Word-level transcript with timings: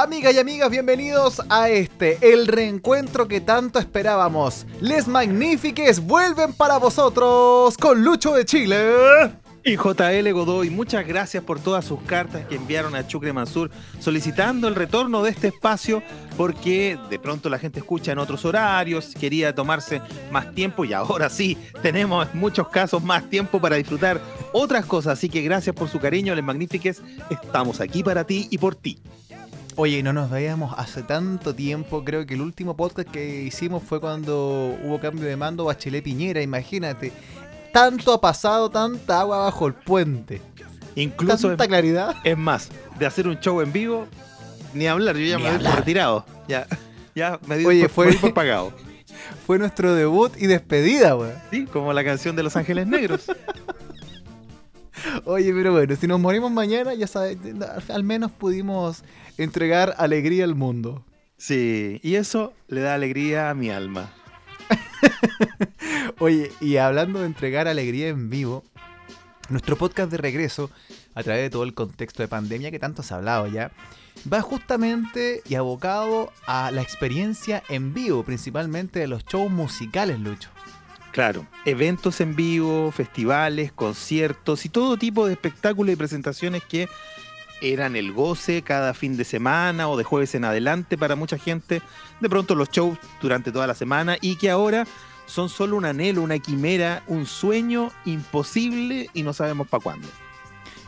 Amigas 0.00 0.32
y 0.32 0.38
amigas, 0.38 0.70
bienvenidos 0.70 1.42
a 1.48 1.70
este, 1.70 2.18
el 2.32 2.46
reencuentro 2.46 3.26
que 3.26 3.40
tanto 3.40 3.80
esperábamos. 3.80 4.64
Les 4.80 5.08
Magnifiques 5.08 5.98
vuelven 5.98 6.52
para 6.52 6.78
vosotros 6.78 7.76
con 7.76 8.04
Lucho 8.04 8.32
de 8.34 8.44
Chile. 8.44 8.78
Y 9.64 9.74
JL 9.74 10.30
Godoy, 10.30 10.70
muchas 10.70 11.04
gracias 11.04 11.42
por 11.42 11.58
todas 11.58 11.84
sus 11.84 12.00
cartas 12.02 12.46
que 12.46 12.54
enviaron 12.54 12.94
a 12.94 13.08
Chucre 13.08 13.32
Mansur 13.32 13.72
solicitando 13.98 14.68
el 14.68 14.76
retorno 14.76 15.24
de 15.24 15.30
este 15.30 15.48
espacio 15.48 16.00
porque 16.36 16.96
de 17.10 17.18
pronto 17.18 17.48
la 17.48 17.58
gente 17.58 17.80
escucha 17.80 18.12
en 18.12 18.18
otros 18.18 18.44
horarios, 18.44 19.16
quería 19.18 19.52
tomarse 19.52 20.00
más 20.30 20.54
tiempo 20.54 20.84
y 20.84 20.92
ahora 20.92 21.28
sí, 21.28 21.58
tenemos 21.82 22.28
en 22.32 22.38
muchos 22.38 22.68
casos 22.68 23.02
más 23.02 23.28
tiempo 23.28 23.60
para 23.60 23.74
disfrutar 23.74 24.20
otras 24.52 24.86
cosas. 24.86 25.14
Así 25.14 25.28
que 25.28 25.42
gracias 25.42 25.74
por 25.74 25.88
su 25.88 25.98
cariño, 25.98 26.36
Les 26.36 26.44
Magnifiques, 26.44 27.02
estamos 27.30 27.80
aquí 27.80 28.04
para 28.04 28.22
ti 28.22 28.46
y 28.48 28.58
por 28.58 28.76
ti. 28.76 29.02
Oye, 29.80 30.02
no 30.02 30.12
nos 30.12 30.28
veíamos 30.28 30.74
hace 30.76 31.04
tanto 31.04 31.54
tiempo. 31.54 32.02
Creo 32.04 32.26
que 32.26 32.34
el 32.34 32.40
último 32.40 32.76
podcast 32.76 33.08
que 33.08 33.42
hicimos 33.42 33.80
fue 33.84 34.00
cuando 34.00 34.76
hubo 34.82 34.98
cambio 34.98 35.24
de 35.24 35.36
mando 35.36 35.64
Bachelet 35.66 36.02
Piñera, 36.02 36.42
imagínate. 36.42 37.12
Tanto 37.72 38.12
ha 38.12 38.20
pasado, 38.20 38.68
tanta 38.70 39.20
agua 39.20 39.38
bajo 39.38 39.68
el 39.68 39.74
puente. 39.74 40.40
Incluso 40.96 41.48
Tanta 41.50 41.68
claridad. 41.68 42.16
es 42.24 42.36
más, 42.36 42.70
de 42.98 43.06
hacer 43.06 43.28
un 43.28 43.38
show 43.38 43.60
en 43.60 43.72
vivo, 43.72 44.08
ni 44.74 44.88
hablar, 44.88 45.16
yo 45.16 45.24
ya 45.26 45.36
Ni 45.36 45.44
me 45.44 45.50
doy 45.50 45.58
por 45.58 45.66
hablar. 45.66 45.78
retirado. 45.78 46.24
Ya, 46.48 46.66
ya 47.14 47.38
me 47.46 47.56
di 47.58 47.64
Oye, 47.66 47.82
por, 47.82 47.90
fue- 47.90 48.06
me 48.06 48.12
di 48.12 48.18
por 48.18 48.34
pagado. 48.34 48.72
Fue 49.46 49.58
nuestro 49.58 49.94
debut 49.94 50.32
y 50.38 50.46
despedida, 50.46 51.16
weón. 51.16 51.34
Sí, 51.50 51.66
como 51.66 51.92
la 51.92 52.02
canción 52.04 52.34
de 52.36 52.42
Los 52.42 52.56
Ángeles 52.56 52.86
Negros. 52.86 53.24
Oye, 55.24 55.52
pero 55.52 55.72
bueno, 55.72 55.94
si 55.96 56.06
nos 56.06 56.18
morimos 56.20 56.50
mañana, 56.50 56.94
ya 56.94 57.06
sabes, 57.06 57.36
al 57.88 58.04
menos 58.04 58.30
pudimos 58.32 59.02
entregar 59.38 59.94
alegría 59.96 60.44
al 60.44 60.54
mundo. 60.54 61.04
Sí, 61.36 62.00
y 62.02 62.16
eso 62.16 62.52
le 62.66 62.80
da 62.80 62.94
alegría 62.94 63.50
a 63.50 63.54
mi 63.54 63.70
alma. 63.70 64.12
Oye, 66.18 66.50
y 66.60 66.76
hablando 66.76 67.20
de 67.20 67.26
entregar 67.26 67.68
alegría 67.68 68.08
en 68.08 68.28
vivo, 68.28 68.64
nuestro 69.48 69.76
podcast 69.76 70.10
de 70.10 70.18
regreso, 70.18 70.70
a 71.14 71.22
través 71.22 71.42
de 71.42 71.50
todo 71.50 71.62
el 71.62 71.74
contexto 71.74 72.22
de 72.22 72.28
pandemia 72.28 72.70
que 72.70 72.78
tanto 72.78 73.02
se 73.02 73.14
ha 73.14 73.18
hablado 73.18 73.46
ya, 73.46 73.70
va 74.30 74.40
justamente 74.40 75.42
y 75.48 75.54
abocado 75.54 76.32
a 76.46 76.70
la 76.72 76.82
experiencia 76.82 77.62
en 77.68 77.94
vivo, 77.94 78.24
principalmente 78.24 78.98
de 78.98 79.06
los 79.06 79.24
shows 79.24 79.50
musicales, 79.50 80.18
Lucho. 80.18 80.50
Claro, 81.12 81.46
eventos 81.64 82.20
en 82.20 82.36
vivo, 82.36 82.92
festivales, 82.92 83.72
conciertos 83.72 84.64
y 84.66 84.68
todo 84.68 84.96
tipo 84.96 85.26
de 85.26 85.32
espectáculos 85.32 85.92
y 85.92 85.96
presentaciones 85.96 86.62
que 86.64 86.88
eran 87.60 87.96
el 87.96 88.12
goce 88.12 88.62
cada 88.62 88.94
fin 88.94 89.16
de 89.16 89.24
semana 89.24 89.88
o 89.88 89.96
de 89.96 90.04
jueves 90.04 90.34
en 90.34 90.44
adelante 90.44 90.98
para 90.98 91.16
mucha 91.16 91.38
gente. 91.38 91.82
De 92.20 92.28
pronto 92.28 92.54
los 92.54 92.70
shows 92.70 92.98
durante 93.20 93.52
toda 93.52 93.66
la 93.66 93.74
semana 93.74 94.16
y 94.20 94.36
que 94.36 94.50
ahora 94.50 94.86
son 95.26 95.48
solo 95.48 95.76
un 95.76 95.84
anhelo, 95.84 96.22
una 96.22 96.38
quimera, 96.38 97.02
un 97.06 97.26
sueño 97.26 97.90
imposible 98.04 99.10
y 99.12 99.22
no 99.22 99.32
sabemos 99.32 99.68
para 99.68 99.82
cuándo. 99.82 100.08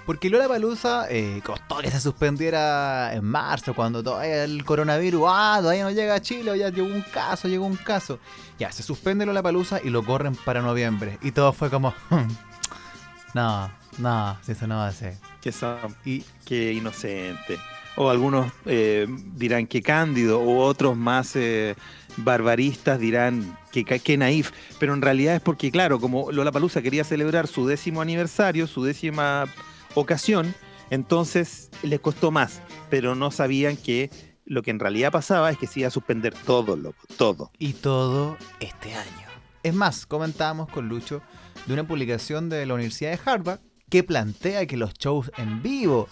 Porque 0.07 0.31
Lola 0.31 0.49
Palusa 0.49 1.07
costó 1.45 1.79
que 1.79 1.91
se 1.91 2.01
suspendiera 2.01 3.15
en 3.15 3.25
marzo, 3.25 3.75
cuando 3.75 4.03
todavía 4.03 4.45
el 4.45 4.65
coronavirus, 4.65 5.23
ah, 5.29 5.59
todavía 5.61 5.85
no 5.85 5.91
llega 5.91 6.15
a 6.15 6.21
Chile, 6.21 6.59
ya 6.59 6.71
llegó 6.71 6.89
un 6.89 7.03
caso, 7.03 7.47
llegó 7.47 7.67
un 7.67 7.77
caso. 7.77 8.19
Ya, 8.59 8.73
se 8.73 8.83
suspende 8.83 9.25
Lola 9.25 9.43
Palusa 9.43 9.79
y 9.83 9.91
lo 9.91 10.05
corren 10.05 10.35
para 10.35 10.63
noviembre. 10.63 11.19
Y 11.23 11.31
todo 11.31 11.53
fue 11.53 11.71
como, 11.71 11.95
no, 13.35 13.71
no, 13.99 14.39
si 14.43 14.53
eso 14.53 14.67
no 14.67 14.77
va 14.77 14.89
a 14.89 14.93
ser. 14.93 15.17
Que 15.41 15.53
son 15.53 15.79
Y 16.05 16.25
Qué 16.45 16.73
inocente. 16.73 17.59
O 17.97 18.09
algunos 18.09 18.53
eh, 18.67 19.07
dirán 19.35 19.67
que 19.67 19.83
cándido, 19.83 20.41
o 20.41 20.65
otros 20.65 20.97
más 20.97 21.35
eh, 21.37 21.75
barbaristas 22.17 22.99
dirán 22.99 23.59
que, 23.73 23.85
que 23.85 24.17
naif. 24.17 24.53
Pero 24.79 24.95
en 24.95 25.03
realidad 25.03 25.35
es 25.35 25.41
porque, 25.41 25.71
claro, 25.71 26.01
como 26.01 26.31
Lola 26.31 26.53
Palusa 26.53 26.83
quería 26.83 27.05
celebrar 27.05 27.47
su 27.47 27.67
décimo 27.67 28.01
aniversario, 28.01 28.67
su 28.67 28.85
décima 28.85 29.47
ocasión, 29.95 30.55
entonces 30.91 31.71
les 31.83 32.01
costó 32.01 32.31
más. 32.31 32.63
Pero 32.89 33.15
no 33.15 33.31
sabían 33.31 33.77
que 33.77 34.11
lo 34.45 34.63
que 34.63 34.71
en 34.71 34.79
realidad 34.79 35.13
pasaba 35.13 35.51
es 35.51 35.59
que 35.59 35.67
se 35.67 35.81
iba 35.81 35.89
a 35.89 35.93
suspender 35.93 36.35
todo, 36.35 36.77
loco, 36.77 36.99
todo. 37.17 37.51
Y 37.59 37.75
todo 37.75 38.37
este 38.61 38.95
año. 38.95 39.29
Es 39.63 39.75
más, 39.75 40.07
comentábamos 40.07 40.69
con 40.71 40.89
Lucho 40.89 41.23
de 41.67 41.75
una 41.75 41.87
publicación 41.87 42.49
de 42.49 42.65
la 42.65 42.75
Universidad 42.75 43.11
de 43.11 43.21
Harvard 43.25 43.61
que 43.91 44.03
plantea 44.03 44.67
que 44.67 44.77
los 44.77 44.95
shows 44.95 45.31
en 45.37 45.63
vivo, 45.63 46.09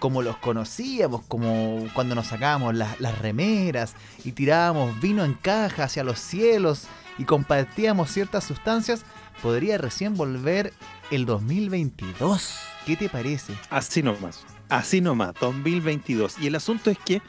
como 0.00 0.22
los 0.22 0.36
conocíamos, 0.38 1.22
como 1.28 1.86
cuando 1.94 2.14
nos 2.14 2.28
sacábamos 2.28 2.74
las, 2.74 3.18
remeras 3.18 3.94
y 4.24 4.32
tirábamos 4.32 5.00
vino 5.00 5.24
en 5.24 5.34
caja 5.34 5.84
hacia 5.84 6.04
los 6.04 6.18
cielos 6.18 6.86
y 7.18 7.24
compartíamos 7.24 8.10
ciertas 8.10 8.44
sustancias, 8.44 9.04
podría 9.42 9.78
recién 9.78 10.14
volver 10.14 10.72
el 11.10 11.26
2022. 11.26 12.58
¿Qué 12.86 12.96
te 12.96 13.08
parece? 13.08 13.54
Así 13.70 14.02
nomás. 14.02 14.44
Así 14.68 15.00
nomás, 15.00 15.34
2022. 15.40 16.38
Y 16.40 16.46
el 16.46 16.54
asunto 16.54 16.90
es 16.90 16.98
que 16.98 17.20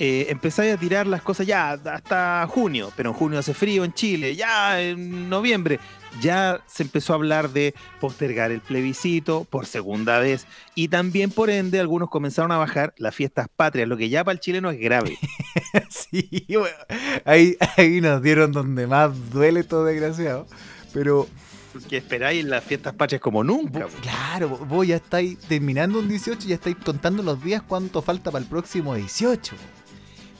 eh, 0.00 0.26
empezáis 0.28 0.74
a 0.74 0.76
tirar 0.76 1.06
las 1.06 1.22
cosas 1.22 1.46
ya 1.46 1.72
hasta 1.72 2.46
junio, 2.48 2.92
pero 2.96 3.10
en 3.10 3.16
junio 3.16 3.38
hace 3.38 3.52
frío 3.52 3.84
en 3.84 3.92
Chile, 3.92 4.34
ya 4.36 4.80
en 4.80 5.28
noviembre. 5.28 5.80
Ya 6.20 6.60
se 6.66 6.82
empezó 6.82 7.12
a 7.12 7.16
hablar 7.16 7.50
de 7.50 7.74
postergar 8.00 8.50
el 8.50 8.60
plebiscito 8.60 9.44
por 9.48 9.66
segunda 9.66 10.18
vez 10.18 10.46
y 10.74 10.88
también 10.88 11.30
por 11.30 11.48
ende 11.50 11.78
algunos 11.80 12.10
comenzaron 12.10 12.50
a 12.52 12.56
bajar 12.58 12.92
las 12.96 13.14
fiestas 13.14 13.46
patrias, 13.54 13.86
lo 13.88 13.96
que 13.96 14.08
ya 14.08 14.24
para 14.24 14.32
el 14.34 14.40
chileno 14.40 14.70
es 14.70 14.80
grave. 14.80 15.16
sí, 15.90 16.44
bueno, 16.48 16.76
ahí, 17.24 17.56
ahí 17.76 18.00
nos 18.00 18.22
dieron 18.22 18.52
donde 18.52 18.86
más 18.86 19.30
duele 19.30 19.62
todo 19.64 19.84
desgraciado. 19.84 20.46
Pero 20.92 21.28
Porque 21.72 21.98
esperáis 21.98 22.44
las 22.44 22.64
fiestas 22.64 22.94
patrias 22.94 23.20
como 23.20 23.44
nunca. 23.44 23.80
Vos- 23.84 23.92
Claro, 24.00 24.48
vos- 24.48 24.66
vos 24.66 24.86
ya 24.86 24.96
estáis 24.96 25.38
terminando 25.38 25.98
un 25.98 26.08
18 26.08 26.46
y 26.46 26.48
ya 26.48 26.54
estáis 26.56 26.76
contando 26.84 27.22
los 27.22 27.42
días 27.44 27.62
cuánto 27.62 28.02
falta 28.02 28.30
para 28.30 28.42
el 28.42 28.48
próximo 28.48 28.94
18. 28.94 29.54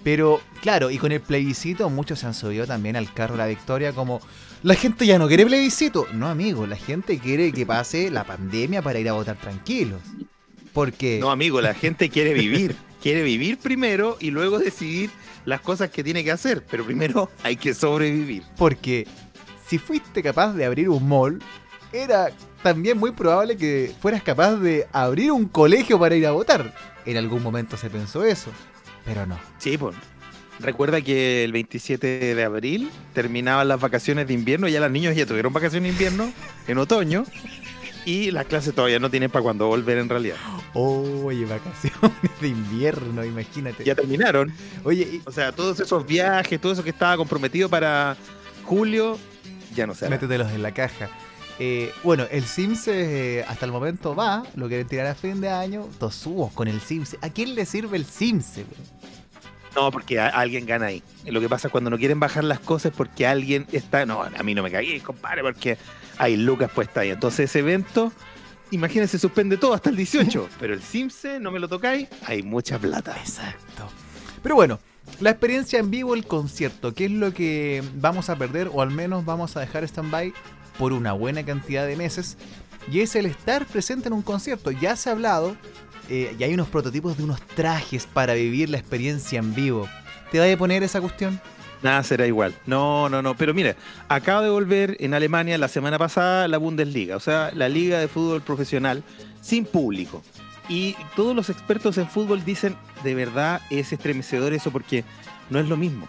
Pero, 0.04 0.40
claro, 0.62 0.90
y 0.90 0.98
con 0.98 1.12
el 1.12 1.20
plebiscito 1.20 1.90
muchos 1.90 2.20
se 2.20 2.26
han 2.26 2.34
subido 2.34 2.66
también 2.66 2.96
al 2.96 3.12
carro 3.12 3.34
de 3.34 3.38
la 3.38 3.46
victoria 3.46 3.92
como 3.92 4.20
la 4.62 4.74
gente 4.74 5.06
ya 5.06 5.18
no 5.18 5.28
quiere 5.28 5.44
plebiscito. 5.46 6.06
No, 6.12 6.28
amigo, 6.28 6.66
la 6.66 6.76
gente 6.76 7.18
quiere 7.18 7.52
que 7.52 7.66
pase 7.66 8.10
la 8.10 8.24
pandemia 8.24 8.82
para 8.82 8.98
ir 8.98 9.08
a 9.08 9.12
votar 9.12 9.36
tranquilos. 9.36 10.00
Porque, 10.72 11.18
No, 11.20 11.30
amigo, 11.30 11.60
la 11.60 11.74
gente 11.74 12.08
quiere 12.10 12.34
vivir. 12.34 12.76
Quiere 13.00 13.22
vivir 13.22 13.58
primero 13.58 14.16
y 14.18 14.32
luego 14.32 14.58
decidir 14.58 15.10
las 15.44 15.60
cosas 15.60 15.88
que 15.88 16.02
tiene 16.02 16.24
que 16.24 16.32
hacer. 16.32 16.64
Pero 16.68 16.84
primero 16.84 17.30
hay 17.44 17.54
que 17.54 17.72
sobrevivir. 17.72 18.42
porque 18.56 19.06
si 19.68 19.78
fuiste 19.78 20.20
capaz 20.20 20.52
de 20.54 20.64
abrir 20.64 20.88
un 20.88 21.08
mall, 21.08 21.40
era 21.92 22.30
también 22.62 22.98
muy 22.98 23.12
probable 23.12 23.56
que 23.56 23.94
fueras 24.00 24.22
capaz 24.24 24.56
de 24.56 24.88
abrir 24.92 25.30
un 25.30 25.46
colegio 25.46 25.96
para 25.98 26.16
ir 26.16 26.26
a 26.26 26.32
votar. 26.32 26.74
En 27.06 27.16
algún 27.16 27.40
momento 27.40 27.76
se 27.76 27.88
pensó 27.88 28.24
eso, 28.24 28.50
pero 29.08 29.26
no. 29.26 29.38
Sí, 29.58 29.76
pues. 29.78 29.96
Recuerda 30.60 31.00
que 31.00 31.44
el 31.44 31.52
27 31.52 32.34
de 32.34 32.44
abril 32.44 32.90
terminaban 33.14 33.68
las 33.68 33.80
vacaciones 33.80 34.26
de 34.26 34.34
invierno, 34.34 34.66
ya 34.68 34.80
los 34.80 34.90
niños 34.90 35.14
ya 35.14 35.24
tuvieron 35.24 35.52
vacaciones 35.52 35.84
de 35.84 35.88
invierno 35.90 36.32
en 36.66 36.78
otoño 36.78 37.24
y 38.04 38.32
las 38.32 38.46
clases 38.46 38.74
todavía 38.74 38.98
no 38.98 39.08
tienen 39.08 39.30
para 39.30 39.44
cuándo 39.44 39.68
volver 39.68 39.98
en 39.98 40.08
realidad. 40.08 40.36
Oye, 40.74 41.44
vacaciones 41.44 42.10
de 42.40 42.48
invierno, 42.48 43.24
imagínate. 43.24 43.84
Ya 43.84 43.94
terminaron. 43.94 44.52
Oye, 44.82 45.02
y- 45.14 45.22
O 45.26 45.30
sea, 45.30 45.52
todos 45.52 45.78
esos 45.78 46.04
viajes, 46.04 46.60
todo 46.60 46.72
eso 46.72 46.82
que 46.82 46.90
estaba 46.90 47.16
comprometido 47.16 47.68
para 47.68 48.16
julio, 48.64 49.16
ya 49.76 49.86
no 49.86 49.94
se 49.94 50.08
métetelos 50.08 50.50
en 50.52 50.62
la 50.64 50.72
caja. 50.74 51.08
Eh, 51.60 51.92
bueno, 52.02 52.24
el 52.32 52.44
Sims 52.44 52.88
eh, 52.88 53.44
hasta 53.46 53.64
el 53.64 53.70
momento 53.72 54.14
va, 54.14 54.42
lo 54.56 54.66
quieren 54.68 54.86
tirar 54.88 55.06
a 55.06 55.14
fin 55.14 55.40
de 55.40 55.48
año, 55.50 55.88
dos 56.00 56.14
subos 56.16 56.52
con 56.52 56.66
el 56.66 56.80
Sims. 56.80 57.16
¿A 57.20 57.30
quién 57.30 57.54
le 57.54 57.64
sirve 57.64 57.96
el 57.96 58.04
Sims? 58.06 58.54
güey? 58.54 58.66
No, 59.76 59.90
porque 59.90 60.18
a- 60.18 60.28
alguien 60.28 60.66
gana 60.66 60.86
ahí. 60.86 61.02
Lo 61.26 61.40
que 61.40 61.48
pasa 61.48 61.68
es 61.68 61.72
cuando 61.72 61.90
no 61.90 61.98
quieren 61.98 62.18
bajar 62.20 62.44
las 62.44 62.60
cosas 62.60 62.92
es 62.92 62.96
porque 62.96 63.26
alguien 63.26 63.66
está. 63.72 64.04
No, 64.06 64.22
a 64.22 64.42
mí 64.42 64.54
no 64.54 64.62
me 64.62 64.70
cagué, 64.70 65.00
compadre, 65.00 65.42
porque 65.42 65.78
hay 66.18 66.36
lucas 66.36 66.70
puestas 66.70 67.02
ahí. 67.02 67.10
Entonces 67.10 67.50
ese 67.50 67.60
evento, 67.60 68.12
imagínense, 68.70 69.18
suspende 69.18 69.56
todo 69.56 69.74
hasta 69.74 69.90
el 69.90 69.96
18. 69.96 70.48
pero 70.60 70.74
el 70.74 70.82
Simse, 70.82 71.38
no 71.40 71.50
me 71.50 71.58
lo 71.60 71.68
tocáis, 71.68 72.08
hay 72.26 72.42
mucha 72.42 72.78
plata. 72.78 73.16
Exacto. 73.20 73.88
Pero 74.42 74.54
bueno, 74.54 74.78
la 75.20 75.30
experiencia 75.30 75.78
en 75.78 75.90
vivo, 75.90 76.14
el 76.14 76.26
concierto, 76.26 76.94
¿qué 76.94 77.06
es 77.06 77.10
lo 77.10 77.32
que 77.32 77.82
vamos 77.94 78.28
a 78.30 78.36
perder 78.36 78.70
o 78.72 78.82
al 78.82 78.90
menos 78.90 79.24
vamos 79.24 79.56
a 79.56 79.60
dejar 79.60 79.84
stand-by 79.84 80.32
por 80.78 80.92
una 80.92 81.12
buena 81.12 81.44
cantidad 81.44 81.86
de 81.86 81.96
meses? 81.96 82.36
Y 82.90 83.00
es 83.00 83.14
el 83.16 83.26
estar 83.26 83.66
presente 83.66 84.08
en 84.08 84.14
un 84.14 84.22
concierto. 84.22 84.70
Ya 84.70 84.96
se 84.96 85.08
ha 85.10 85.12
hablado 85.12 85.56
eh, 86.08 86.34
y 86.38 86.42
hay 86.42 86.54
unos 86.54 86.68
prototipos 86.68 87.16
de 87.16 87.24
unos 87.24 87.40
trajes 87.40 88.06
para 88.06 88.34
vivir 88.34 88.70
la 88.70 88.78
experiencia 88.78 89.38
en 89.38 89.54
vivo. 89.54 89.88
¿Te 90.30 90.38
vaya 90.38 90.54
a 90.54 90.58
poner 90.58 90.82
esa 90.82 91.00
cuestión? 91.00 91.40
Nada 91.82 92.02
será 92.02 92.26
igual. 92.26 92.54
No, 92.66 93.08
no, 93.08 93.22
no. 93.22 93.36
Pero 93.36 93.54
mira, 93.54 93.76
acaba 94.08 94.42
de 94.42 94.50
volver 94.50 94.96
en 95.00 95.14
Alemania 95.14 95.58
la 95.58 95.68
semana 95.68 95.98
pasada 95.98 96.48
la 96.48 96.58
Bundesliga, 96.58 97.16
o 97.16 97.20
sea, 97.20 97.50
la 97.54 97.68
liga 97.68 97.98
de 97.98 98.08
fútbol 98.08 98.42
profesional 98.42 99.02
sin 99.40 99.64
público. 99.64 100.22
Y 100.68 100.96
todos 101.16 101.34
los 101.34 101.48
expertos 101.48 101.96
en 101.98 102.08
fútbol 102.08 102.44
dicen, 102.44 102.76
de 103.02 103.14
verdad 103.14 103.60
es 103.70 103.92
estremecedor 103.92 104.52
eso 104.52 104.70
porque 104.70 105.04
no 105.50 105.58
es 105.58 105.68
lo 105.68 105.76
mismo. 105.76 106.08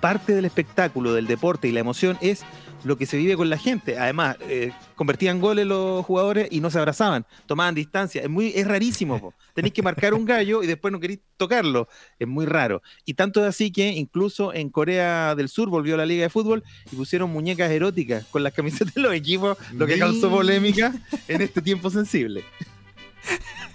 Parte 0.00 0.34
del 0.34 0.44
espectáculo, 0.44 1.12
del 1.12 1.26
deporte 1.26 1.68
y 1.68 1.72
la 1.72 1.80
emoción 1.80 2.18
es 2.20 2.44
lo 2.84 2.96
que 2.96 3.06
se 3.06 3.16
vive 3.16 3.36
con 3.36 3.50
la 3.50 3.58
gente. 3.58 3.98
Además, 3.98 4.36
eh, 4.40 4.72
convertían 4.94 5.40
goles 5.40 5.66
los 5.66 6.04
jugadores 6.04 6.48
y 6.50 6.60
no 6.60 6.70
se 6.70 6.78
abrazaban, 6.78 7.26
tomaban 7.46 7.74
distancia. 7.74 8.22
Es 8.22 8.28
muy, 8.28 8.52
es 8.54 8.66
rarísimo. 8.66 9.34
Tenéis 9.54 9.74
que 9.74 9.82
marcar 9.82 10.14
un 10.14 10.24
gallo 10.24 10.62
y 10.62 10.66
después 10.66 10.92
no 10.92 11.00
queréis 11.00 11.20
tocarlo. 11.36 11.88
Es 12.18 12.28
muy 12.28 12.46
raro. 12.46 12.82
Y 13.04 13.14
tanto 13.14 13.40
es 13.40 13.48
así 13.48 13.70
que 13.70 13.88
incluso 13.88 14.54
en 14.54 14.70
Corea 14.70 15.34
del 15.34 15.48
Sur 15.48 15.68
volvió 15.68 15.96
la 15.96 16.06
Liga 16.06 16.22
de 16.22 16.30
Fútbol 16.30 16.62
y 16.90 16.96
pusieron 16.96 17.30
muñecas 17.30 17.70
eróticas 17.70 18.24
con 18.26 18.42
las 18.42 18.52
camisetas 18.52 18.94
de 18.94 19.00
los 19.00 19.12
equipos, 19.12 19.58
lo 19.72 19.86
que 19.86 19.98
causó 19.98 20.30
polémica 20.30 20.94
en 21.26 21.42
este 21.42 21.62
tiempo 21.62 21.90
sensible. 21.90 22.44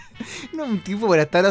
No 0.53 0.65
un 0.65 0.79
tipo 0.79 1.07
para 1.07 1.23
estar 1.23 1.45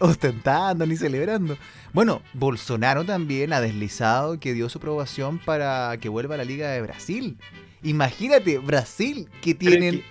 ostentando 0.00 0.84
ni 0.84 0.96
celebrando. 0.96 1.56
Bueno, 1.92 2.22
Bolsonaro 2.34 3.04
también 3.04 3.52
ha 3.52 3.60
deslizado 3.60 4.38
que 4.38 4.54
dio 4.54 4.68
su 4.68 4.78
aprobación 4.78 5.38
para 5.38 5.96
que 6.00 6.08
vuelva 6.08 6.36
a 6.36 6.38
la 6.38 6.44
Liga 6.44 6.70
de 6.70 6.82
Brasil. 6.82 7.36
Imagínate, 7.82 8.58
Brasil, 8.58 9.28
que 9.42 9.54
tienen... 9.54 10.04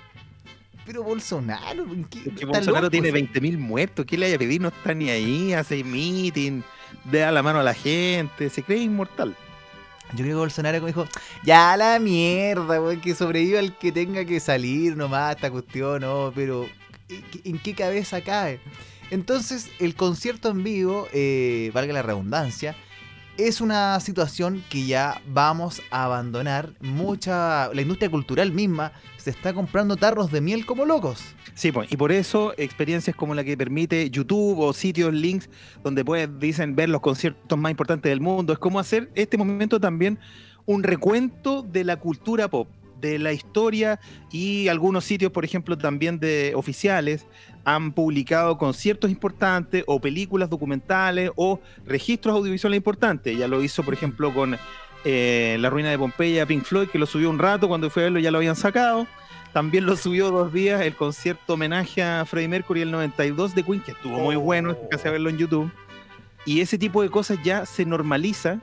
Pero 0.85 1.03
Bolsonaro, 1.03 1.85
¿qué, 2.09 2.45
Bolsonaro 2.45 2.89
tiene 2.89 3.13
20.000 3.13 3.59
muertos, 3.59 4.07
¿qué 4.07 4.17
le 4.17 4.25
haya 4.25 4.39
pedido? 4.39 4.63
No 4.63 4.67
está 4.69 4.95
ni 4.95 5.11
ahí, 5.11 5.53
hace 5.53 5.83
meeting, 5.83 6.63
da 7.11 7.31
la 7.31 7.43
mano 7.43 7.59
a 7.59 7.63
la 7.63 7.75
gente, 7.75 8.49
se 8.49 8.63
cree 8.63 8.79
inmortal. 8.79 9.35
Yo 10.13 10.23
creo 10.23 10.29
que 10.29 10.39
Bolsonaro 10.39 10.83
dijo, 10.83 11.07
ya 11.43 11.77
la 11.77 11.99
mierda, 11.99 12.79
que 12.99 13.13
sobreviva 13.13 13.59
el 13.59 13.73
que 13.77 13.91
tenga 13.91 14.25
que 14.25 14.39
salir 14.39 14.97
nomás 14.97 15.35
esta 15.35 15.51
cuestión, 15.51 16.01
no, 16.01 16.31
pero 16.33 16.67
¿en 17.43 17.59
qué 17.59 17.75
cabeza 17.75 18.21
cae? 18.21 18.59
Entonces, 19.11 19.69
el 19.79 19.95
concierto 19.95 20.49
en 20.49 20.63
vivo, 20.63 21.07
eh, 21.13 21.71
valga 21.73 21.93
la 21.93 22.01
redundancia, 22.01 22.75
es 23.37 23.61
una 23.61 23.97
situación 24.01 24.63
que 24.69 24.85
ya 24.85 25.21
vamos 25.27 25.81
a 25.91 26.03
abandonar. 26.03 26.73
Mucha. 26.81 27.73
La 27.73 27.81
industria 27.81 28.11
cultural 28.11 28.51
misma 28.51 28.91
se 29.17 29.29
está 29.29 29.53
comprando 29.53 29.95
tarros 29.95 30.29
de 30.31 30.41
miel 30.41 30.65
como 30.65 30.85
locos. 30.85 31.23
Sí, 31.53 31.71
pues, 31.71 31.91
y 31.91 31.97
por 31.97 32.11
eso 32.11 32.53
experiencias 32.57 33.15
como 33.15 33.33
la 33.33 33.43
que 33.43 33.55
permite 33.55 34.09
YouTube 34.09 34.59
o 34.59 34.73
sitios, 34.73 35.13
links, 35.13 35.49
donde 35.83 36.03
puedes, 36.03 36.29
dicen, 36.39 36.75
ver 36.75 36.89
los 36.89 37.01
conciertos 37.01 37.57
más 37.57 37.71
importantes 37.71 38.09
del 38.09 38.19
mundo. 38.19 38.53
Es 38.53 38.59
como 38.59 38.79
hacer 38.79 39.09
este 39.15 39.37
momento 39.37 39.79
también 39.79 40.19
un 40.65 40.83
recuento 40.83 41.63
de 41.63 41.83
la 41.85 41.95
cultura 41.95 42.49
pop 42.49 42.67
de 42.99 43.19
la 43.19 43.31
historia 43.31 43.99
y 44.31 44.67
algunos 44.67 45.05
sitios, 45.05 45.31
por 45.31 45.45
ejemplo, 45.45 45.77
también 45.77 46.19
de 46.19 46.53
oficiales, 46.55 47.25
han 47.65 47.91
publicado 47.91 48.57
conciertos 48.57 49.11
importantes 49.11 49.83
o 49.87 49.99
películas 49.99 50.49
documentales 50.49 51.31
o 51.35 51.59
registros 51.85 52.35
audiovisuales 52.35 52.77
importantes. 52.77 53.37
Ya 53.37 53.47
lo 53.47 53.61
hizo, 53.61 53.83
por 53.83 53.93
ejemplo, 53.93 54.33
con 54.33 54.57
eh, 55.05 55.57
La 55.59 55.69
Ruina 55.69 55.89
de 55.89 55.97
Pompeya, 55.97 56.45
Pink 56.45 56.63
Floyd, 56.63 56.89
que 56.89 56.99
lo 56.99 57.05
subió 57.05 57.29
un 57.29 57.39
rato, 57.39 57.67
cuando 57.67 57.89
fue 57.89 58.03
a 58.03 58.05
verlo 58.05 58.19
ya 58.19 58.31
lo 58.31 58.37
habían 58.39 58.55
sacado. 58.55 59.07
También 59.53 59.85
lo 59.85 59.95
subió 59.95 60.29
dos 60.29 60.53
días 60.53 60.81
el 60.81 60.95
concierto 60.95 61.53
homenaje 61.53 62.03
a 62.03 62.23
Freddie 62.25 62.49
Mercury 62.49 62.81
el 62.81 62.91
92 62.91 63.55
de 63.55 63.63
Queen, 63.63 63.81
que 63.81 63.91
estuvo 63.91 64.19
muy 64.19 64.35
bueno, 64.35 64.77
casi 64.91 65.07
a 65.07 65.11
verlo 65.11 65.29
en 65.29 65.37
YouTube. 65.37 65.71
Y 66.45 66.61
ese 66.61 66.77
tipo 66.77 67.01
de 67.01 67.09
cosas 67.09 67.39
ya 67.43 67.65
se 67.65 67.85
normaliza 67.85 68.59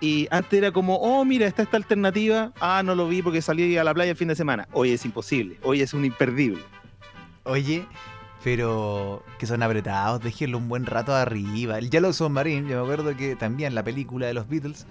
y 0.00 0.28
antes 0.30 0.58
era 0.58 0.70
como, 0.72 0.96
oh, 0.96 1.24
mira, 1.24 1.46
está 1.46 1.62
esta 1.62 1.76
alternativa. 1.76 2.52
Ah, 2.60 2.82
no 2.84 2.94
lo 2.94 3.08
vi 3.08 3.22
porque 3.22 3.40
salí 3.40 3.76
a 3.76 3.84
la 3.84 3.94
playa 3.94 4.10
el 4.10 4.16
fin 4.16 4.28
de 4.28 4.34
semana. 4.34 4.68
Hoy 4.72 4.90
es 4.90 5.04
imposible. 5.04 5.56
Hoy 5.62 5.80
es 5.80 5.94
un 5.94 6.04
imperdible. 6.04 6.60
Oye, 7.44 7.86
pero 8.44 9.24
que 9.38 9.46
son 9.46 9.62
apretados, 9.62 10.20
déjenlo 10.22 10.58
un 10.58 10.68
buen 10.68 10.84
rato 10.84 11.14
arriba. 11.14 11.78
El 11.78 11.88
Yellow 11.88 12.12
Submarine, 12.12 12.68
yo 12.68 12.76
me 12.76 12.82
acuerdo 12.82 13.16
que 13.16 13.36
también 13.36 13.74
la 13.74 13.82
película 13.82 14.26
de 14.26 14.34
los 14.34 14.46
Beatles 14.50 14.86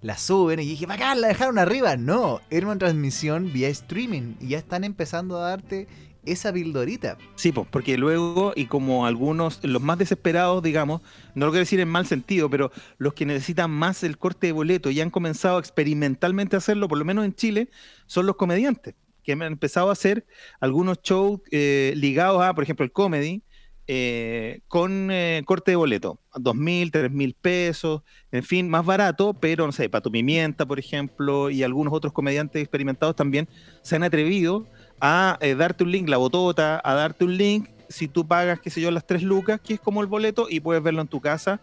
la 0.00 0.16
suben 0.16 0.58
y 0.58 0.64
dije, 0.64 0.86
bacán, 0.86 1.20
la 1.20 1.28
dejaron 1.28 1.58
arriba. 1.58 1.98
No, 1.98 2.40
era 2.48 2.74
transmisión 2.78 3.52
vía 3.52 3.68
streaming 3.68 4.36
y 4.40 4.48
ya 4.48 4.58
están 4.58 4.84
empezando 4.84 5.36
a 5.36 5.50
darte 5.50 5.86
esa 6.24 6.50
pildorita. 6.50 7.18
Sí, 7.34 7.52
porque 7.52 7.98
luego, 7.98 8.54
y 8.56 8.66
como 8.66 9.04
algunos, 9.04 9.60
los 9.62 9.82
más 9.82 9.98
desesperados, 9.98 10.62
digamos, 10.62 11.02
no 11.34 11.44
lo 11.44 11.52
quiero 11.52 11.64
decir 11.64 11.80
en 11.80 11.88
mal 11.88 12.06
sentido, 12.06 12.48
pero 12.48 12.70
los 12.96 13.12
que 13.12 13.26
necesitan 13.26 13.70
más 13.70 14.02
el 14.02 14.16
corte 14.16 14.46
de 14.46 14.54
boleto 14.54 14.90
y 14.90 15.02
han 15.02 15.10
comenzado 15.10 15.58
experimentalmente 15.58 16.56
a 16.56 16.58
hacerlo, 16.58 16.88
por 16.88 16.96
lo 16.96 17.04
menos 17.04 17.26
en 17.26 17.34
Chile, 17.34 17.68
son 18.06 18.24
los 18.24 18.36
comediantes, 18.36 18.94
que 19.24 19.32
han 19.32 19.42
empezado 19.42 19.88
a 19.88 19.92
hacer 19.92 20.26
algunos 20.60 21.00
shows 21.02 21.40
eh, 21.50 21.94
ligados 21.96 22.42
a, 22.42 22.54
por 22.54 22.62
ejemplo, 22.62 22.84
el 22.84 22.92
comedy, 22.92 23.42
eh, 23.86 24.60
con 24.66 25.10
eh, 25.10 25.42
corte 25.44 25.72
de 25.72 25.76
boleto, 25.76 26.18
dos 26.34 26.54
mil, 26.54 26.90
tres 26.90 27.10
mil 27.10 27.34
pesos, 27.34 28.00
en 28.32 28.42
fin, 28.42 28.66
más 28.66 28.86
barato, 28.86 29.34
pero 29.34 29.66
no 29.66 29.72
sé, 29.72 29.90
Pato 29.90 30.10
Pimienta, 30.10 30.64
por 30.64 30.78
ejemplo, 30.78 31.50
y 31.50 31.62
algunos 31.62 31.92
otros 31.92 32.14
comediantes 32.14 32.62
experimentados 32.62 33.14
también 33.14 33.46
se 33.82 33.96
han 33.96 34.02
atrevido 34.02 34.66
a 35.00 35.36
eh, 35.42 35.54
darte 35.54 35.84
un 35.84 35.92
link, 35.92 36.08
la 36.08 36.16
botota, 36.16 36.80
a 36.82 36.94
darte 36.94 37.26
un 37.26 37.36
link, 37.36 37.68
si 37.90 38.08
tú 38.08 38.26
pagas, 38.26 38.58
qué 38.58 38.70
sé 38.70 38.80
yo, 38.80 38.90
las 38.90 39.06
tres 39.06 39.22
lucas, 39.22 39.60
que 39.60 39.74
es 39.74 39.80
como 39.80 40.00
el 40.00 40.06
boleto, 40.06 40.46
y 40.48 40.60
puedes 40.60 40.82
verlo 40.82 41.02
en 41.02 41.08
tu 41.08 41.20
casa 41.20 41.60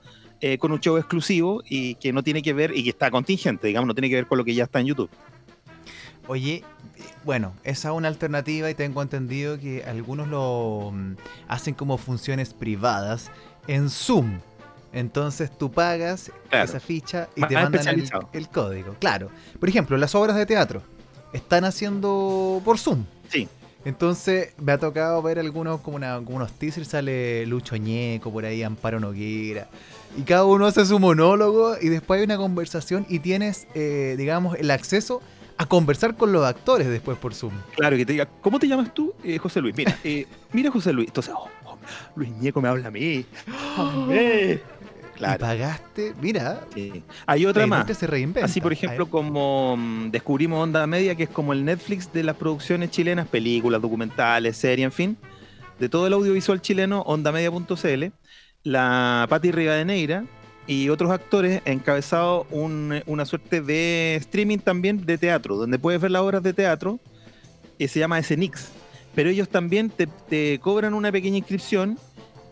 con 0.58 0.72
un 0.72 0.80
show 0.80 0.98
exclusivo 0.98 1.62
y 1.69 1.94
que 1.96 2.12
no 2.12 2.24
tiene 2.24 2.42
que 2.42 2.52
ver, 2.54 2.75
y 2.75 2.84
que 2.84 2.90
está 2.90 3.12
contingente, 3.12 3.68
digamos, 3.68 3.88
no 3.88 3.94
tiene 3.94 4.10
que 4.10 4.16
ver 4.16 4.25
con 4.25 4.40
lo 4.40 4.44
que 4.44 4.56
ya 4.56 4.63
está 4.63 4.80
en 4.80 4.88
YouTube. 4.88 5.10
Oye, 6.28 6.64
bueno, 7.24 7.54
esa 7.64 7.90
es 7.90 7.96
una 7.96 8.08
alternativa 8.08 8.70
y 8.70 8.76
tengo 8.76 9.02
entendido 9.02 9.60
que 9.60 9.84
algunos 9.84 10.28
lo 10.28 10.92
mm, 10.94 11.16
hacen 11.48 11.74
como 11.74 11.98
funciones 11.98 12.54
privadas 12.54 13.32
en 13.68 13.90
Zoom. 13.90 14.40
Entonces 14.94 15.50
tú 15.58 15.72
pagas 15.72 16.32
esa 16.52 16.80
ficha 16.80 17.30
y 17.36 17.46
te 17.46 17.56
mandan 17.56 17.88
el, 17.88 18.10
el, 18.34 18.50
código. 18.50 18.96
Claro. 19.00 19.30
Por 19.60 19.70
ejemplo, 19.70 19.98
las 19.98 20.14
obras 20.16 20.36
de 20.36 20.46
teatro 20.46 20.82
están 21.32 21.64
haciendo 21.64 22.62
por 22.66 22.78
Zoom. 22.78 23.06
Sí. 23.30 23.48
Entonces 23.84 24.54
me 24.60 24.74
ha 24.74 24.78
tocado 24.78 25.22
ver 25.22 25.40
algunos 25.40 25.82
como, 25.82 25.98
unos 25.98 26.52
teasers, 26.54 26.88
sale 26.88 27.46
Lucho 27.46 27.76
Ñeco 27.76 28.32
por 28.32 28.46
ahí, 28.46 28.62
Amparo 28.64 29.00
Noguera. 29.00 29.70
Y 30.18 30.22
cada 30.22 30.46
uno 30.46 30.66
hace 30.68 30.86
su 30.86 31.00
monólogo 31.00 31.76
y 31.82 31.90
después 31.90 32.20
hay 32.20 32.26
una 32.26 32.38
conversación 32.38 33.06
y 33.10 33.20
tienes, 33.20 33.68
eh, 33.74 34.16
digamos, 34.18 34.58
el 34.58 34.70
acceso 34.70 35.22
a 35.41 35.41
conversar 35.66 36.16
con 36.16 36.31
los 36.31 36.46
actores 36.46 36.88
después 36.88 37.18
por 37.18 37.34
Zoom. 37.34 37.54
Claro, 37.75 37.98
que 37.98 38.06
te 38.06 38.13
diga, 38.13 38.25
¿cómo 38.42 38.60
te 38.60 38.68
llamas 38.68 38.94
tú? 38.94 39.13
Eh, 39.24 39.38
José 39.38 39.62
Luis. 39.62 39.75
Mira, 39.75 39.98
eh, 40.04 40.25
mira 40.52 40.72
José 40.72 40.94
Luis. 40.94 41.08
Entonces, 41.08 41.34
oh, 41.36 41.50
oh, 41.66 41.78
Luis 42.16 42.31
Ñeco 42.31 42.62
me 42.62 42.69
habla 42.69 42.88
a 42.88 42.92
mí. 42.92 43.25
Y 45.22 45.38
pagaste, 45.38 46.13
mira. 46.22 46.62
Hay 47.25 47.46
otra 47.46 47.68
más. 47.68 47.86
Así, 48.41 48.62
por 48.62 48.74
ejemplo, 48.74 49.10
como 49.10 49.77
mm, 49.77 50.10
descubrimos 50.12 50.63
Onda 50.63 50.86
Media, 50.88 51.15
que 51.15 51.24
es 51.24 51.30
como 51.30 51.53
el 51.53 51.63
Netflix 51.63 52.12
de 52.12 52.24
las 52.24 52.36
producciones 52.36 52.91
chilenas, 52.91 53.27
películas, 53.27 53.82
documentales, 53.82 54.58
series, 54.58 54.86
en 54.86 54.91
fin, 54.91 55.18
de 55.80 55.89
todo 55.89 56.08
el 56.08 56.13
audiovisual 56.13 56.62
chileno, 56.62 57.01
ondamedia.cl, 57.01 58.06
la 58.63 59.27
Patti 59.30 59.51
Rivadeneira 59.51 60.25
y 60.68 60.89
otros 60.89 61.12
actores 61.12 61.62
encabezado 61.65 62.46
una 62.51 63.25
suerte 63.25 63.62
de 63.62 64.15
streaming 64.18 64.60
también 64.60 65.06
de 65.06 65.18
teatro, 65.18 65.56
donde 65.58 65.80
puedes 65.80 66.00
ver 66.00 66.12
las 66.12 66.22
obras 66.22 66.44
de 66.44 66.53
teatro, 66.53 67.00
que 67.77 67.88
se 67.88 68.00
llama 68.00 68.22
SNX. 68.22 68.70
Pero 69.15 69.30
ellos 69.30 69.50
también 69.50 69.91
te, 69.91 70.60
cobran 70.60 70.94
una 70.94 71.12
pequeña 71.12 71.38
inscripción 71.38 71.98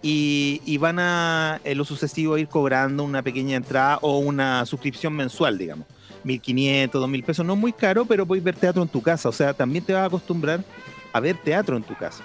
y, 0.01 0.77
van 0.77 0.99
a, 0.99 1.61
en 1.63 1.77
lo 1.77 1.85
sucesivo, 1.85 2.37
ir 2.37 2.47
cobrando 2.47 3.03
una 3.03 3.21
pequeña 3.21 3.55
entrada 3.57 3.99
o 4.01 4.19
una 4.19 4.65
suscripción 4.65 5.13
mensual, 5.13 5.57
digamos. 5.57 5.85
1.500, 6.25 6.91
2.000 6.91 7.23
pesos, 7.23 7.45
no 7.45 7.55
muy 7.55 7.71
caro, 7.71 8.03
pero 8.03 8.25
puedes 8.25 8.43
ver 8.43 8.55
teatro 8.55 8.81
en 8.81 8.89
tu 8.89 9.01
casa. 9.01 9.29
O 9.29 9.31
sea, 9.31 9.53
también 9.53 9.85
te 9.85 9.93
vas 9.93 10.03
a 10.03 10.05
acostumbrar 10.05 10.63
a 11.13 11.19
ver 11.19 11.37
teatro 11.37 11.77
en 11.77 11.83
tu 11.83 11.95
casa. 11.95 12.23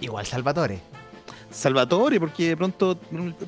Igual 0.00 0.26
Salvatore. 0.26 0.80
Salvatore, 1.54 2.18
porque 2.18 2.48
de 2.48 2.56
pronto, 2.56 2.98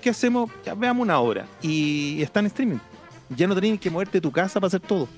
¿qué 0.00 0.10
hacemos? 0.10 0.50
Ya 0.64 0.74
veamos 0.74 1.02
una 1.02 1.18
obra 1.18 1.46
y 1.60 2.22
está 2.22 2.40
en 2.40 2.46
streaming. 2.46 2.78
Ya 3.30 3.46
no 3.46 3.60
tienes 3.60 3.80
que 3.80 3.90
moverte 3.90 4.18
de 4.18 4.20
tu 4.22 4.30
casa 4.30 4.60
para 4.60 4.68
hacer 4.68 4.80
todo. 4.80 5.08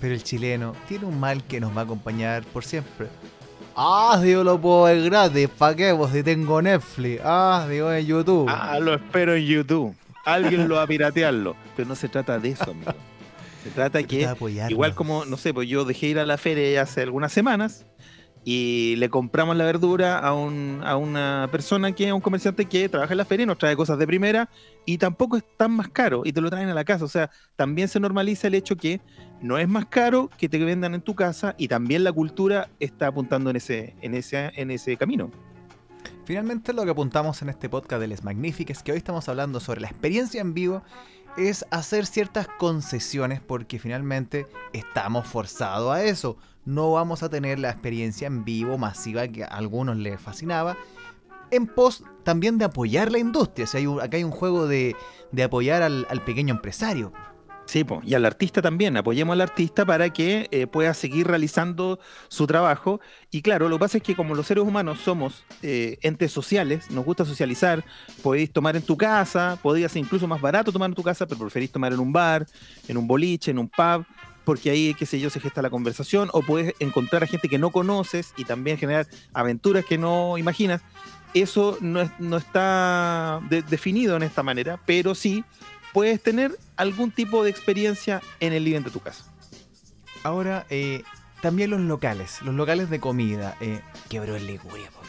Pero 0.00 0.12
el 0.12 0.22
chileno 0.22 0.74
tiene 0.88 1.06
un 1.06 1.18
mal 1.18 1.44
que 1.44 1.60
nos 1.60 1.74
va 1.74 1.82
a 1.82 1.84
acompañar 1.84 2.44
por 2.44 2.64
siempre. 2.64 3.06
Ah, 3.76 4.20
digo, 4.22 4.42
lo 4.42 4.60
puedo 4.60 4.84
ver 4.84 5.02
gratis. 5.04 5.48
¿Para 5.48 5.76
qué? 5.76 5.94
Pues 5.94 6.12
si 6.12 6.22
tengo 6.22 6.60
Netflix. 6.60 7.20
Ah, 7.24 7.66
digo, 7.70 7.92
en 7.92 8.04
YouTube. 8.04 8.48
Ah, 8.48 8.78
lo 8.80 8.94
espero 8.94 9.34
en 9.34 9.44
YouTube. 9.44 9.94
Alguien 10.24 10.68
lo 10.68 10.76
va 10.76 10.82
a 10.82 10.86
piratearlo. 10.86 11.54
Pero 11.76 11.88
no 11.88 11.94
se 11.94 12.08
trata 12.08 12.38
de 12.38 12.50
eso, 12.50 12.72
amigo. 12.72 12.92
Se 13.62 13.70
trata 13.70 13.98
de 13.98 14.06
que, 14.06 14.28
igual 14.68 14.94
como, 14.94 15.24
no 15.24 15.36
sé, 15.36 15.54
pues 15.54 15.68
yo 15.68 15.84
dejé 15.84 16.08
ir 16.08 16.18
a 16.18 16.26
la 16.26 16.38
feria 16.38 16.82
hace 16.82 17.02
algunas 17.02 17.32
semanas 17.32 17.84
y 18.48 18.94
le 18.98 19.10
compramos 19.10 19.56
la 19.56 19.64
verdura 19.64 20.20
a, 20.20 20.32
un, 20.32 20.80
a 20.84 20.96
una 20.96 21.48
persona 21.50 21.90
que 21.90 22.06
es 22.06 22.12
un 22.12 22.20
comerciante 22.20 22.66
que 22.66 22.88
trabaja 22.88 23.12
en 23.12 23.18
la 23.18 23.24
feria 23.24 23.42
y 23.42 23.46
nos 23.46 23.58
trae 23.58 23.74
cosas 23.74 23.98
de 23.98 24.06
primera 24.06 24.48
y 24.84 24.98
tampoco 24.98 25.36
es 25.36 25.42
tan 25.56 25.72
más 25.72 25.88
caro 25.88 26.22
y 26.24 26.32
te 26.32 26.40
lo 26.40 26.48
traen 26.48 26.68
a 26.68 26.74
la 26.74 26.84
casa. 26.84 27.04
O 27.04 27.08
sea, 27.08 27.28
también 27.56 27.88
se 27.88 27.98
normaliza 27.98 28.46
el 28.46 28.54
hecho 28.54 28.76
que 28.76 29.00
no 29.42 29.58
es 29.58 29.66
más 29.66 29.86
caro 29.86 30.30
que 30.38 30.48
te 30.48 30.64
vendan 30.64 30.94
en 30.94 31.00
tu 31.00 31.16
casa 31.16 31.56
y 31.58 31.66
también 31.66 32.04
la 32.04 32.12
cultura 32.12 32.68
está 32.78 33.08
apuntando 33.08 33.50
en 33.50 33.56
ese, 33.56 33.96
en 34.00 34.14
ese, 34.14 34.52
en 34.54 34.70
ese 34.70 34.96
camino. 34.96 35.32
Finalmente 36.24 36.72
lo 36.72 36.84
que 36.84 36.92
apuntamos 36.92 37.42
en 37.42 37.48
este 37.48 37.68
podcast 37.68 38.00
de 38.00 38.06
Les 38.06 38.22
Magnifiques, 38.22 38.84
que 38.84 38.92
hoy 38.92 38.98
estamos 38.98 39.28
hablando 39.28 39.58
sobre 39.58 39.80
la 39.80 39.88
experiencia 39.88 40.40
en 40.40 40.54
vivo, 40.54 40.84
es 41.36 41.66
hacer 41.70 42.06
ciertas 42.06 42.48
concesiones 42.58 43.40
porque 43.40 43.78
finalmente 43.78 44.46
estamos 44.72 45.26
forzados 45.26 45.94
a 45.94 46.02
eso. 46.04 46.36
No 46.64 46.92
vamos 46.92 47.22
a 47.22 47.28
tener 47.28 47.58
la 47.58 47.70
experiencia 47.70 48.26
en 48.26 48.44
vivo 48.44 48.78
masiva 48.78 49.28
que 49.28 49.44
a 49.44 49.48
algunos 49.48 49.96
les 49.96 50.20
fascinaba. 50.20 50.76
En 51.50 51.66
pos 51.66 52.02
también 52.24 52.58
de 52.58 52.64
apoyar 52.64 53.12
la 53.12 53.18
industria. 53.18 53.66
O 53.72 53.76
hay 53.76 54.04
acá 54.04 54.16
hay 54.16 54.24
un 54.24 54.32
juego 54.32 54.66
de, 54.66 54.96
apoyar 55.44 55.82
al 55.82 56.24
pequeño 56.24 56.54
empresario. 56.54 57.12
Sí, 57.66 57.84
y 58.04 58.14
al 58.14 58.24
artista 58.24 58.62
también, 58.62 58.96
apoyemos 58.96 59.32
al 59.32 59.40
artista 59.40 59.84
para 59.84 60.10
que 60.10 60.48
eh, 60.52 60.68
pueda 60.68 60.94
seguir 60.94 61.26
realizando 61.26 61.98
su 62.28 62.46
trabajo. 62.46 63.00
Y 63.32 63.42
claro, 63.42 63.68
lo 63.68 63.76
que 63.76 63.80
pasa 63.80 63.96
es 63.98 64.04
que 64.04 64.14
como 64.14 64.36
los 64.36 64.46
seres 64.46 64.62
humanos 64.62 65.00
somos 65.00 65.44
eh, 65.62 65.98
entes 66.02 66.30
sociales, 66.30 66.92
nos 66.92 67.04
gusta 67.04 67.24
socializar, 67.24 67.84
podéis 68.22 68.52
tomar 68.52 68.76
en 68.76 68.82
tu 68.82 68.96
casa, 68.96 69.58
podría 69.60 69.88
ser 69.88 70.02
incluso 70.02 70.28
más 70.28 70.40
barato 70.40 70.70
tomar 70.70 70.90
en 70.90 70.94
tu 70.94 71.02
casa, 71.02 71.26
pero 71.26 71.40
preferís 71.40 71.72
tomar 71.72 71.92
en 71.92 71.98
un 71.98 72.12
bar, 72.12 72.46
en 72.86 72.96
un 72.96 73.08
boliche, 73.08 73.50
en 73.50 73.58
un 73.58 73.68
pub, 73.68 74.06
porque 74.44 74.70
ahí, 74.70 74.94
qué 74.94 75.04
sé 75.04 75.18
yo, 75.18 75.28
se 75.28 75.40
gesta 75.40 75.60
la 75.60 75.70
conversación, 75.70 76.30
o 76.32 76.42
puedes 76.42 76.72
encontrar 76.78 77.24
a 77.24 77.26
gente 77.26 77.48
que 77.48 77.58
no 77.58 77.72
conoces 77.72 78.32
y 78.36 78.44
también 78.44 78.78
generar 78.78 79.08
aventuras 79.34 79.84
que 79.84 79.98
no 79.98 80.38
imaginas. 80.38 80.82
Eso 81.34 81.76
no, 81.80 82.08
no 82.20 82.36
está 82.36 83.40
definido 83.68 84.16
en 84.16 84.22
esta 84.22 84.44
manera, 84.44 84.80
pero 84.86 85.16
sí 85.16 85.44
puedes 85.96 86.22
tener 86.22 86.58
algún 86.76 87.10
tipo 87.10 87.42
de 87.42 87.48
experiencia 87.48 88.20
en 88.40 88.52
el 88.52 88.64
living 88.64 88.82
de 88.82 88.90
tu 88.90 89.00
casa. 89.00 89.24
Ahora, 90.24 90.66
eh, 90.68 91.02
también 91.40 91.70
los 91.70 91.80
locales, 91.80 92.42
los 92.42 92.54
locales 92.54 92.90
de 92.90 93.00
comida. 93.00 93.56
Eh, 93.62 93.80
quebró 94.10 94.36
en 94.36 94.46
Liguria, 94.46 94.90
viejo. 94.90 95.00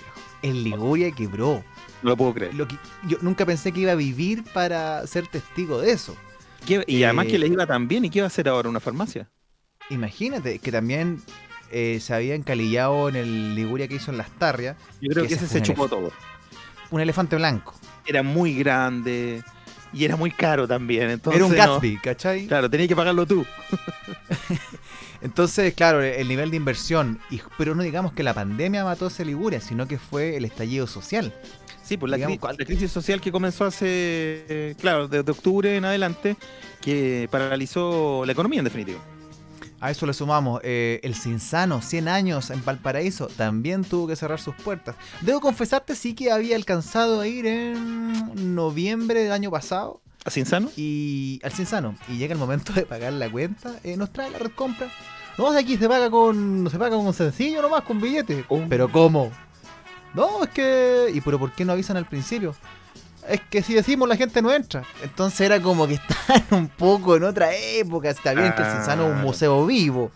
En 0.43 0.63
Liguria 0.63 1.11
quebró. 1.11 1.61
No 2.03 2.11
lo 2.11 2.15
puedo 2.15 2.33
creer. 2.33 2.53
yo 2.55 3.17
nunca 3.19 3.45
pensé 3.45 3.73
que 3.73 3.81
iba 3.81 3.91
a 3.91 3.95
vivir 3.95 4.45
para 4.53 5.05
ser 5.07 5.27
testigo 5.27 5.81
de 5.81 5.91
eso. 5.91 6.15
y 6.65 7.03
además 7.03 7.25
que 7.25 7.37
le 7.37 7.47
iba 7.47 7.67
tan 7.67 7.89
bien, 7.89 8.05
¿y 8.05 8.09
qué 8.09 8.21
va 8.21 8.27
a 8.27 8.27
hacer 8.27 8.47
ahora 8.47 8.69
una 8.69 8.79
farmacia? 8.79 9.29
Imagínate, 9.89 10.59
que 10.59 10.71
también 10.71 11.21
eh, 11.69 11.99
se 11.99 12.13
había 12.13 12.33
encalillado 12.33 13.09
en 13.09 13.17
el 13.17 13.55
Liguria 13.55 13.89
que 13.89 13.95
hizo 13.95 14.11
en 14.11 14.19
las 14.19 14.31
Tarrias. 14.31 14.77
Yo 15.01 15.09
creo 15.09 15.27
que, 15.27 15.33
ese 15.33 15.47
se 15.47 15.61
chupó 15.61 15.89
todo. 15.89 16.13
Un 16.91 17.01
elefante 17.01 17.35
blanco. 17.35 17.75
Era 18.05 18.23
muy 18.23 18.55
grande, 18.55 19.43
y 19.93 20.05
era 20.05 20.15
muy 20.15 20.31
caro 20.31 20.67
también. 20.67 21.09
Entonces, 21.09 21.39
era 21.39 21.45
un 21.45 21.55
Gatsby, 21.55 21.97
¿cachai? 21.97 22.47
Claro, 22.47 22.69
tenías 22.69 22.87
que 22.87 22.95
pagarlo 22.95 23.25
tú. 23.25 23.45
Entonces, 25.21 25.73
claro, 25.73 26.01
el 26.01 26.27
nivel 26.27 26.51
de 26.51 26.57
inversión, 26.57 27.19
y, 27.29 27.41
pero 27.57 27.73
no 27.73 27.83
digamos 27.83 28.13
que 28.13 28.23
la 28.23 28.33
pandemia 28.33 28.83
mató 28.83 29.07
a 29.07 29.23
Liguria, 29.23 29.59
sino 29.59 29.87
que 29.87 29.97
fue 29.97 30.37
el 30.37 30.45
estallido 30.45 30.85
social. 30.85 31.33
Sí, 31.83 31.97
pues 31.97 32.11
la, 32.11 32.17
crisis 32.57 32.91
social 32.91 33.21
que 33.21 33.31
comenzó 33.31 33.65
hace, 33.65 34.75
claro, 34.79 35.07
desde 35.07 35.31
octubre 35.31 35.77
en 35.77 35.85
adelante, 35.85 36.35
que 36.81 37.29
paralizó 37.31 38.23
la 38.25 38.33
economía 38.33 38.59
en 38.59 38.65
definitiva. 38.65 38.99
A 39.79 39.91
eso 39.91 40.05
le 40.07 40.13
sumamos 40.13 40.59
eh, 40.63 40.99
el 41.03 41.13
Cinsano, 41.13 41.81
100 41.81 42.07
años 42.07 42.49
en 42.49 42.65
Valparaíso, 42.65 43.27
también 43.27 43.83
tuvo 43.83 44.07
que 44.07 44.15
cerrar 44.15 44.39
sus 44.39 44.55
puertas. 44.55 44.95
Debo 45.21 45.39
confesarte, 45.39 45.95
sí 45.95 46.15
que 46.15 46.31
había 46.31 46.55
alcanzado 46.55 47.21
a 47.21 47.27
ir 47.27 47.45
en 47.45 48.55
noviembre 48.55 49.23
del 49.23 49.31
año 49.31 49.51
pasado. 49.51 50.01
¿A 50.25 50.31
Cinsano? 50.31 50.69
Y 50.75 51.39
al 51.43 51.51
Cinsano. 51.51 51.95
Y 52.07 52.17
llega 52.17 52.33
el 52.33 52.39
momento 52.39 52.73
de 52.73 52.85
pagar 52.85 53.13
la 53.13 53.29
cuenta, 53.29 53.79
eh, 53.83 53.97
nos 53.97 54.11
trae 54.11 54.31
la 54.31 54.39
red 54.39 54.51
compra. 54.51 54.89
No, 55.37 55.49
aquí 55.49 55.77
se 55.77 55.87
paga 55.87 56.09
con. 56.09 56.67
se 56.71 56.79
paga 56.79 56.95
con 56.97 57.13
sencillo 57.13 57.61
nomás, 57.61 57.83
con 57.83 58.01
billete. 58.01 58.45
Oh. 58.49 58.63
Pero 58.67 58.91
¿cómo? 58.91 59.31
No, 60.15 60.43
es 60.43 60.49
que. 60.49 61.11
¿Y 61.13 61.21
pero 61.21 61.37
por 61.37 61.51
qué 61.53 61.63
no 61.63 61.73
avisan 61.73 61.95
al 61.97 62.07
principio? 62.07 62.55
Es 63.27 63.41
que 63.41 63.61
si 63.61 63.73
decimos 63.73 64.07
la 64.07 64.15
gente 64.15 64.41
no 64.41 64.51
entra. 64.51 64.83
Entonces 65.03 65.41
era 65.41 65.61
como 65.61 65.87
que 65.87 65.93
están 65.95 66.43
un 66.51 66.67
poco 66.69 67.15
en 67.15 67.23
otra 67.23 67.53
época. 67.55 68.09
Está 68.09 68.33
bien 68.33 68.53
que 68.53 68.61
el 68.61 68.71
Cinsano 68.71 69.07
es 69.07 69.13
un 69.13 69.21
museo 69.21 69.65
vivo. 69.65 70.11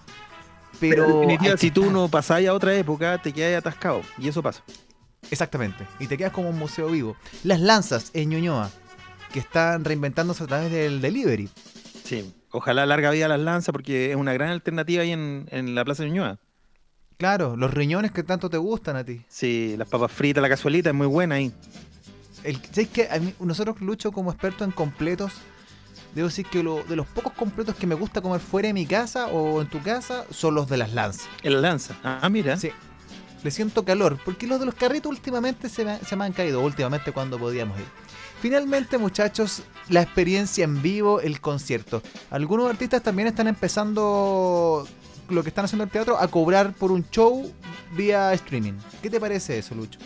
Pero, 0.80 1.28
si 1.58 1.70
tú 1.70 1.92
no 1.92 2.08
pasás 2.10 2.44
a 2.46 2.54
otra 2.54 2.74
época, 2.74 3.20
te 3.20 3.32
quedas 3.32 3.60
atascado. 3.60 4.02
Y 4.18 4.28
eso 4.28 4.42
pasa. 4.42 4.64
Exactamente. 5.30 5.86
Y 6.00 6.08
te 6.08 6.18
quedas 6.18 6.32
como 6.32 6.50
un 6.50 6.58
museo 6.58 6.88
vivo. 6.88 7.16
Las 7.44 7.60
lanzas 7.60 8.10
en 8.16 8.30
Ñuñoa, 8.30 8.72
que 9.32 9.40
están 9.40 9.86
reinventándose 9.86 10.44
a 10.44 10.48
través 10.48 10.72
del 10.72 11.00
delivery. 11.00 11.50
Sí, 12.04 12.34
ojalá 12.50 12.88
larga 12.88 13.12
vida 13.12 13.28
las 13.28 13.40
lanzas 13.40 13.72
porque 13.72 14.10
es 14.10 14.16
una 14.16 14.34
gran 14.34 14.50
alternativa 14.50 15.04
ahí 15.04 15.12
en, 15.12 15.48
en 15.52 15.76
la 15.76 15.86
Plaza 15.86 16.02
de 16.02 16.10
Ñuñoa. 16.10 16.40
Claro, 17.18 17.56
los 17.56 17.72
riñones 17.72 18.12
que 18.12 18.24
tanto 18.24 18.50
te 18.50 18.58
gustan 18.58 18.96
a 18.96 19.04
ti. 19.04 19.22
Sí, 19.28 19.76
las 19.78 19.88
papas 19.88 20.12
fritas, 20.12 20.42
la 20.42 20.50
cazuelita 20.50 20.90
es 20.90 20.96
muy 20.96 21.06
buena 21.06 21.36
ahí 21.36 21.54
el, 22.44 22.62
¿sabes 22.72 22.90
que 22.90 23.34
nosotros 23.40 23.82
lucho 23.82 24.12
como 24.12 24.32
expertos 24.32 24.68
en 24.68 24.72
completos. 24.72 25.34
Debo 26.16 26.28
decir 26.28 26.46
que 26.46 26.62
lo, 26.62 26.84
de 26.84 26.96
los 26.96 27.08
pocos 27.08 27.32
completos 27.34 27.76
que 27.76 27.88
me 27.88 27.96
gusta 27.96 28.22
comer 28.22 28.42
fuera 28.42 28.68
de 28.68 28.74
mi 28.74 28.86
casa 28.86 29.28
o 29.28 29.62
en 29.62 29.70
tu 29.70 29.82
casa 29.82 30.26
son 30.30 30.56
los 30.56 30.68
de 30.68 30.78
las 30.78 30.94
lanzas. 30.94 31.28
¿El 31.42 31.62
lanza? 31.62 31.96
Ah, 32.04 32.28
mira. 32.30 32.58
Sí. 32.58 32.70
Le 33.44 33.50
siento 33.50 33.86
calor, 33.86 34.20
porque 34.24 34.46
los 34.46 34.60
de 34.60 34.66
los 34.68 34.76
carritos 34.76 35.10
últimamente 35.10 35.68
se 35.70 35.84
me, 35.84 36.00
se 36.00 36.16
me 36.16 36.26
han 36.26 36.34
caído, 36.34 36.62
últimamente 36.62 37.12
cuando 37.12 37.40
podíamos 37.40 37.80
ir. 37.80 37.86
Finalmente, 38.40 38.98
muchachos, 38.98 39.64
la 39.90 40.02
experiencia 40.02 40.64
en 40.64 40.82
vivo, 40.82 41.22
el 41.22 41.42
concierto. 41.42 42.04
Algunos 42.30 42.70
artistas 42.70 43.02
también 43.02 43.28
están 43.28 43.48
empezando 43.48 44.88
lo 45.30 45.44
que 45.44 45.50
están 45.50 45.66
haciendo 45.66 45.84
en 45.84 45.90
el 45.90 45.92
teatro 45.92 46.18
a 46.20 46.28
cobrar 46.28 46.74
por 46.74 46.92
un 46.92 47.08
show 47.10 47.52
vía 47.96 48.34
streaming. 48.34 48.74
¿Qué 49.02 49.10
te 49.10 49.20
parece 49.20 49.58
eso, 49.58 49.76
Lucho? 49.76 50.00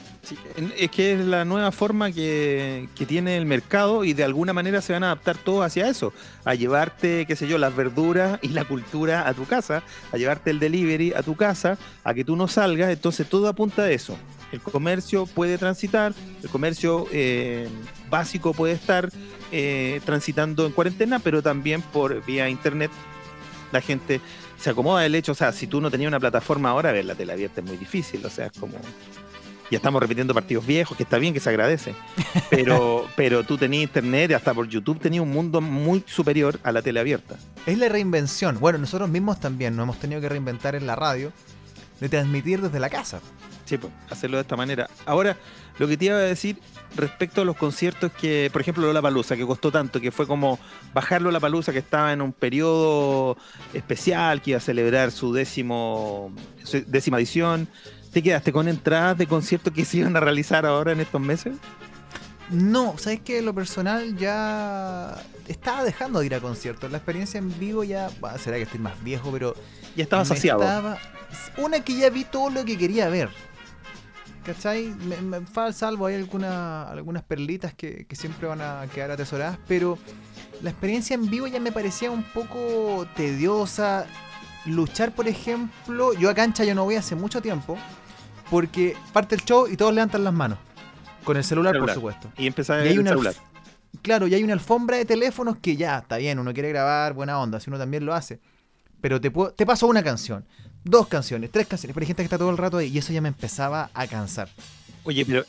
Es 0.78 0.92
que 0.92 1.14
es 1.14 1.20
la 1.20 1.46
nueva 1.46 1.72
forma 1.72 2.12
que, 2.12 2.88
tiene 3.08 3.38
el 3.38 3.46
mercado 3.46 4.04
y 4.04 4.14
de 4.14 4.24
alguna 4.24 4.54
manera 4.54 4.82
se 4.82 4.94
van 4.94 5.04
a 5.04 5.08
adaptar 5.08 5.38
todos 5.38 5.66
hacia 5.66 5.88
eso, 5.88 6.14
a 6.44 6.56
llevarte, 6.56 7.26
qué 7.26 7.36
sé 7.36 7.48
yo, 7.48 7.58
las 7.58 7.76
verduras 7.76 8.40
y 8.42 8.50
la 8.50 8.66
cultura 8.66 9.28
a 9.28 9.34
tu 9.34 9.46
casa, 9.46 9.84
a 10.12 10.18
llevarte 10.18 10.50
el 10.50 10.60
delivery 10.60 11.14
a 11.14 11.22
tu 11.22 11.36
casa, 11.36 11.78
a 12.04 12.14
que 12.14 12.26
tú 12.26 12.36
no 12.36 12.48
salgas, 12.48 12.90
entonces 12.92 13.28
todo 13.28 13.48
apunta 13.48 13.84
a 13.84 13.92
eso. 13.92 14.18
El 14.52 14.62
comercio 14.62 15.26
puede 15.26 15.58
transitar, 15.58 16.14
el 16.42 16.50
comercio 16.50 17.08
eh, 17.12 17.68
básico 18.10 18.54
puede 18.54 18.74
estar 18.74 19.10
eh, 19.52 20.02
transitando 20.06 20.66
en 20.66 20.72
cuarentena, 20.72 21.20
pero 21.20 21.42
también 21.42 21.82
por 21.82 22.26
vía 22.26 22.50
internet 22.50 22.92
la 23.72 23.82
gente 23.82 24.22
se 24.58 24.70
acomoda. 24.70 25.02
Del 25.02 25.16
hecho, 25.16 25.34
o 25.34 25.36
sea, 25.36 25.52
si 25.52 25.68
tú 25.68 25.82
no 25.82 25.92
tenías 25.92 26.08
una 26.08 26.20
plataforma 26.20 26.70
ahora, 26.70 26.92
ver 26.92 27.06
la 27.06 27.16
tele 27.16 27.34
abierta 27.34 27.62
es 27.62 27.68
muy 27.68 27.78
difícil, 27.78 28.26
o 28.26 28.30
sea, 28.30 28.48
es 28.48 28.52
como 28.54 28.78
ya 29.72 29.78
estamos 29.78 30.02
repitiendo 30.02 30.34
partidos 30.34 30.66
viejos, 30.66 30.96
que 30.96 31.04
está 31.04 31.18
bien, 31.18 31.34
que 31.34 31.40
se 31.40 31.50
agradece. 31.50 31.96
Pero, 32.50 33.08
pero 33.16 33.44
tú 33.44 33.58
tenías 33.58 33.84
internet, 33.84 34.32
hasta 34.34 34.54
por 34.54 34.68
YouTube 34.68 35.00
tenías 35.00 35.24
un 35.24 35.32
mundo 35.32 35.62
muy 35.62 36.04
superior 36.08 36.60
a 36.64 36.72
la 36.72 36.82
tele 36.82 37.00
abierta. 37.00 37.36
Es 37.66 37.78
la 37.78 37.90
reinvención. 37.90 38.60
Bueno, 38.60 38.78
nosotros 38.78 39.10
mismos 39.10 39.40
también 39.40 39.76
nos 39.76 39.84
hemos 39.84 40.00
tenido 40.00 40.22
que 40.22 40.30
reinventar 40.30 40.76
en 40.76 40.88
la 40.88 40.96
radio 40.96 41.32
de 42.00 42.10
transmitir 42.10 42.62
desde 42.62 42.80
la 42.80 42.90
casa. 42.90 43.22
Sí, 43.66 43.78
pues, 43.78 43.92
hacerlo 44.10 44.38
de 44.38 44.42
esta 44.42 44.56
manera. 44.56 44.88
Ahora, 45.06 45.36
lo 45.80 45.88
que 45.88 45.98
te 45.98 46.06
iba 46.06 46.16
a 46.16 46.20
decir 46.20 46.58
respecto 46.96 47.42
a 47.42 47.46
los 47.46 47.58
conciertos 47.58 48.12
que, 48.12 48.50
por 48.54 48.62
ejemplo, 48.62 48.86
Lola 48.86 49.02
Palusa, 49.02 49.36
que 49.36 49.46
costó 49.46 49.72
tanto, 49.72 50.00
que 50.00 50.12
fue 50.12 50.28
como 50.28 50.60
bajarlo 50.94 51.32
la 51.32 51.40
Palusa, 51.40 51.74
que 51.74 51.80
estaba 51.80 52.14
en 52.14 52.22
un 52.22 52.32
periodo 52.32 53.38
especial, 53.74 54.42
que 54.42 54.52
iba 54.52 54.58
a 54.58 54.62
celebrar 54.62 55.12
su 55.12 55.34
décimo, 55.34 56.32
su 56.64 56.84
décima 56.86 57.18
edición. 57.18 57.68
¿Te 58.16 58.24
quedaste 58.24 58.54
con 58.54 58.70
entradas 58.70 59.18
de 59.18 59.28
conciertos 59.28 59.74
que 59.74 59.84
se 59.84 59.98
iban 59.98 60.16
a 60.16 60.22
realizar 60.22 60.66
ahora 60.66 60.94
en 60.94 61.02
estos 61.02 61.20
meses? 61.20 61.58
No, 62.50 62.98
sabes 62.98 63.20
que 63.20 63.42
lo 63.42 63.54
personal 63.54 64.16
ya 64.16 65.22
estaba 65.50 65.84
dejando 65.84 66.22
de 66.22 66.28
ir 66.28 66.36
a 66.36 66.40
conciertos. 66.40 66.90
La 66.90 67.00
experiencia 67.00 67.40
en 67.40 67.60
vivo 67.60 67.84
ya, 67.84 68.10
será 68.40 68.56
que 68.56 68.64
estoy 68.64 68.80
más 68.80 69.04
viejo, 69.04 69.34
pero 69.34 69.54
ya 69.98 70.04
estaba 70.04 70.24
saciado. 70.24 70.64
una 71.58 71.82
que 71.82 71.98
ya 71.98 72.10
vi 72.10 72.24
todo 72.24 72.50
lo 72.50 72.64
que 72.64 72.78
quería 72.78 73.10
ver. 73.10 73.28
¿Cachai? 74.46 74.96
Me, 75.06 75.20
me 75.20 75.74
salvo, 75.74 76.06
hay 76.06 76.16
alguna, 76.16 76.84
algunas 76.84 77.24
perlitas 77.24 77.74
que, 77.74 78.06
que, 78.08 78.16
siempre 78.16 78.48
van 78.48 78.62
a 78.62 78.88
quedar 78.94 79.12
atesoradas, 79.12 79.60
pero 79.68 79.98
la 80.62 80.70
experiencia 80.70 81.16
en 81.16 81.30
vivo 81.30 81.48
ya 81.48 81.60
me 81.60 81.74
parecía 81.74 82.12
un 82.12 82.24
poco 82.24 83.06
tediosa. 83.14 84.06
Luchar, 84.66 85.12
por 85.12 85.28
ejemplo, 85.28 86.14
yo 86.14 86.30
a 86.30 86.34
cancha 86.34 86.64
yo 86.64 86.74
no 86.74 86.86
voy 86.86 86.96
hace 86.96 87.14
mucho 87.14 87.42
tiempo, 87.42 87.78
porque 88.50 88.96
parte 89.14 89.36
el 89.36 89.44
show 89.44 89.68
y 89.68 89.78
todos 89.78 89.94
levantan 89.94 90.24
las 90.24 90.34
manos. 90.34 90.58
Con 91.24 91.38
el 91.38 91.44
celular, 91.44 91.78
por 91.80 91.92
supuesto. 91.92 92.32
Y 92.38 92.48
empezar 92.48 92.80
a 92.80 92.84
el 92.84 93.08
celular. 93.08 93.34
Claro, 94.02 94.28
y 94.28 94.36
hay 94.36 94.44
una 94.44 94.54
alfombra 94.54 94.98
de 94.98 95.06
teléfonos 95.06 95.58
que 95.58 95.76
ya, 95.76 96.00
está 96.00 96.18
bien, 96.18 96.38
uno 96.38 96.54
quiere 96.54 96.70
grabar, 96.70 97.14
buena 97.14 97.40
onda, 97.40 97.60
si 97.60 97.70
uno 97.70 97.80
también 97.80 98.06
lo 98.06 98.14
hace. 98.14 98.40
Pero 99.02 99.20
te, 99.20 99.32
te 99.56 99.66
paso 99.66 99.88
una 99.88 100.04
canción 100.04 100.46
dos 100.86 101.08
canciones, 101.08 101.52
tres 101.52 101.68
canciones, 101.68 101.94
pero 101.94 102.04
hay 102.04 102.08
gente 102.08 102.22
que 102.22 102.26
está 102.26 102.38
todo 102.38 102.52
el 102.52 102.58
rato 102.58 102.78
ahí 102.78 102.90
y 102.94 102.98
eso 103.00 103.12
ya 103.12 103.20
me 103.20 103.28
empezaba 103.28 103.90
a 103.94 104.08
cansar. 104.08 104.48
Oye, 105.04 105.26
pero 105.26 105.44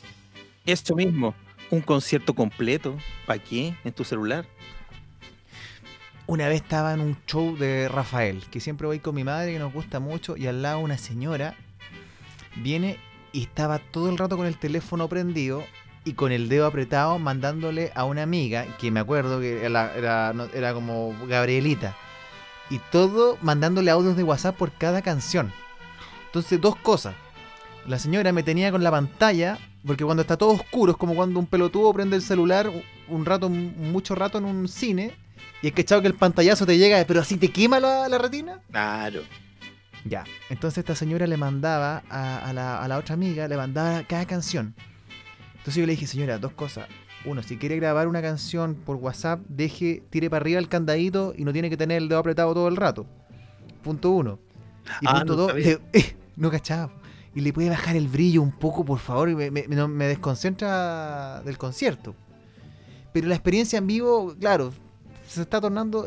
esto 0.65 0.95
mismo, 0.95 1.33
un 1.69 1.81
concierto 1.81 2.33
completo, 2.33 2.97
¿para 3.25 3.41
qué? 3.41 3.75
En 3.85 3.93
tu 3.93 4.03
celular. 4.03 4.45
Una 6.25 6.49
vez 6.49 6.61
estaba 6.61 6.93
en 6.93 6.99
un 6.99 7.17
show 7.25 7.55
de 7.55 7.87
Rafael, 7.87 8.43
que 8.51 8.59
siempre 8.59 8.87
voy 8.87 8.99
con 8.99 9.15
mi 9.15 9.23
madre, 9.23 9.53
que 9.53 9.59
nos 9.59 9.71
gusta 9.71 10.01
mucho, 10.01 10.35
y 10.35 10.47
al 10.47 10.61
lado 10.61 10.79
una 10.79 10.97
señora 10.97 11.55
viene 12.61 12.97
y 13.31 13.43
estaba 13.43 13.79
todo 13.79 14.09
el 14.09 14.17
rato 14.17 14.37
con 14.37 14.45
el 14.45 14.57
teléfono 14.57 15.07
prendido 15.07 15.63
y 16.03 16.13
con 16.13 16.31
el 16.31 16.47
dedo 16.47 16.65
apretado 16.65 17.19
mandándole 17.19 17.91
a 17.93 18.05
una 18.05 18.23
amiga, 18.23 18.65
que 18.77 18.91
me 18.91 19.01
acuerdo 19.01 19.41
que 19.41 19.65
era, 19.65 19.93
era, 19.95 20.33
era 20.53 20.73
como 20.73 21.13
Gabrielita, 21.27 21.97
y 22.69 22.79
todo 22.91 23.37
mandándole 23.41 23.91
audios 23.91 24.15
de 24.15 24.23
WhatsApp 24.23 24.55
por 24.55 24.71
cada 24.71 25.01
canción. 25.01 25.51
Entonces, 26.27 26.61
dos 26.61 26.75
cosas. 26.77 27.15
La 27.85 27.99
señora 27.99 28.31
me 28.31 28.43
tenía 28.43 28.71
con 28.71 28.83
la 28.83 28.91
pantalla, 28.91 29.57
porque 29.85 30.05
cuando 30.05 30.21
está 30.21 30.37
todo 30.37 30.51
oscuro 30.51 30.93
es 30.93 30.97
como 30.97 31.15
cuando 31.15 31.39
un 31.39 31.45
pelotudo 31.45 31.93
prende 31.93 32.15
el 32.15 32.21
celular 32.21 32.71
un 33.07 33.25
rato, 33.25 33.49
mucho 33.49 34.15
rato 34.15 34.37
en 34.37 34.45
un 34.45 34.67
cine, 34.67 35.13
y 35.61 35.67
es 35.67 35.73
que 35.73 35.81
echado 35.81 36.01
que 36.01 36.07
el 36.07 36.13
pantallazo 36.13 36.65
te 36.65 36.77
llega, 36.77 37.03
pero 37.05 37.21
así 37.21 37.37
te 37.37 37.49
quema 37.49 37.79
la, 37.79 38.07
la 38.07 38.17
retina. 38.17 38.61
Claro. 38.71 39.21
Ya, 40.09 40.23
entonces 40.49 40.77
esta 40.79 40.95
señora 40.95 41.25
le 41.27 41.37
mandaba 41.37 42.03
a, 42.09 42.51
la, 42.53 42.81
a 42.83 42.87
la 42.87 42.97
otra 42.97 43.15
amiga, 43.15 43.47
le 43.47 43.57
mandaba 43.57 44.03
cada 44.03 44.25
canción. 44.25 44.75
Entonces 45.57 45.75
yo 45.75 45.85
le 45.85 45.93
dije, 45.93 46.07
señora, 46.07 46.37
dos 46.37 46.53
cosas. 46.53 46.87
Uno, 47.25 47.43
si 47.43 47.57
quiere 47.57 47.75
grabar 47.77 48.07
una 48.07 48.21
canción 48.21 48.75
por 48.75 48.95
WhatsApp, 48.97 49.41
deje, 49.49 50.03
tire 50.09 50.29
para 50.29 50.41
arriba 50.43 50.59
el 50.59 50.69
candadito 50.69 51.33
y 51.35 51.43
no 51.43 51.51
tiene 51.51 51.69
que 51.69 51.75
tener 51.77 51.97
el 51.97 52.07
dedo 52.09 52.19
apretado 52.19 52.53
todo 52.53 52.67
el 52.67 52.75
rato. 52.77 53.05
Punto 53.83 54.11
uno. 54.11 54.39
Y 55.01 55.07
Ah, 55.07 55.15
punto 55.19 55.35
no 55.35 55.41
dos, 55.47 55.53
le- 55.55 55.79
no 56.37 56.49
cachaba. 56.51 56.91
Y 57.35 57.41
le 57.41 57.51
puede 57.53 57.69
bajar 57.69 57.95
el 57.95 58.07
brillo 58.07 58.41
un 58.41 58.51
poco, 58.51 58.85
por 58.85 58.99
favor, 58.99 59.29
y 59.29 59.35
me, 59.35 59.51
me- 59.51 60.07
desconcentra 60.07 61.41
del 61.43 61.57
concierto. 61.57 62.15
Pero 63.11 63.27
la 63.27 63.35
experiencia 63.35 63.77
en 63.77 63.87
vivo, 63.87 64.35
claro, 64.39 64.71
se 65.27 65.41
está 65.41 65.59
tornando, 65.59 66.05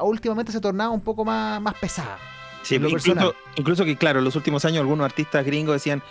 últimamente 0.00 0.52
se 0.52 0.60
tornaba 0.60 0.90
un 0.90 1.00
poco 1.00 1.24
más, 1.24 1.60
más 1.60 1.74
pesada. 1.74 2.18
Sí, 2.62 2.78
lo 2.78 2.88
incluso, 2.88 3.12
personal. 3.14 3.34
incluso 3.56 3.84
que, 3.84 3.96
claro, 3.96 4.18
en 4.18 4.24
los 4.24 4.36
últimos 4.36 4.64
años 4.64 4.80
algunos 4.80 5.04
artistas 5.04 5.44
gringos 5.44 5.74
decían, 5.74 6.02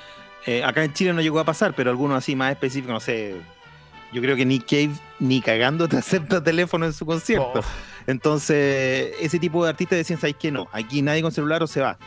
eh, 0.46 0.64
acá 0.64 0.84
en 0.84 0.94
Chile 0.94 1.14
no 1.14 1.22
llegó 1.22 1.40
a 1.40 1.44
pasar, 1.46 1.74
pero 1.76 1.90
algunos 1.90 2.18
así 2.18 2.36
más 2.36 2.52
específicos, 2.52 2.94
no 2.94 3.00
sé, 3.00 3.36
yo 4.12 4.22
creo 4.22 4.36
que 4.36 4.46
Nick 4.46 4.66
Cave 4.68 4.92
ni 5.20 5.42
cagando 5.42 5.88
te 5.88 5.98
acepta 5.98 6.44
teléfono 6.44 6.86
en 6.86 6.94
su 6.94 7.06
concierto. 7.06 7.60
Oh. 7.60 7.64
Entonces, 8.08 9.14
ese 9.22 9.38
tipo 9.40 9.64
de 9.64 9.70
artistas 9.70 9.98
decían, 9.98 10.20
¿sabes 10.20 10.36
qué? 10.40 10.52
No, 10.52 10.68
aquí 10.72 11.02
nadie 11.02 11.22
con 11.22 11.32
celular 11.32 11.62
o 11.62 11.68
se 11.68 11.82
va. 11.82 11.98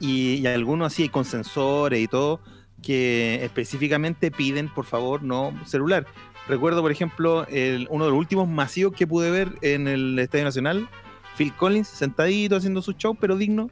Y, 0.00 0.34
y 0.36 0.46
algunos 0.46 0.92
así 0.92 1.08
con 1.08 1.24
sensores 1.24 2.00
y 2.00 2.08
todo, 2.08 2.40
que 2.82 3.44
específicamente 3.44 4.30
piden, 4.30 4.68
por 4.72 4.86
favor, 4.86 5.22
no 5.22 5.52
celular. 5.66 6.06
Recuerdo, 6.48 6.82
por 6.82 6.90
ejemplo, 6.90 7.46
el- 7.48 7.86
uno 7.90 8.06
de 8.06 8.10
los 8.10 8.18
últimos 8.18 8.48
masivos 8.48 8.94
que 8.96 9.06
pude 9.06 9.30
ver 9.30 9.52
en 9.60 9.86
el 9.86 10.18
Estadio 10.18 10.44
Nacional, 10.44 10.88
Phil 11.36 11.52
Collins, 11.54 11.88
sentadito 11.88 12.56
haciendo 12.56 12.82
su 12.82 12.92
show, 12.92 13.14
pero 13.14 13.36
digno, 13.36 13.70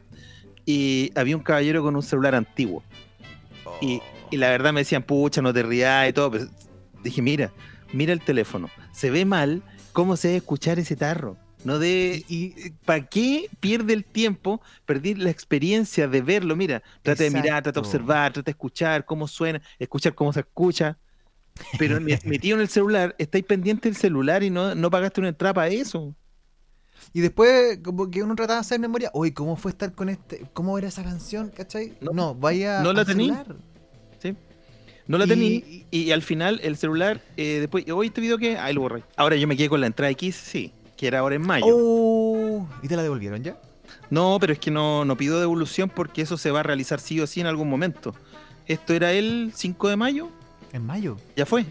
y 0.67 1.11
había 1.14 1.37
un 1.37 1.43
caballero 1.43 1.83
con 1.83 1.97
un 1.97 2.02
celular 2.02 2.35
antiguo. 2.35 2.83
Y, 3.81 4.00
y 4.31 4.37
la 4.37 4.49
verdad 4.50 4.73
me 4.73 4.81
decían, 4.81 5.02
pucha, 5.02 5.43
no 5.43 5.52
te 5.52 5.62
rías 5.62 6.09
y 6.09 6.12
todo. 6.12 6.31
Pero 6.31 6.47
dije, 7.02 7.23
mira, 7.23 7.52
mira 7.93 8.12
el 8.12 8.21
teléfono. 8.21 8.69
Se 8.93 9.11
ve 9.11 9.25
mal, 9.25 9.62
¿cómo 9.93 10.17
se 10.17 10.29
debe 10.29 10.38
escuchar 10.38 10.79
ese 10.79 10.97
tarro? 10.97 11.37
No 11.64 11.79
de. 11.79 12.25
Y- 12.29 12.71
¿Para 12.87 13.07
qué 13.07 13.47
pierde 13.61 13.93
el 13.93 14.05
tiempo? 14.05 14.62
Perdí 14.87 15.14
la 15.14 15.29
experiencia 15.31 16.09
de 16.09 16.23
verlo. 16.23 16.57
Mira, 16.57 16.83
trata 17.02 17.23
de 17.25 17.31
mirar, 17.31 17.62
trata 17.62 17.81
de 17.81 17.87
observar, 17.87 18.33
trata 18.33 18.47
de 18.47 18.52
escuchar 18.52 19.05
cómo 19.05 19.29
suena, 19.29 19.61
escuchar 19.79 20.14
cómo 20.14 20.33
se 20.33 20.40
escucha. 20.40 20.97
Pero 21.79 22.00
me- 22.00 22.19
metido 22.25 22.57
en 22.57 22.62
el 22.62 22.69
celular, 22.69 23.14
estáis 23.19 23.45
pendiente 23.45 23.88
del 23.90 23.97
celular 23.97 24.43
y 24.43 24.49
no, 24.50 24.75
no 24.75 24.90
pagaste 24.90 25.21
una 25.21 25.29
entrada 25.29 25.52
para 25.52 25.69
eso. 25.69 26.14
Y 27.12 27.21
después, 27.21 27.79
como 27.83 28.11
que 28.11 28.23
uno 28.23 28.37
trataba 28.37 28.57
de 28.57 28.61
hacer 28.61 28.79
memoria, 28.79 29.11
uy, 29.14 29.33
¿cómo 29.33 29.57
fue 29.57 29.73
estar 29.73 29.93
con 29.93 30.09
este? 30.09 30.47
¿Cómo 30.52 30.79
era 30.79 30.88
esa 30.88 31.02
canción? 31.02 31.50
¿Cachai? 31.55 31.95
No, 32.00 32.12
No, 32.12 32.35
vaya. 32.35 32.83
no 32.83 32.93
la 32.93 33.00
al 33.00 33.07
tení. 33.07 33.25
celular. 33.31 33.57
No 35.07 35.19
la 35.19 35.25
Y- 35.25 35.29
tení. 35.29 35.87
Y, 35.90 36.12
al 36.12 36.23
final 36.23 36.61
el 36.62 36.76
celular, 36.76 37.21
eh, 37.37 37.57
después, 37.59 37.85
hoy 37.90 38.07
este 38.09 38.21
video 38.21 38.38
que, 38.38 38.57
ahí 38.59 38.73
lo 38.73 38.83
borré. 38.83 39.02
Ahora 39.17 39.35
yo 39.35 39.49
me 39.49 39.57
quedé 39.57 39.69
con 39.69 39.81
la 39.81 39.88
entrada 39.88 40.09
X, 40.12 40.37
sí, 40.37 40.73
que 40.97 41.09
era 41.09 41.19
ahora 41.19 41.35
en 41.35 41.43
mayo. 41.43 41.67
Oh, 41.69 42.69
¿Y 42.80 42.87
te 42.87 42.95
la 42.95 43.02
devolvieron 43.02 43.43
ya? 43.43 43.61
No, 44.08 44.37
pero 44.41 44.52
es 44.52 44.61
que 44.61 44.71
no, 44.71 45.04
no 45.04 45.17
pido 45.17 45.41
devolución 45.41 45.89
porque 45.93 46.23
eso 46.23 46.37
se 46.37 46.52
va 46.52 46.61
a 46.61 46.63
realizar 46.63 47.00
sí 47.00 47.19
o 47.21 47.26
sí 47.26 47.41
en 47.41 47.49
algún 47.49 47.69
momento. 47.69 48.15
Esto 48.67 48.93
era 48.95 49.11
el 49.11 49.50
5 49.52 49.89
de 49.89 49.97
mayo, 49.97 50.28
En 50.73 50.87
mayo. 50.87 51.17
ya 51.35 51.45
fue. 51.45 51.67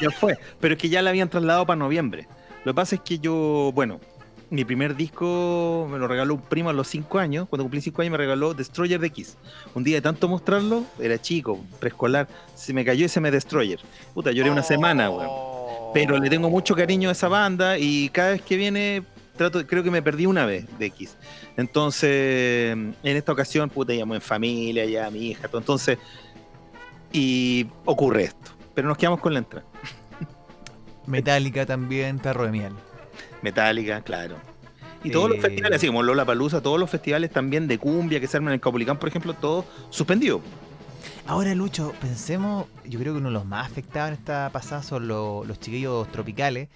ya 0.00 0.10
fue. 0.10 0.38
Pero 0.60 0.74
es 0.74 0.80
que 0.80 0.88
ya 0.88 1.02
la 1.02 1.10
habían 1.10 1.28
trasladado 1.28 1.66
para 1.66 1.76
noviembre. 1.78 2.26
Lo 2.64 2.72
que 2.72 2.76
pasa 2.76 2.96
es 2.96 3.00
que 3.02 3.18
yo, 3.18 3.70
bueno, 3.74 4.00
mi 4.50 4.64
primer 4.64 4.96
disco 4.96 5.86
me 5.90 5.98
lo 5.98 6.08
regaló 6.08 6.34
un 6.34 6.40
primo 6.40 6.70
a 6.70 6.72
los 6.72 6.88
5 6.88 7.18
años. 7.18 7.48
Cuando 7.48 7.64
cumplí 7.64 7.80
5 7.80 8.02
años 8.02 8.12
me 8.12 8.18
regaló 8.18 8.54
Destroyer 8.54 8.98
de 8.98 9.08
X. 9.08 9.36
Un 9.74 9.84
día 9.84 9.96
de 9.96 10.02
tanto 10.02 10.28
mostrarlo, 10.28 10.84
era 10.98 11.20
chico, 11.20 11.60
preescolar, 11.78 12.28
se 12.54 12.72
me 12.72 12.84
cayó 12.84 13.06
ese 13.06 13.20
me 13.20 13.30
Destroyer. 13.30 13.80
Puta, 14.14 14.32
lloré 14.32 14.50
una 14.50 14.62
semana, 14.62 15.10
weón. 15.10 15.58
Pero 15.92 16.18
le 16.18 16.28
tengo 16.28 16.50
mucho 16.50 16.74
cariño 16.74 17.08
a 17.08 17.12
esa 17.12 17.28
banda 17.28 17.78
y 17.78 18.08
cada 18.10 18.30
vez 18.30 18.42
que 18.42 18.56
viene, 18.56 19.02
trato, 19.36 19.66
creo 19.66 19.82
que 19.82 19.90
me 19.90 20.02
perdí 20.02 20.26
una 20.26 20.46
vez 20.46 20.66
de 20.78 20.86
X. 20.86 21.16
Entonces, 21.56 22.72
en 22.72 22.94
esta 23.02 23.32
ocasión, 23.32 23.68
puta, 23.70 23.92
llamo 23.92 24.14
en 24.14 24.20
familia, 24.20 24.84
ya 24.84 25.06
a 25.06 25.10
mi 25.10 25.28
hija, 25.28 25.48
todo. 25.48 25.60
Entonces, 25.60 25.98
y 27.12 27.66
ocurre 27.84 28.24
esto. 28.24 28.50
Pero 28.74 28.88
nos 28.88 28.96
quedamos 28.96 29.20
con 29.20 29.32
la 29.32 29.40
entrada. 29.40 29.66
Metallica 31.08 31.66
también, 31.66 32.18
Tarro 32.18 32.44
de 32.44 32.52
Miel. 32.52 32.72
Metálica, 33.42 34.02
claro. 34.02 34.36
Y 35.02 35.10
todos 35.10 35.30
los 35.30 35.38
Eh. 35.38 35.42
festivales, 35.42 35.76
así 35.76 35.86
como 35.86 36.02
Lola 36.02 36.24
Palusa, 36.24 36.60
todos 36.60 36.78
los 36.78 36.90
festivales 36.90 37.30
también 37.30 37.66
de 37.68 37.78
cumbia 37.78 38.20
que 38.20 38.26
se 38.26 38.36
arman 38.36 38.50
en 38.52 38.54
el 38.54 38.60
Caupolicán, 38.60 38.98
por 38.98 39.08
ejemplo, 39.08 39.32
todo 39.34 39.64
suspendido. 39.90 40.40
Ahora, 41.26 41.54
Lucho, 41.54 41.92
pensemos, 42.00 42.66
yo 42.84 42.98
creo 42.98 43.12
que 43.12 43.18
uno 43.18 43.28
de 43.28 43.34
los 43.34 43.44
más 43.46 43.66
afectados 43.70 44.08
en 44.08 44.14
esta 44.14 44.50
pasada 44.50 44.82
son 44.82 45.06
lo- 45.08 45.44
los 45.44 45.60
chiquillos 45.60 46.10
tropicales, 46.10 46.68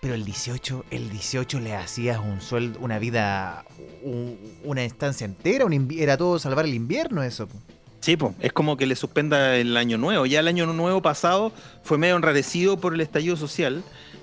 pero 0.00 0.14
el 0.14 0.24
18, 0.24 0.84
el 0.90 1.10
18 1.10 1.60
le 1.60 1.74
hacías 1.74 2.18
un 2.20 2.40
sueldo, 2.40 2.78
una 2.80 2.98
vida, 2.98 3.64
un- 4.02 4.38
una 4.64 4.82
estancia 4.84 5.24
entera, 5.24 5.64
un 5.64 5.88
era 5.98 6.16
todo 6.16 6.38
salvar 6.38 6.66
el 6.66 6.74
invierno 6.74 7.22
eso. 7.22 7.48
Sí, 8.00 8.16
po, 8.16 8.34
es 8.40 8.52
como 8.52 8.78
que 8.78 8.86
le 8.86 8.96
suspenda 8.96 9.56
el 9.56 9.76
año 9.76 9.98
nuevo. 9.98 10.24
Ya 10.24 10.40
el 10.40 10.48
año 10.48 10.66
nuevo 10.66 11.02
pasado 11.02 11.52
fue 11.82 11.98
medio 11.98 12.16
enrarecido 12.16 12.78
por 12.78 12.94
el 12.94 13.00
estallido 13.02 13.36
social. 13.36 13.82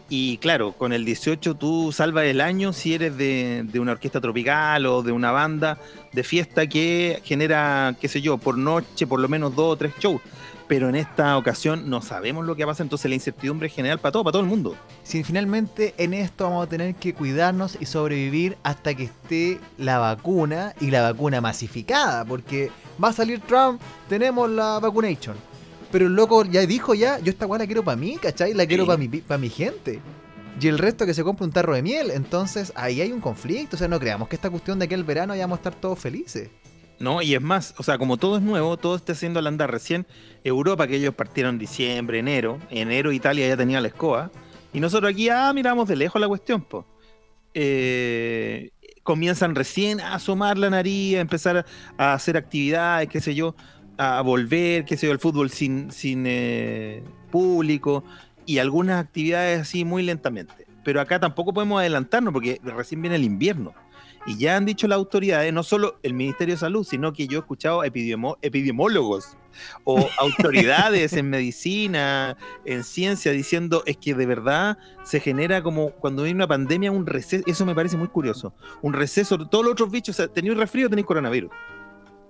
Y 0.09 0.37
claro, 0.37 0.71
con 0.71 0.93
el 0.93 1.05
18 1.05 1.55
tú 1.55 1.91
salvas 1.91 2.25
el 2.25 2.41
año 2.41 2.73
si 2.73 2.93
eres 2.93 3.17
de, 3.17 3.63
de 3.65 3.79
una 3.79 3.91
orquesta 3.91 4.21
tropical 4.21 4.85
o 4.85 5.03
de 5.03 5.11
una 5.11 5.31
banda 5.31 5.77
de 6.11 6.23
fiesta 6.23 6.65
que 6.65 7.21
genera, 7.23 7.95
qué 7.99 8.07
sé 8.07 8.21
yo, 8.21 8.37
por 8.37 8.57
noche 8.57 9.05
por 9.05 9.19
lo 9.19 9.27
menos 9.27 9.55
dos 9.55 9.73
o 9.73 9.75
tres 9.75 9.93
shows. 9.99 10.21
Pero 10.67 10.89
en 10.89 10.95
esta 10.95 11.37
ocasión 11.37 11.89
no 11.89 12.01
sabemos 12.01 12.45
lo 12.45 12.55
que 12.57 12.65
pasa, 12.65 12.83
entonces 12.83 13.07
la 13.09 13.15
incertidumbre 13.15 13.67
es 13.67 13.73
general 13.73 13.99
para 13.99 14.11
todo, 14.11 14.23
para 14.25 14.33
todo 14.33 14.41
el 14.41 14.49
mundo. 14.49 14.75
Si 15.03 15.23
finalmente 15.23 15.93
en 15.97 16.13
esto 16.13 16.43
vamos 16.43 16.65
a 16.65 16.69
tener 16.69 16.95
que 16.95 17.13
cuidarnos 17.13 17.77
y 17.79 17.85
sobrevivir 17.85 18.57
hasta 18.63 18.93
que 18.93 19.03
esté 19.05 19.59
la 19.77 19.97
vacuna 19.99 20.73
y 20.81 20.91
la 20.91 21.03
vacuna 21.03 21.39
masificada, 21.39 22.25
porque 22.25 22.69
va 23.01 23.09
a 23.09 23.13
salir 23.13 23.39
Trump, 23.41 23.79
tenemos 24.09 24.49
la 24.49 24.79
vacunation. 24.79 25.37
Pero 25.89 26.07
el 26.07 26.15
loco 26.15 26.43
ya 26.43 26.59
dijo 26.65 26.93
ya, 26.93 27.17
yo 27.19 27.31
esta 27.31 27.45
weá 27.47 27.59
la 27.59 27.65
quiero 27.65 27.83
para 27.85 27.95
mí, 27.95 28.17
¿cachai? 28.21 28.53
La 28.53 28.65
quiero 28.65 28.83
Sí. 28.83 28.87
para 28.87 28.97
mi, 28.97 29.07
pa' 29.07 29.37
mi 29.37 29.49
gente. 29.49 30.01
Y 30.59 30.67
el 30.67 30.79
resto 30.79 31.05
que 31.05 31.13
se 31.13 31.23
compre 31.23 31.45
un 31.45 31.51
tarro 31.53 31.75
de 31.75 31.81
miel. 31.81 32.11
Entonces 32.11 32.73
ahí 32.75 32.99
hay 32.99 33.13
un 33.13 33.21
conflicto. 33.21 33.77
O 33.77 33.79
sea, 33.79 33.87
no 33.87 33.99
creamos 33.99 34.27
que 34.27 34.35
esta 34.35 34.49
cuestión 34.49 34.79
de 34.79 34.85
aquí 34.85 34.95
al 34.95 35.05
verano 35.05 35.33
ya 35.33 35.43
vamos 35.43 35.57
a 35.57 35.61
estar 35.61 35.75
todos 35.75 35.97
felices. 35.97 36.49
No, 36.99 37.21
y 37.21 37.35
es 37.35 37.41
más, 37.41 37.75
o 37.77 37.83
sea, 37.83 37.97
como 37.97 38.17
todo 38.17 38.37
es 38.37 38.43
nuevo, 38.43 38.77
todo 38.77 38.95
está 38.95 39.13
haciendo 39.13 39.39
al 39.39 39.47
andar. 39.47 39.71
Recién 39.71 40.07
Europa, 40.43 40.87
que 40.87 40.95
ellos 40.95 41.13
partieron 41.13 41.59
diciembre, 41.59 42.19
enero, 42.19 42.59
enero 42.69 43.11
Italia 43.11 43.47
ya 43.47 43.57
tenía 43.57 43.79
la 43.81 43.89
escoba, 43.89 44.31
y 44.73 44.79
nosotros 44.79 45.11
aquí, 45.11 45.29
ah, 45.29 45.51
miramos 45.53 45.87
de 45.87 45.95
lejos 45.95 46.19
la 46.19 46.27
cuestión, 46.27 46.61
pues. 46.63 46.85
comienzan 49.03 49.55
recién 49.55 50.01
a 50.01 50.15
asomar 50.15 50.57
la 50.57 50.69
nariz, 50.69 51.17
a 51.17 51.21
empezar 51.21 51.57
a, 51.57 51.65
a 51.97 52.13
hacer 52.13 52.35
actividades, 52.35 53.09
qué 53.09 53.21
sé 53.21 53.35
yo, 53.35 53.55
a 53.97 54.21
volver, 54.21 54.85
qué 54.85 54.97
sé 54.97 55.07
yo, 55.07 55.11
el 55.13 55.19
fútbol 55.19 55.49
sin, 55.49 55.91
sin 55.91 56.25
eh, 56.27 57.03
público, 57.31 58.03
y 58.45 58.59
algunas 58.59 59.03
actividades 59.03 59.61
así 59.61 59.83
muy 59.85 60.03
lentamente. 60.03 60.53
Pero 60.83 61.01
acá 61.01 61.19
tampoco 61.19 61.53
podemos 61.53 61.79
adelantarnos 61.79 62.31
porque 62.31 62.61
recién 62.63 63.01
viene 63.01 63.17
el 63.17 63.23
invierno. 63.23 63.73
Y 64.27 64.37
ya 64.37 64.57
han 64.57 64.65
dicho 64.65 64.87
las 64.87 64.97
autoridades, 64.97 65.53
no 65.53 65.63
solo 65.63 65.99
el 66.03 66.13
Ministerio 66.13 66.55
de 66.55 66.59
Salud, 66.59 66.83
sino 66.85 67.13
que 67.13 67.27
yo 67.27 67.37
he 67.37 67.39
escuchado 67.39 67.83
epidemo- 67.85 68.37
epidemiólogos 68.41 69.37
o 69.85 70.05
autoridades 70.19 71.13
en 71.13 71.29
medicina, 71.29 72.35
en 72.65 72.83
ciencia, 72.83 73.31
diciendo 73.31 73.83
es 73.85 73.95
que 73.97 74.13
de 74.13 74.25
verdad 74.25 74.77
se 75.05 75.21
genera 75.21 75.63
como 75.63 75.91
cuando 75.91 76.23
hay 76.23 76.31
una 76.31 76.45
pandemia 76.47 76.91
un 76.91 77.05
receso. 77.07 77.43
Eso 77.47 77.65
me 77.65 77.73
parece 77.73 77.95
muy 77.95 78.09
curioso. 78.09 78.53
Un 78.81 78.91
receso. 78.93 79.37
Todos 79.47 79.63
los 79.63 79.71
otros 79.71 79.89
bichos, 79.91 80.15
o 80.15 80.17
sea, 80.17 80.27
tenéis 80.27 80.57
resfrío, 80.57 80.89
tenéis 80.89 81.07
coronavirus. 81.07 81.49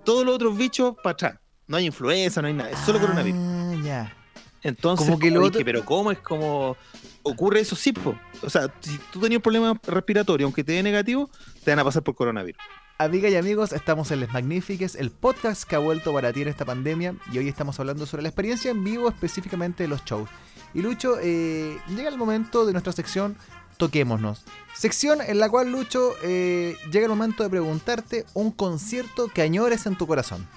Todos 0.04 0.24
los 0.24 0.36
otros 0.36 0.56
bichos 0.56 0.94
para 1.02 1.12
atrás. 1.14 1.34
No 1.66 1.76
hay 1.76 1.86
influenza, 1.86 2.40
no 2.40 2.48
hay 2.48 2.54
nada, 2.54 2.70
es 2.70 2.78
solo 2.78 3.00
coronavirus. 3.00 3.40
Ah, 3.42 3.74
ya. 3.84 4.16
Entonces, 4.62 5.06
Como 5.06 5.18
que 5.18 5.30
lo 5.30 5.36
como 5.36 5.46
otro- 5.48 5.58
dije, 5.58 5.64
pero 5.64 5.84
¿cómo 5.84 6.10
es 6.12 6.18
como.? 6.18 6.76
ocurre 7.22 7.60
eso 7.60 7.76
sí, 7.76 7.92
po. 7.92 8.18
o 8.42 8.48
sea, 8.48 8.72
si 8.80 8.98
tú 9.12 9.20
tenías 9.20 9.38
un 9.38 9.42
problema 9.42 9.78
respiratorio, 9.86 10.46
aunque 10.46 10.64
te 10.64 10.72
dé 10.72 10.82
negativo, 10.82 11.28
te 11.64 11.70
van 11.72 11.78
a 11.80 11.84
pasar 11.84 12.02
por 12.02 12.14
coronavirus. 12.14 12.60
Amigas 12.96 13.30
y 13.30 13.36
amigos, 13.36 13.72
estamos 13.72 14.10
en 14.10 14.20
Les 14.20 14.32
Magnifiques, 14.32 14.94
el 14.96 15.10
podcast 15.10 15.64
que 15.64 15.76
ha 15.76 15.78
vuelto 15.78 16.12
para 16.12 16.32
ti 16.32 16.42
en 16.42 16.48
esta 16.48 16.64
pandemia 16.64 17.14
y 17.30 17.38
hoy 17.38 17.48
estamos 17.48 17.78
hablando 17.78 18.06
sobre 18.06 18.22
la 18.22 18.30
experiencia 18.30 18.70
en 18.70 18.82
vivo, 18.82 19.08
específicamente 19.08 19.84
de 19.84 19.88
los 19.88 20.04
shows. 20.04 20.28
Y 20.74 20.80
Lucho, 20.82 21.16
eh, 21.20 21.78
llega 21.94 22.08
el 22.08 22.16
momento 22.18 22.64
de 22.66 22.72
nuestra 22.72 22.92
sección 22.92 23.36
Toquémonos. 23.76 24.42
Sección 24.74 25.20
en 25.20 25.38
la 25.38 25.48
cual, 25.48 25.70
Lucho, 25.70 26.14
eh, 26.24 26.76
llega 26.90 27.04
el 27.06 27.10
momento 27.10 27.44
de 27.44 27.50
preguntarte 27.50 28.24
un 28.34 28.50
concierto 28.50 29.28
que 29.28 29.42
añores 29.42 29.86
en 29.86 29.96
tu 29.96 30.06
corazón. 30.08 30.48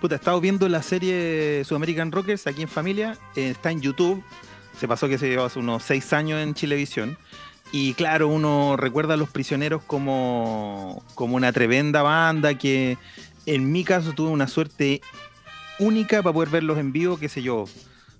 Puta, 0.00 0.14
he 0.14 0.18
estado 0.18 0.40
viendo 0.40 0.68
la 0.68 0.80
serie 0.82 1.64
Sudamerican 1.64 2.12
Rockers 2.12 2.46
aquí 2.46 2.62
en 2.62 2.68
familia, 2.68 3.18
eh, 3.34 3.50
está 3.50 3.72
en 3.72 3.80
YouTube, 3.80 4.22
se 4.78 4.86
pasó 4.86 5.08
que 5.08 5.18
se 5.18 5.28
llevó 5.28 5.44
hace 5.44 5.58
unos 5.58 5.82
seis 5.82 6.12
años 6.12 6.40
en 6.40 6.54
Chilevisión. 6.54 7.18
Y 7.72 7.94
claro, 7.94 8.28
uno 8.28 8.76
recuerda 8.76 9.14
a 9.14 9.16
los 9.16 9.28
prisioneros 9.28 9.82
como, 9.82 11.02
como 11.14 11.36
una 11.36 11.52
tremenda 11.52 12.02
banda 12.02 12.54
que 12.54 12.96
en 13.44 13.72
mi 13.72 13.82
caso 13.82 14.12
tuve 14.12 14.30
una 14.30 14.46
suerte 14.46 15.02
única 15.80 16.22
para 16.22 16.32
poder 16.32 16.48
verlos 16.50 16.78
en 16.78 16.92
vivo, 16.92 17.18
qué 17.18 17.28
sé 17.28 17.42
yo. 17.42 17.64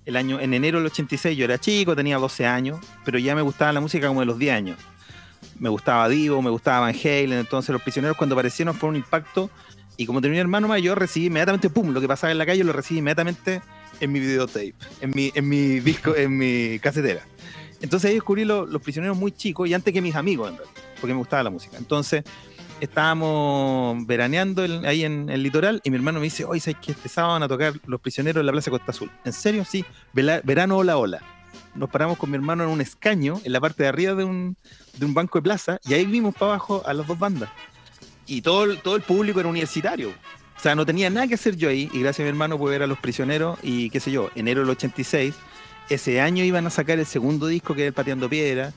El 0.05 0.17
año, 0.17 0.41
en 0.41 0.55
enero 0.55 0.79
del 0.79 0.87
86 0.87 1.37
yo 1.37 1.45
era 1.45 1.59
chico, 1.59 1.95
tenía 1.95 2.19
12 2.19 2.45
años, 2.45 2.81
pero 3.05 3.19
ya 3.19 3.37
me 3.37 3.43
gustaba 3.43 3.73
la 3.73 3.81
música 3.81 4.09
como 4.09 4.21
de 4.21 4.27
los 4.27 4.39
10 4.39 4.53
años. 4.53 4.79
Me 5.61 5.69
gustaba 5.69 6.09
Divo, 6.09 6.43
me 6.43 6.51
gustaba 6.51 6.81
Van 6.81 6.95
Halen, 6.95 7.35
entonces 7.35 7.73
los 7.73 7.83
prisioneros 7.83 8.17
cuando 8.17 8.35
aparecieron 8.35 8.75
fue 8.75 8.89
un 8.89 8.97
impacto. 8.97 9.51
Y 9.99 10.07
como 10.07 10.21
tenía 10.21 10.37
un 10.37 10.43
hermano 10.43 10.69
mayor, 10.69 10.97
recibí 10.97 11.27
inmediatamente, 11.27 11.69
pum, 11.71 11.91
lo 11.91 12.01
que 12.01 12.07
pasaba 12.07 12.31
en 12.31 12.39
la 12.39 12.47
calle 12.47 12.63
lo 12.63 12.73
recibí 12.73 13.01
inmediatamente 13.01 13.61
en 13.99 14.13
mi 14.13 14.21
videotape, 14.21 14.75
en 15.01 15.11
mi, 15.11 15.33
en 15.35 15.49
mi 15.49 15.81
disco, 15.81 16.15
en 16.15 16.39
mi 16.39 16.79
casetera. 16.79 17.27
Entonces 17.81 18.09
ahí 18.09 18.15
descubrí 18.15 18.45
los 18.45 18.81
prisioneros 18.81 19.17
muy 19.19 19.33
chicos 19.33 19.69
y 19.69 19.75
antes 19.75 19.93
que 19.93 20.01
mis 20.01 20.15
amigos, 20.15 20.51
en 20.51 20.57
realidad, 20.57 20.81
porque 21.01 21.15
me 21.15 21.19
gustaba 21.19 21.43
la 21.43 21.51
música. 21.51 21.79
Entonces 21.79 22.23
estábamos 22.81 24.07
veraneando 24.07 24.63
ahí 24.87 25.03
en 25.03 25.31
el 25.31 25.43
litoral 25.43 25.81
y 25.83 25.91
mi 25.91 25.97
hermano 25.97 26.21
me 26.21 26.25
dice, 26.27 26.45
oye, 26.45 26.61
¿sabes 26.61 26.79
que 26.81 26.93
este 26.93 27.09
sábado 27.09 27.35
van 27.35 27.43
a 27.43 27.49
tocar 27.49 27.75
los 27.87 28.01
prisioneros 28.01 28.41
en 28.41 28.47
la 28.47 28.53
Plaza 28.53 28.71
Costa 28.71 28.93
Azul? 28.93 29.11
¿En 29.25 29.33
serio? 29.33 29.65
Sí, 29.65 29.85
verano 30.13 30.77
hola 30.77 30.97
hola. 30.97 31.23
Nos 31.75 31.91
paramos 31.91 32.19
con 32.19 32.31
mi 32.31 32.37
hermano 32.37 32.63
en 32.63 32.71
un 32.71 32.81
escaño, 32.81 33.41
en 33.43 33.53
la 33.53 33.61
parte 33.61 33.83
de 33.83 33.89
arriba 33.89 34.15
de 34.15 34.23
un, 34.23 34.57
de 34.97 35.05
un 35.05 35.13
banco 35.15 35.39
de 35.39 35.43
plaza, 35.43 35.81
y 35.85 35.95
ahí 35.95 36.07
vimos 36.07 36.35
para 36.35 36.53
abajo 36.53 36.83
a 36.87 36.95
las 36.95 37.07
dos 37.07 37.19
bandas. 37.19 37.51
Y 38.29 38.43
todo, 38.43 38.77
todo 38.77 38.95
el 38.95 39.03
público 39.03 39.41
era 39.41 39.49
universitario. 39.49 40.11
O 40.57 40.61
sea, 40.61 40.75
no 40.75 40.85
tenía 40.85 41.09
nada 41.09 41.27
que 41.27 41.35
hacer 41.35 41.57
yo 41.57 41.69
ahí, 41.69 41.89
y 41.93 42.01
gracias 42.01 42.21
a 42.21 42.23
mi 42.25 42.29
hermano 42.31 42.59
pude 42.59 42.73
ver 42.73 42.83
a 42.83 42.87
los 42.87 42.99
prisioneros, 42.99 43.59
y 43.63 43.91
qué 43.91 44.01
sé 44.01 44.11
yo, 44.11 44.31
enero 44.35 44.61
del 44.61 44.71
86, 44.71 45.35
ese 45.89 46.21
año 46.21 46.45
iban 46.45 46.67
a 46.67 46.71
sacar 46.71 46.99
el 46.99 47.07
segundo 47.07 47.47
disco 47.47 47.75
que 47.75 47.83
era 47.83 47.89
el 47.89 47.95
Pateando 47.95 48.29
Piedra, 48.29 48.73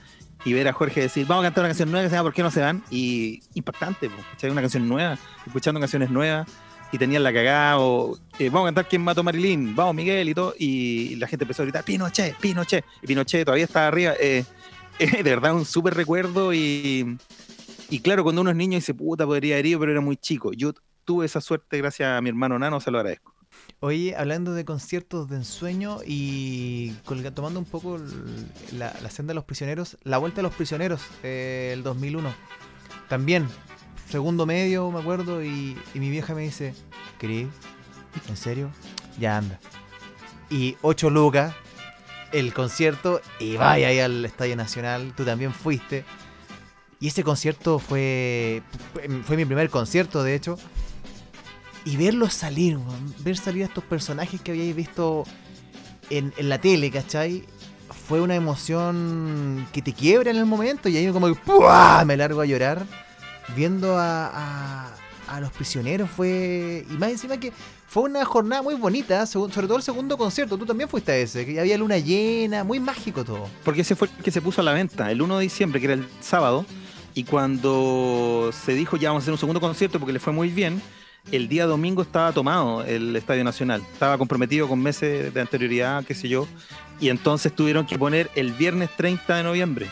y 0.45 0.53
ver 0.53 0.67
a 0.67 0.73
Jorge 0.73 1.01
decir, 1.01 1.25
vamos 1.25 1.43
a 1.43 1.47
cantar 1.47 1.63
una 1.63 1.69
canción 1.69 1.91
nueva 1.91 2.03
que 2.05 2.09
se 2.09 2.15
llama 2.15 2.27
¿Por 2.27 2.33
qué 2.33 2.43
no 2.43 2.51
se 2.51 2.61
van? 2.61 2.83
Y 2.89 3.41
impactante, 3.55 4.09
pues, 4.09 4.51
una 4.51 4.61
canción 4.61 4.87
nueva, 4.87 5.17
escuchando 5.45 5.79
canciones 5.79 6.11
nuevas, 6.11 6.47
y 6.91 6.97
tenían 6.99 7.23
la 7.23 7.33
cagada, 7.33 7.79
o 7.79 8.15
eh, 8.37 8.49
vamos 8.49 8.63
a 8.63 8.67
cantar 8.67 8.87
quién 8.87 9.01
mató 9.01 9.21
a 9.21 9.23
Marilyn, 9.23 9.75
vamos 9.75 9.95
Miguel 9.95 10.29
y 10.29 10.33
todo, 10.35 10.53
y 10.59 11.15
la 11.15 11.27
gente 11.27 11.45
empezó 11.45 11.63
a 11.63 11.65
gritar, 11.65 11.83
Pinochet, 11.83 12.35
Pinochet, 12.37 12.85
y 13.01 13.07
Pinochet 13.07 13.45
todavía 13.45 13.65
está 13.65 13.87
arriba, 13.87 14.13
eh, 14.19 14.45
de 14.99 15.23
verdad 15.23 15.55
un 15.55 15.65
súper 15.65 15.95
recuerdo, 15.95 16.53
y, 16.53 17.17
y 17.91 17.99
claro, 17.99 18.23
cuando 18.23 18.41
uno 18.41 18.51
es 18.51 18.55
niño 18.55 18.77
dice, 18.77 18.93
puta, 18.93 19.25
podría 19.25 19.55
haber 19.57 19.77
pero 19.77 19.91
era 19.91 20.01
muy 20.01 20.15
chico. 20.15 20.53
Yo 20.53 20.73
tuve 21.03 21.25
esa 21.25 21.41
suerte 21.41 21.77
gracias 21.77 22.17
a 22.17 22.21
mi 22.21 22.29
hermano 22.29 22.57
Nano, 22.57 22.79
se 22.79 22.89
lo 22.89 22.99
agradezco. 22.99 23.35
Oye, 23.81 24.15
hablando 24.15 24.53
de 24.53 24.63
conciertos 24.63 25.29
de 25.29 25.35
ensueño 25.35 25.97
y 26.05 26.93
tomando 27.35 27.59
un 27.59 27.65
poco 27.65 27.99
la, 28.77 28.93
senda 29.09 29.31
de 29.31 29.35
los 29.35 29.43
prisioneros, 29.43 29.97
la 30.03 30.19
vuelta 30.19 30.37
de 30.37 30.43
los 30.43 30.53
prisioneros, 30.53 31.01
eh, 31.21 31.71
el 31.73 31.83
2001, 31.83 32.33
también, 33.09 33.45
segundo 34.07 34.45
medio, 34.45 34.89
me 34.89 35.01
acuerdo, 35.01 35.43
y, 35.43 35.75
mi 35.93 36.09
vieja 36.09 36.33
me 36.33 36.43
dice, 36.43 36.73
¿querés? 37.19 37.49
¿En 38.29 38.37
serio? 38.37 38.71
Ya 39.19 39.37
anda. 39.37 39.59
Y 40.49 40.77
ocho 40.81 41.09
lucas, 41.09 41.53
el 42.31 42.53
concierto, 42.53 43.19
y 43.37 43.57
vaya 43.57 43.89
ahí 43.89 43.99
al 43.99 44.23
Estadio 44.23 44.55
Nacional, 44.55 45.13
tú 45.13 45.25
también 45.25 45.53
fuiste. 45.53 46.05
Y 47.01 47.07
ese 47.07 47.23
concierto 47.23 47.79
fue, 47.79 48.63
fue 49.25 49.35
mi 49.35 49.43
primer 49.43 49.69
concierto, 49.69 50.23
de 50.23 50.35
hecho 50.35 50.57
y 51.85 51.97
verlos 51.97 52.33
salir, 52.33 52.77
ver 53.19 53.37
salir 53.37 53.63
a 53.63 53.65
estos 53.65 53.83
personajes 53.83 54.41
que 54.41 54.51
habíais 54.51 54.75
visto 54.75 55.23
en, 56.09 56.33
la 56.37 56.59
tele, 56.59 56.91
¿cachai? 56.91 57.43
Fue 58.07 58.21
una 58.21 58.35
emoción 58.35 59.67
que 59.71 59.81
te 59.81 59.93
quiebra 59.93 60.31
en 60.31 60.37
el 60.37 60.45
momento 60.45 60.89
y 60.89 60.97
ahí 60.97 61.11
como 61.11 61.27
que 61.27 61.39
me 62.05 62.17
largo 62.17 62.41
a 62.41 62.45
llorar 62.45 62.85
viendo 63.55 63.97
a, 63.97 64.93
a, 65.27 65.39
los 65.39 65.51
prisioneros. 65.51 66.09
Fue. 66.09 66.85
Y 66.89 66.93
más 66.93 67.11
encima 67.11 67.37
que 67.37 67.53
fue 67.87 68.03
una 68.03 68.23
jornada 68.25 68.61
muy 68.61 68.75
bonita, 68.75 69.25
sobre 69.25 69.67
todo 69.67 69.77
el 69.77 69.83
segundo 69.83 70.17
concierto. 70.17 70.57
Tú 70.57 70.65
también 70.65 70.89
fuiste 70.89 71.11
a 71.13 71.17
ese, 71.17 71.45
que 71.45 71.59
había 71.59 71.77
luna 71.77 71.97
llena, 71.97 72.63
muy 72.63 72.79
mágico 72.79 73.23
todo. 73.23 73.47
Porque 73.63 73.81
ese 73.81 73.95
fue 73.95 74.09
el 74.09 74.23
que 74.23 74.31
se 74.31 74.41
puso 74.41 74.61
a 74.61 74.63
la 74.63 74.73
venta, 74.73 75.09
el 75.09 75.21
1 75.21 75.37
de 75.37 75.43
diciembre, 75.43 75.79
que 75.79 75.85
era 75.85 75.95
el 75.95 76.07
sábado. 76.19 76.65
Y 77.13 77.23
cuando 77.23 78.51
se 78.53 78.73
dijo 78.73 78.97
ya 78.97 79.09
vamos 79.09 79.21
a 79.21 79.23
hacer 79.23 79.33
un 79.33 79.37
segundo 79.37 79.59
concierto 79.59 79.99
porque 79.99 80.13
le 80.13 80.19
fue 80.19 80.33
muy 80.33 80.49
bien, 80.49 80.81
el 81.31 81.47
día 81.47 81.65
domingo 81.65 82.01
estaba 82.01 82.31
tomado 82.31 82.83
el 82.83 83.15
Estadio 83.15 83.43
Nacional, 83.43 83.83
estaba 83.93 84.17
comprometido 84.17 84.67
con 84.67 84.81
meses 84.81 85.33
de 85.33 85.41
anterioridad, 85.41 86.03
qué 86.05 86.15
sé 86.15 86.27
yo, 86.27 86.47
y 86.99 87.09
entonces 87.09 87.53
tuvieron 87.53 87.85
que 87.85 87.97
poner 87.97 88.29
el 88.35 88.53
viernes 88.53 88.89
30 88.95 89.35
de 89.35 89.43
noviembre. 89.43 89.87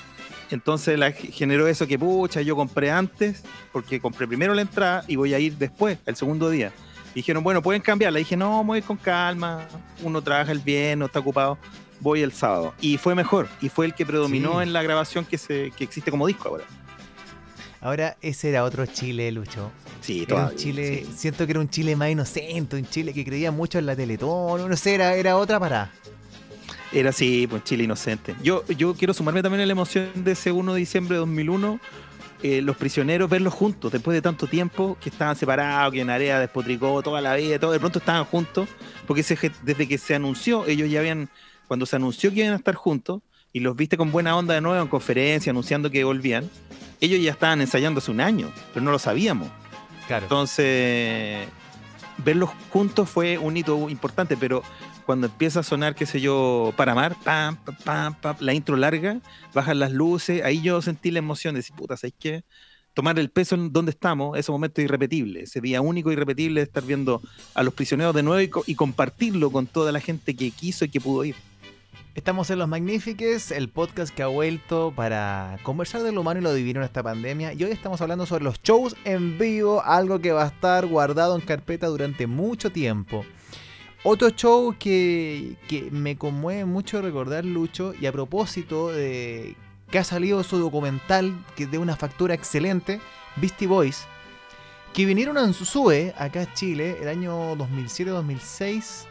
Entonces 0.52 0.98
la, 0.98 1.12
generó 1.12 1.68
eso 1.68 1.86
que, 1.86 2.00
pucha, 2.00 2.42
yo 2.42 2.56
compré 2.56 2.90
antes, 2.90 3.44
porque 3.72 4.00
compré 4.00 4.28
primero 4.28 4.54
la 4.54 4.62
entrada 4.62 5.04
y 5.08 5.16
voy 5.16 5.34
a 5.34 5.40
ir 5.40 5.58
después, 5.58 6.00
el 6.06 6.16
segundo 6.16 6.50
día. 6.50 6.72
dijeron, 7.14 7.44
bueno, 7.44 7.62
pueden 7.62 7.82
cambiarla. 7.82 8.20
dije, 8.20 8.36
no, 8.36 8.64
voy 8.64 8.82
con 8.82 8.98
calma, 8.98 9.68
uno 10.02 10.22
trabaja 10.22 10.52
el 10.52 10.60
viernes, 10.60 10.98
no 10.98 11.06
está 11.06 11.20
ocupado, 11.20 11.60
voy 12.00 12.22
el 12.22 12.32
sábado. 12.32 12.74
Y 12.82 12.98
fue 12.98 13.14
mejor, 13.14 13.48
y 13.62 13.70
fue 13.70 13.86
el 13.86 13.94
que 13.94 14.06
predominó 14.06 14.62
en 14.62 14.74
la 14.74 14.82
grabación 14.82 15.26
que, 15.26 15.38
se, 15.38 15.72
que 15.78 15.84
existe 15.84 16.10
como 16.10 16.26
disco 16.26 16.50
ahora. 16.50 16.64
Ahora, 17.82 18.18
ese 18.22 18.50
era 18.50 18.64
otro 18.64 18.86
Chile, 18.86 19.32
Lucho. 19.32 19.72
Sí, 20.02 20.24
era 20.28 20.52
Chile, 20.56 21.06
siento 21.16 21.46
que 21.46 21.52
era 21.52 21.60
un 21.60 21.70
Chile 21.70 21.96
más 21.96 22.10
inocente, 22.10 22.76
un 22.76 22.86
Chile 22.86 23.14
que 23.14 23.24
creía 23.24 23.52
mucho 23.52 23.80
en 23.80 23.86
la 23.86 23.96
Teletón, 23.96 24.70
no 24.70 24.76
sé, 24.76 24.96
era, 24.96 25.16
era 25.16 25.38
otra 25.38 25.60
para. 25.60 25.92
Era 26.92 27.12
así, 27.12 27.48
pues 27.48 27.64
Chile 27.64 27.84
inocente. 27.84 28.36
Yo, 28.44 28.66
yo 28.68 28.96
quiero 28.96 29.14
sumarme 29.14 29.42
también 29.42 29.62
a 29.62 29.66
la 29.66 29.72
emoción 29.72 30.10
de 30.16 30.32
ese 30.32 30.52
1 30.52 30.74
de 30.74 30.80
diciembre 30.80 31.16
de 31.16 31.20
2001, 31.20 31.80
eh, 32.42 32.62
los 32.62 32.76
prisioneros, 32.76 33.30
verlos 33.30 33.54
juntos, 33.54 33.92
después 33.92 34.16
de 34.16 34.22
tanto 34.22 34.48
tiempo 34.48 34.98
que 35.00 35.10
estaban 35.10 35.36
separados, 35.36 35.94
que 35.94 36.02
en 36.02 36.10
área 36.10 36.40
despotricó 36.40 37.02
toda 37.02 37.22
la 37.22 37.36
vida, 37.36 37.60
todo, 37.60 37.72
de 37.72 37.80
pronto 37.80 38.00
estaban 38.00 38.26
juntos, 38.26 38.68
porque 39.06 39.24
desde 39.64 39.88
que 39.88 39.98
se 39.98 40.16
anunció, 40.16 40.66
ellos 40.66 40.90
ya 40.90 41.00
habían, 41.00 41.30
cuando 41.68 41.86
se 41.86 41.96
anunció 41.96 42.32
que 42.32 42.42
iban 42.42 42.54
a 42.54 42.58
estar 42.58 42.76
juntos, 42.76 43.22
y 43.54 43.60
los 43.60 43.76
viste 43.76 43.98
con 43.98 44.12
buena 44.12 44.36
onda 44.38 44.54
de 44.54 44.62
nuevo 44.62 44.82
en 44.82 44.88
conferencia, 44.88 45.52
anunciando 45.52 45.90
que 45.90 46.04
volvían, 46.04 46.50
ellos 47.02 47.22
ya 47.22 47.32
estaban 47.32 47.62
ensayando 47.62 48.00
hace 48.00 48.12
un 48.12 48.22
año, 48.22 48.52
pero 48.74 48.84
no 48.84 48.92
lo 48.92 49.00
sabíamos. 49.00 49.50
Claro. 50.08 50.26
Entonces, 50.26 51.48
verlos 52.24 52.50
juntos 52.70 53.10
fue 53.10 53.38
un 53.38 53.56
hito 53.58 53.90
importante, 53.90 54.38
pero 54.38 54.64
cuando 55.06 55.28
empieza 55.28 55.62
a 55.62 55.64
sonar, 55.64 55.96
qué 55.96 56.06
sé 56.06 56.22
yo, 56.22 56.74
para 56.78 56.92
amar, 56.92 57.16
pam, 57.24 57.58
pam, 57.84 58.14
pam, 58.14 58.36
la 58.40 58.54
intro 58.54 58.76
larga, 58.76 59.20
bajan 59.54 59.80
las 59.80 59.92
luces, 59.92 60.44
ahí 60.44 60.62
yo 60.62 60.82
sentí 60.82 61.10
la 61.12 61.20
emoción 61.20 61.56
de 61.56 61.60
decir, 61.60 61.76
puta, 61.76 61.98
¿sabes 61.98 62.14
qué? 62.20 62.44
Tomar 62.94 63.18
el 63.18 63.30
peso 63.30 63.56
en 63.56 63.72
donde 63.72 63.92
estamos, 63.92 64.38
ese 64.38 64.52
momento 64.52 64.82
irrepetible, 64.82 65.42
ese 65.42 65.62
día 65.62 65.82
único 65.82 66.12
irrepetible 66.12 66.60
de 66.60 66.66
estar 66.66 66.84
viendo 66.84 67.22
a 67.54 67.64
los 67.64 67.74
prisioneros 67.74 68.14
de 68.14 68.24
nuevo 68.24 68.64
y 68.66 68.76
compartirlo 68.76 69.52
con 69.52 69.68
toda 69.68 69.92
la 69.92 70.00
gente 70.00 70.36
que 70.36 70.52
quiso 70.52 70.86
y 70.86 70.90
que 70.90 71.00
pudo 71.00 71.24
ir. 71.24 71.36
Estamos 72.16 72.50
en 72.50 72.58
Los 72.58 72.68
Magnífiques, 72.68 73.52
el 73.52 73.70
podcast 73.70 74.14
que 74.14 74.24
ha 74.24 74.28
vuelto 74.28 74.92
para 74.96 75.60
conversar 75.62 76.02
de 76.02 76.12
lo 76.12 76.22
humano 76.22 76.40
y 76.40 76.44
lo 76.44 76.54
divino 76.54 76.80
en 76.80 76.86
esta 76.86 77.04
pandemia. 77.04 77.54
Y 77.54 77.64
hoy 77.64 77.72
estamos 77.72 78.02
hablando 78.02 78.26
sobre 78.26 78.44
los 78.44 78.60
shows 78.64 78.96
en 79.06 79.38
vivo, 79.38 79.84
algo 79.84 80.20
que 80.20 80.32
va 80.32 80.44
a 80.44 80.48
estar 80.48 80.88
guardado 80.88 81.36
en 81.36 81.42
carpeta 81.42 81.86
durante 81.86 82.26
mucho 82.26 82.72
tiempo. 82.72 83.24
Otro 84.04 84.32
show 84.32 84.76
que, 84.80 85.56
me 85.92 86.18
conmueve 86.18 86.66
mucho 86.66 87.00
recordar, 87.00 87.46
Lucho, 87.46 87.94
y 87.94 88.08
a 88.08 88.12
propósito 88.12 88.92
de 88.92 89.56
que 89.92 90.00
ha 90.00 90.04
salido 90.04 90.44
su 90.44 90.58
documental 90.58 91.46
que 91.56 91.68
de 91.68 91.78
una 91.78 91.96
factura 91.96 92.34
excelente, 92.34 93.00
Beastie 93.36 93.68
Boys, 93.68 94.08
que 94.94 95.06
vinieron 95.06 95.38
en 95.38 95.54
SUE 95.54 96.16
acá 96.18 96.42
a 96.42 96.54
Chile 96.56 96.98
el 97.02 97.08
año 97.08 97.56
2007-2006 97.56 99.09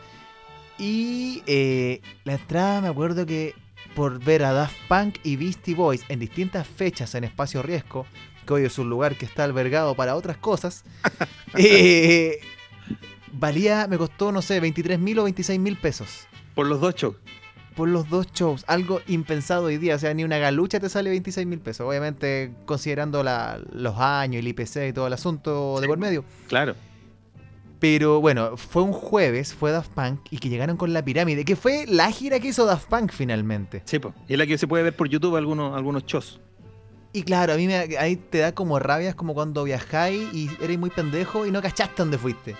y 0.78 1.42
eh, 1.46 2.00
la 2.24 2.34
entrada 2.34 2.80
me 2.80 2.88
acuerdo 2.88 3.26
que 3.26 3.54
por 3.94 4.22
ver 4.22 4.44
a 4.44 4.52
Daft 4.52 4.76
Punk 4.88 5.16
y 5.24 5.36
Beastie 5.36 5.74
Boys 5.74 6.04
en 6.08 6.20
distintas 6.20 6.66
fechas 6.66 7.14
en 7.14 7.24
Espacio 7.24 7.62
Riesgo, 7.62 8.06
que 8.46 8.52
hoy 8.52 8.64
es 8.64 8.78
un 8.78 8.88
lugar 8.88 9.16
que 9.16 9.24
está 9.24 9.44
albergado 9.44 9.94
para 9.94 10.14
otras 10.14 10.36
cosas, 10.36 10.84
eh, 11.56 12.38
valía, 13.32 13.86
me 13.88 13.98
costó, 13.98 14.30
no 14.32 14.40
sé, 14.42 14.60
23 14.60 14.98
mil 14.98 15.18
o 15.18 15.24
26 15.24 15.58
mil 15.58 15.76
pesos. 15.76 16.26
Por 16.54 16.66
los 16.66 16.80
dos 16.80 16.94
shows. 16.94 17.16
por 17.74 17.88
los 17.88 18.08
dos 18.08 18.32
shows. 18.32 18.64
Algo 18.66 19.00
impensado 19.06 19.64
hoy 19.66 19.78
día. 19.78 19.94
O 19.94 19.98
sea, 19.98 20.12
ni 20.12 20.24
una 20.24 20.38
galucha 20.38 20.80
te 20.80 20.88
sale 20.88 21.10
26 21.10 21.46
mil 21.46 21.60
pesos. 21.60 21.86
Obviamente, 21.88 22.52
considerando 22.66 23.22
la, 23.22 23.60
los 23.72 23.96
años, 23.98 24.40
el 24.40 24.48
IPC 24.48 24.88
y 24.88 24.92
todo 24.92 25.06
el 25.06 25.12
asunto 25.12 25.80
de 25.80 25.86
por 25.86 25.98
medio. 25.98 26.24
Claro. 26.48 26.74
Pero 27.80 28.20
bueno, 28.20 28.56
fue 28.56 28.82
un 28.82 28.92
jueves, 28.92 29.54
fue 29.54 29.70
Daft 29.70 29.92
Punk 29.92 30.20
y 30.30 30.38
que 30.38 30.48
llegaron 30.48 30.76
con 30.76 30.92
la 30.92 31.04
pirámide, 31.04 31.44
que 31.44 31.54
fue 31.54 31.86
la 31.86 32.10
gira 32.10 32.40
que 32.40 32.48
hizo 32.48 32.66
Daft 32.66 32.88
Punk 32.88 33.12
finalmente. 33.12 33.82
Sí, 33.84 33.98
pues. 33.98 34.14
Y 34.26 34.32
es 34.32 34.38
la 34.38 34.46
que 34.46 34.58
se 34.58 34.66
puede 34.66 34.82
ver 34.82 34.96
por 34.96 35.08
YouTube 35.08 35.36
algunos, 35.36 35.76
algunos 35.76 36.04
shows. 36.04 36.40
Y 37.12 37.22
claro, 37.22 37.54
a 37.54 37.56
mí 37.56 37.66
me, 37.66 37.74
ahí 37.98 38.16
te 38.16 38.38
da 38.38 38.52
como 38.52 38.78
rabia, 38.78 39.10
es 39.10 39.14
como 39.14 39.32
cuando 39.32 39.64
viajáis 39.64 40.32
y 40.34 40.50
eres 40.60 40.78
muy 40.78 40.90
pendejo 40.90 41.46
y 41.46 41.50
no 41.50 41.62
cachaste 41.62 41.94
dónde 41.98 42.18
fuiste. 42.18 42.56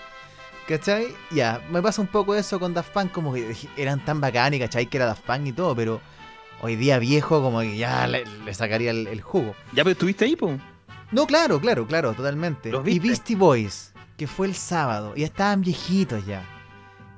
¿Cachai? 0.67 1.07
Ya, 1.31 1.61
me 1.71 1.81
pasa 1.81 2.01
un 2.01 2.07
poco 2.07 2.35
eso 2.35 2.59
con 2.59 2.73
Daft 2.73 2.91
Punk, 2.93 3.11
como 3.11 3.33
que 3.33 3.55
eran 3.75 4.03
tan 4.05 4.21
bacanes, 4.21 4.59
¿cachai? 4.59 4.85
Que 4.85 4.97
era 4.97 5.07
Daft 5.07 5.23
Punk 5.23 5.47
y 5.47 5.51
todo, 5.51 5.75
pero 5.75 5.99
hoy 6.61 6.75
día 6.75 6.99
viejo, 6.99 7.41
como 7.41 7.61
que 7.61 7.75
ya 7.75 8.07
le, 8.07 8.23
sacaría 8.53 8.91
el, 8.91 9.21
jugo. 9.21 9.55
¿Ya 9.73 9.83
pero 9.83 9.91
estuviste 9.91 10.25
ahí, 10.25 10.35
po? 10.35 10.57
No, 11.11 11.25
claro, 11.25 11.59
claro, 11.59 11.87
claro, 11.87 12.13
totalmente. 12.13 12.71
Y 12.85 12.99
Beastie 12.99 13.35
Boys, 13.35 13.93
que 14.19 14.27
fue 14.27 14.47
el 14.47 14.53
sábado, 14.53 15.13
y 15.15 15.23
estaban 15.23 15.61
viejitos 15.61 16.25
ya. 16.25 16.43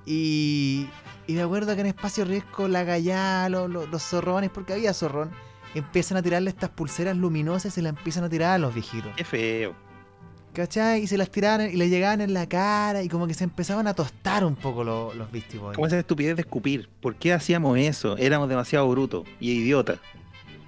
Y, 0.06 0.88
y 1.26 1.34
me 1.34 1.42
acuerdo 1.42 1.74
que 1.74 1.82
en 1.82 1.88
Espacio 1.88 2.26
Riesgo 2.26 2.68
la 2.68 2.84
gallá, 2.84 3.50
los 3.50 4.04
zorrones, 4.04 4.52
porque 4.52 4.74
había 4.74 4.94
zorrón, 4.94 5.32
empiezan 5.74 6.18
a 6.18 6.22
tirarle 6.22 6.52
estas 6.52 6.70
pulseras 6.70 7.18
luminosas 7.18 7.74
y 7.74 7.76
se 7.76 7.82
las 7.82 7.98
empiezan 7.98 8.24
a 8.24 8.30
tirar 8.30 8.52
a 8.52 8.58
los 8.60 8.74
viejitos. 8.74 9.12
Qué 9.18 9.26
feo. 9.26 9.76
¿Cachai? 10.54 11.02
Y 11.02 11.08
se 11.08 11.18
las 11.18 11.32
tiraban 11.32 11.72
y 11.72 11.76
le 11.76 11.90
llegaban 11.90 12.22
en 12.22 12.36
la 12.36 12.48
cara 12.48 13.02
y 13.02 13.10
como 13.10 13.26
que 13.26 13.34
se 13.34 13.46
empezaban 13.46 13.88
a 13.88 13.96
tostar 13.96 14.46
un 14.46 14.56
poco 14.56 14.84
los, 14.84 15.16
los 15.16 15.32
Beastie 15.32 15.60
Boys. 15.60 15.76
¿Cómo 15.76 15.88
esa 15.88 15.98
estupidez 15.98 16.36
de 16.36 16.42
escupir? 16.42 16.88
¿Por 17.02 17.16
qué 17.16 17.34
hacíamos 17.34 17.80
eso? 17.80 18.16
Éramos 18.18 18.48
demasiado 18.48 18.88
brutos 18.90 19.26
y 19.40 19.52
idiotas. 19.54 20.00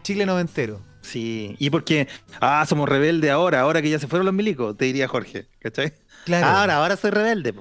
Chile 0.01 0.25
noventero. 0.25 0.79
Sí, 1.01 1.57
y 1.59 1.69
porque, 1.69 2.07
ah, 2.39 2.65
somos 2.65 2.87
rebeldes 2.87 3.29
ahora, 3.29 3.59
ahora 3.59 3.81
que 3.81 3.89
ya 3.89 3.99
se 3.99 4.07
fueron 4.07 4.25
los 4.25 4.33
milicos, 4.33 4.77
te 4.77 4.85
diría 4.85 5.05
Jorge, 5.09 5.47
¿cachai? 5.59 5.93
Claro. 6.25 6.47
Ahora, 6.47 6.77
ahora 6.77 6.95
soy 6.97 7.11
rebelde. 7.11 7.53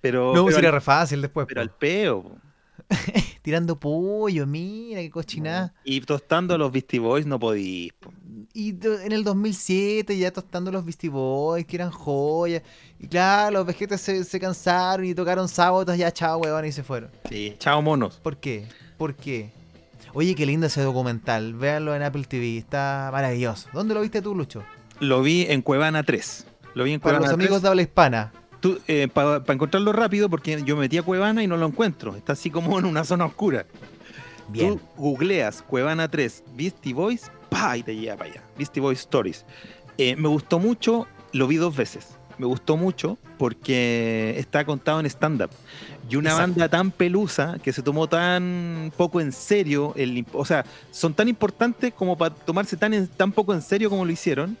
Pero, 0.00 0.34
no, 0.34 0.50
sería 0.50 0.70
re 0.70 0.80
fácil 0.80 1.20
después. 1.20 1.46
Pero 1.48 1.60
al 1.60 1.70
peo. 1.70 2.38
Tirando 3.42 3.78
pollo, 3.78 4.46
mira 4.46 5.00
qué 5.00 5.10
cochinada. 5.10 5.72
Y 5.84 6.00
tostando 6.00 6.54
a 6.54 6.58
los 6.58 6.72
Beastie 6.72 6.98
Boys 6.98 7.26
no 7.26 7.38
podís. 7.38 7.92
Y 8.52 8.70
en 8.70 9.12
el 9.12 9.22
2007 9.22 10.16
ya 10.18 10.32
tostando 10.32 10.72
los 10.72 10.84
Beastie 10.84 11.08
Boys, 11.08 11.64
que 11.66 11.76
eran 11.76 11.90
joyas. 11.90 12.62
Y 12.98 13.06
claro, 13.06 13.58
los 13.58 13.66
vejetes 13.66 14.00
se, 14.00 14.40
cansaron 14.40 15.06
y 15.06 15.14
tocaron 15.14 15.48
sábados, 15.48 15.96
ya 15.96 16.10
chao, 16.10 16.38
weón, 16.38 16.64
y 16.64 16.72
se 16.72 16.82
fueron. 16.82 17.10
Sí, 17.28 17.54
chao, 17.58 17.80
monos. 17.80 18.18
¿Por 18.22 18.38
qué? 18.38 18.66
¿Por 18.98 19.14
qué? 19.14 19.52
Oye, 20.12 20.34
qué 20.34 20.44
lindo 20.44 20.66
ese 20.66 20.82
documental. 20.82 21.54
Véanlo 21.54 21.94
en 21.94 22.02
Apple 22.02 22.24
TV, 22.24 22.58
está 22.58 23.10
maravilloso. 23.12 23.68
¿Dónde 23.72 23.94
lo 23.94 24.00
viste 24.00 24.20
tú, 24.20 24.34
Lucho? 24.34 24.64
Lo 24.98 25.22
vi 25.22 25.46
en 25.48 25.62
Cuevana 25.62 26.02
3. 26.02 26.46
Lo 26.74 26.84
vi 26.84 26.92
en 26.92 27.00
Cuevana 27.00 27.20
Para 27.20 27.32
los 27.32 27.40
amigos 27.40 27.62
de 27.62 27.68
habla 27.68 27.82
hispana. 27.82 28.32
Eh, 28.86 29.08
Para 29.12 29.42
encontrarlo 29.48 29.92
rápido, 29.92 30.28
porque 30.28 30.62
yo 30.64 30.76
me 30.76 30.82
metí 30.82 30.98
a 30.98 31.02
Cuevana 31.02 31.42
y 31.42 31.46
no 31.46 31.56
lo 31.56 31.66
encuentro. 31.66 32.16
Está 32.16 32.34
así 32.34 32.50
como 32.50 32.78
en 32.78 32.84
una 32.84 33.04
zona 33.04 33.24
oscura. 33.26 33.66
Bien. 34.48 34.78
Tú 34.78 34.80
googleas 34.96 35.62
Cuevana 35.62 36.08
3, 36.08 36.44
Beastie 36.54 36.92
Boys, 36.92 37.30
pa 37.48 37.76
y 37.76 37.82
te 37.82 37.94
lleva 37.94 38.16
para 38.16 38.30
allá. 38.30 38.42
Beastie 38.56 38.80
Boys 38.80 39.00
Stories. 39.00 39.44
Eh, 39.96 40.16
me 40.16 40.28
gustó 40.28 40.58
mucho, 40.58 41.06
lo 41.32 41.46
vi 41.46 41.56
dos 41.56 41.76
veces. 41.76 42.16
Me 42.38 42.46
gustó 42.46 42.76
mucho 42.76 43.18
porque 43.38 44.34
está 44.38 44.64
contado 44.64 44.98
en 44.98 45.06
stand-up. 45.06 45.50
Y 46.08 46.16
una 46.16 46.34
banda 46.34 46.68
tan 46.68 46.90
pelusa 46.90 47.58
que 47.62 47.72
se 47.72 47.82
tomó 47.82 48.08
tan 48.08 48.92
poco 48.96 49.20
en 49.20 49.30
serio, 49.30 49.92
el, 49.94 50.24
o 50.32 50.44
sea, 50.44 50.64
son 50.90 51.12
tan 51.12 51.28
importantes 51.28 51.92
como 51.92 52.16
para 52.16 52.34
tomarse 52.34 52.76
tan, 52.76 53.06
tan 53.08 53.30
poco 53.32 53.52
en 53.52 53.60
serio 53.60 53.90
como 53.90 54.04
lo 54.04 54.10
hicieron 54.10 54.56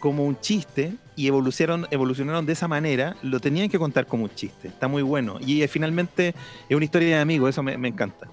como 0.00 0.24
un 0.24 0.40
chiste 0.40 0.94
y 1.20 1.26
evolucionaron, 1.26 1.86
evolucionaron 1.90 2.46
de 2.46 2.54
esa 2.54 2.66
manera, 2.66 3.14
lo 3.20 3.40
tenían 3.40 3.68
que 3.68 3.78
contar 3.78 4.06
como 4.06 4.24
un 4.24 4.34
chiste. 4.34 4.68
Está 4.68 4.88
muy 4.88 5.02
bueno. 5.02 5.36
Y 5.38 5.60
eh, 5.60 5.68
finalmente 5.68 6.34
es 6.66 6.74
una 6.74 6.86
historia 6.86 7.08
de 7.08 7.20
amigos, 7.20 7.50
eso 7.50 7.62
me, 7.62 7.74
encanta. 7.86 8.26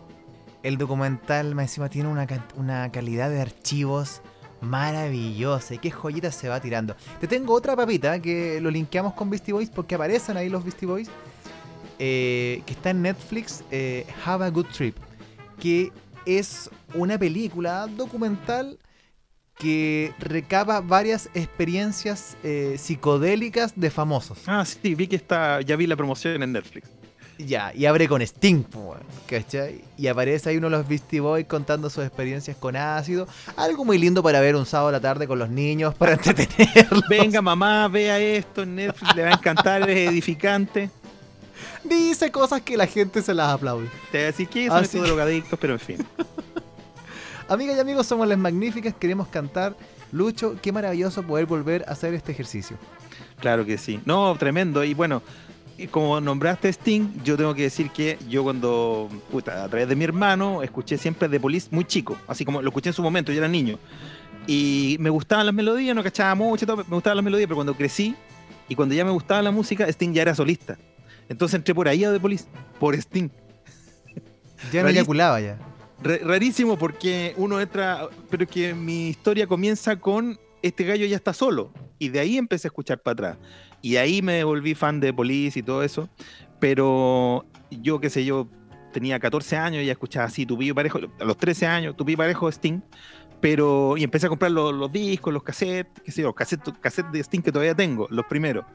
El 0.64 0.78
documental, 0.78 1.54
más 1.54 1.66
encima, 1.66 1.90
tiene 1.90 2.08
una, 2.08 2.26
una 2.56 2.90
calidad 2.90 3.30
de 3.30 3.42
archivos 3.42 4.22
maravillosa. 4.62 5.74
¿Y 5.74 5.80
qué 5.80 5.92
joyitas 5.92 6.34
se 6.34 6.48
va 6.48 6.62
tirando? 6.62 6.96
Te 7.20 7.28
tengo 7.28 7.54
otra 7.54 7.76
papita 7.76 8.22
que 8.22 8.62
lo 8.62 8.72
linkeamos 8.72 9.14
con 9.16 9.30
Beastie 9.30 9.54
Boys 9.54 9.70
porque 9.70 9.96
aparecen 9.96 10.38
ahí 10.38 10.48
los 10.48 10.64
Beastie 10.64 10.88
Boys. 10.88 11.10
Eh, 12.00 12.62
que 12.66 12.72
está 12.72 12.92
en 12.92 13.02
Netflix, 13.02 13.66
eh, 13.70 14.08
Have 14.24 14.46
a 14.46 14.50
Good 14.50 14.68
Trip. 14.68 14.96
Que 15.60 15.92
es 16.26 16.70
una 16.94 17.18
película 17.18 17.86
documental 17.88 18.80
que 19.58 20.14
recaba 20.20 20.82
varias 20.82 21.30
experiencias 21.34 22.38
eh, 22.44 22.76
psicodélicas 22.78 23.74
de 23.76 23.90
famosos. 23.90 24.40
Ah, 24.46 24.64
sí, 24.66 24.96
vi 24.96 25.08
que 25.08 25.16
está, 25.16 25.62
ya 25.62 25.76
vi 25.76 25.88
la 25.88 25.96
promoción 25.96 26.42
en 26.44 26.52
Netflix. 26.52 26.90
Ya, 27.40 27.72
y 27.76 27.86
abre 27.86 28.08
con 28.08 28.22
Sting, 28.22 28.64
¿cachai? 29.28 29.84
Y 29.96 30.08
aparece 30.08 30.50
ahí 30.50 30.58
uno 30.58 30.72
de 30.72 30.78
los 30.78 30.88
Beastie 30.88 31.20
Boys 31.20 31.46
contando 31.46 31.88
sus 31.90 32.04
experiencias 32.04 32.58
con 32.58 32.76
ácido. 32.76 33.28
Algo 33.56 33.86
muy 33.86 34.00
lindo 34.00 34.24
para 34.24 34.40
ver 34.40 34.56
un 34.56 34.66
sábado 34.66 34.90
a 34.90 34.92
la 34.94 35.00
tarde 35.00 35.28
con 35.28 35.38
los 35.38 35.50
niños, 35.50 35.94
para 35.94 36.14
entretenerlos. 36.14 37.04
Venga, 37.08 37.42
mamá, 37.42 37.88
vea 37.90 38.20
esto 38.20 38.64
en 38.64 38.76
Netflix, 38.76 39.16
le 39.16 39.24
va 39.24 39.30
a 39.30 39.34
encantar, 39.34 39.88
es 39.88 40.10
edificante. 40.10 40.90
Dice 41.84 42.32
cosas 42.32 42.62
que 42.62 42.76
la 42.76 42.88
gente 42.88 43.22
se 43.22 43.34
las 43.36 43.50
aplaude. 43.50 43.88
Te 44.12 44.18
voy 44.18 44.24
a 44.24 44.26
decir 44.28 44.48
que 44.48 44.68
son 44.68 44.84
estos 44.84 45.04
drogadictos, 45.04 45.60
pero 45.60 45.74
en 45.74 45.80
fin. 45.80 45.98
Amigas 47.50 47.78
y 47.78 47.80
amigos, 47.80 48.06
somos 48.06 48.28
las 48.28 48.38
magníficas, 48.38 48.94
queremos 48.94 49.30
cantar. 49.30 49.74
Lucho, 50.12 50.58
qué 50.62 50.74
maravilloso 50.74 51.24
poder 51.24 51.46
volver 51.46 51.86
a 51.88 51.92
hacer 51.92 52.14
este 52.14 52.34
ejercicio. 52.34 52.78
Claro 53.40 53.66
que 53.66 53.78
sí. 53.78 54.02
No, 54.06 54.36
tremendo. 54.38 54.84
Y 54.84 54.94
bueno, 54.94 55.22
como 55.90 56.20
nombraste 56.20 56.68
Sting, 56.68 57.24
yo 57.24 57.38
tengo 57.38 57.56
que 57.56 57.64
decir 57.64 57.90
que 57.92 58.20
yo 58.28 58.44
cuando, 58.44 59.08
puta, 59.32 59.64
a 59.64 59.70
través 59.70 59.88
de 59.88 59.96
mi 59.96 60.04
hermano, 60.04 60.62
escuché 60.62 60.98
siempre 60.98 61.30
The 61.30 61.40
Police 61.40 61.70
muy 61.72 61.86
chico, 61.86 62.18
así 62.28 62.44
como 62.44 62.62
lo 62.62 62.68
escuché 62.68 62.90
en 62.90 62.94
su 62.94 63.02
momento, 63.02 63.32
yo 63.32 63.38
era 63.38 63.48
niño. 63.48 63.80
Y 64.46 64.98
me 65.00 65.10
gustaban 65.10 65.46
las 65.46 65.56
melodías, 65.56 65.96
no 65.96 66.04
cachaba 66.04 66.36
mucho, 66.36 66.66
me 66.66 66.84
gustaban 66.84 67.16
las 67.16 67.24
melodías, 67.24 67.48
pero 67.48 67.56
cuando 67.56 67.76
crecí 67.76 68.14
y 68.68 68.76
cuando 68.76 68.94
ya 68.94 69.06
me 69.06 69.12
gustaba 69.12 69.42
la 69.42 69.52
música, 69.52 69.88
Sting 69.88 70.12
ya 70.12 70.22
era 70.22 70.36
solista. 70.36 70.78
Entonces 71.30 71.56
entré 71.56 71.74
por 71.74 71.88
ahí 71.88 72.04
a 72.04 72.12
The 72.12 72.20
Police, 72.20 72.46
por 72.78 72.94
Sting. 72.94 73.30
Ya 74.74 74.84
no 74.84 74.90
eyaculaba 74.90 75.40
ya 75.40 75.58
rarísimo 76.02 76.78
porque 76.78 77.34
uno 77.38 77.60
entra, 77.60 78.08
pero 78.30 78.46
que 78.48 78.74
mi 78.74 79.10
historia 79.10 79.48
comienza 79.48 80.00
con 80.00 80.40
este 80.62 80.84
gallo 80.84 81.06
ya 81.06 81.16
está 81.16 81.34
solo. 81.34 81.72
Y 82.00 82.10
de 82.10 82.20
ahí 82.20 82.38
empecé 82.38 82.68
a 82.68 82.70
escuchar 82.70 83.02
para 83.02 83.14
atrás. 83.14 83.38
Y 83.82 83.98
ahí 83.98 84.22
me 84.22 84.44
volví 84.44 84.76
fan 84.76 85.00
de 85.00 85.14
Police 85.14 85.60
y 85.60 85.64
todo 85.64 85.84
eso. 85.84 86.10
Pero 86.60 87.46
yo, 87.70 88.00
qué 88.00 88.10
sé 88.10 88.26
yo, 88.26 88.48
tenía 88.92 89.20
14 89.20 89.58
años 89.58 89.84
y 89.84 89.86
ya 89.86 89.92
escuchaba 89.92 90.26
así, 90.26 90.46
Tupillo 90.46 90.74
Parejo, 90.74 91.00
a 91.20 91.24
los 91.24 91.38
13 91.38 91.68
años, 91.68 91.96
Tupillo 91.96 92.18
Parejo 92.18 92.50
Sting. 92.50 92.82
Pero, 93.40 93.96
y 93.98 94.04
empecé 94.04 94.26
a 94.26 94.30
comprar 94.30 94.52
los, 94.52 94.92
discos, 94.92 95.32
los 95.32 95.44
cassettes, 95.44 96.02
qué 96.04 96.12
sé 96.12 96.24
yo, 96.24 96.34
cassettes, 96.34 96.74
cassettes 96.82 97.12
de 97.12 97.20
Sting 97.20 97.42
que 97.42 97.52
todavía 97.52 97.76
tengo, 97.76 98.08
los 98.10 98.26
primeros. 98.26 98.66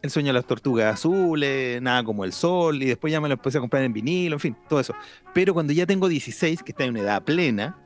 El 0.00 0.10
sueño 0.10 0.28
de 0.28 0.34
las 0.34 0.46
tortugas 0.46 0.94
azules, 0.94 1.82
nada 1.82 2.04
como 2.04 2.24
el 2.24 2.32
sol, 2.32 2.80
y 2.82 2.86
después 2.86 3.12
ya 3.12 3.20
me 3.20 3.28
lo 3.28 3.34
empecé 3.34 3.58
a 3.58 3.60
comprar 3.60 3.82
en 3.82 3.92
vinilo, 3.92 4.36
en 4.36 4.40
fin, 4.40 4.56
todo 4.68 4.78
eso. 4.78 4.94
Pero 5.34 5.54
cuando 5.54 5.72
ya 5.72 5.86
tengo 5.86 6.08
16, 6.08 6.62
que 6.62 6.70
está 6.72 6.84
en 6.84 6.90
una 6.90 7.00
edad 7.00 7.24
plena, 7.24 7.76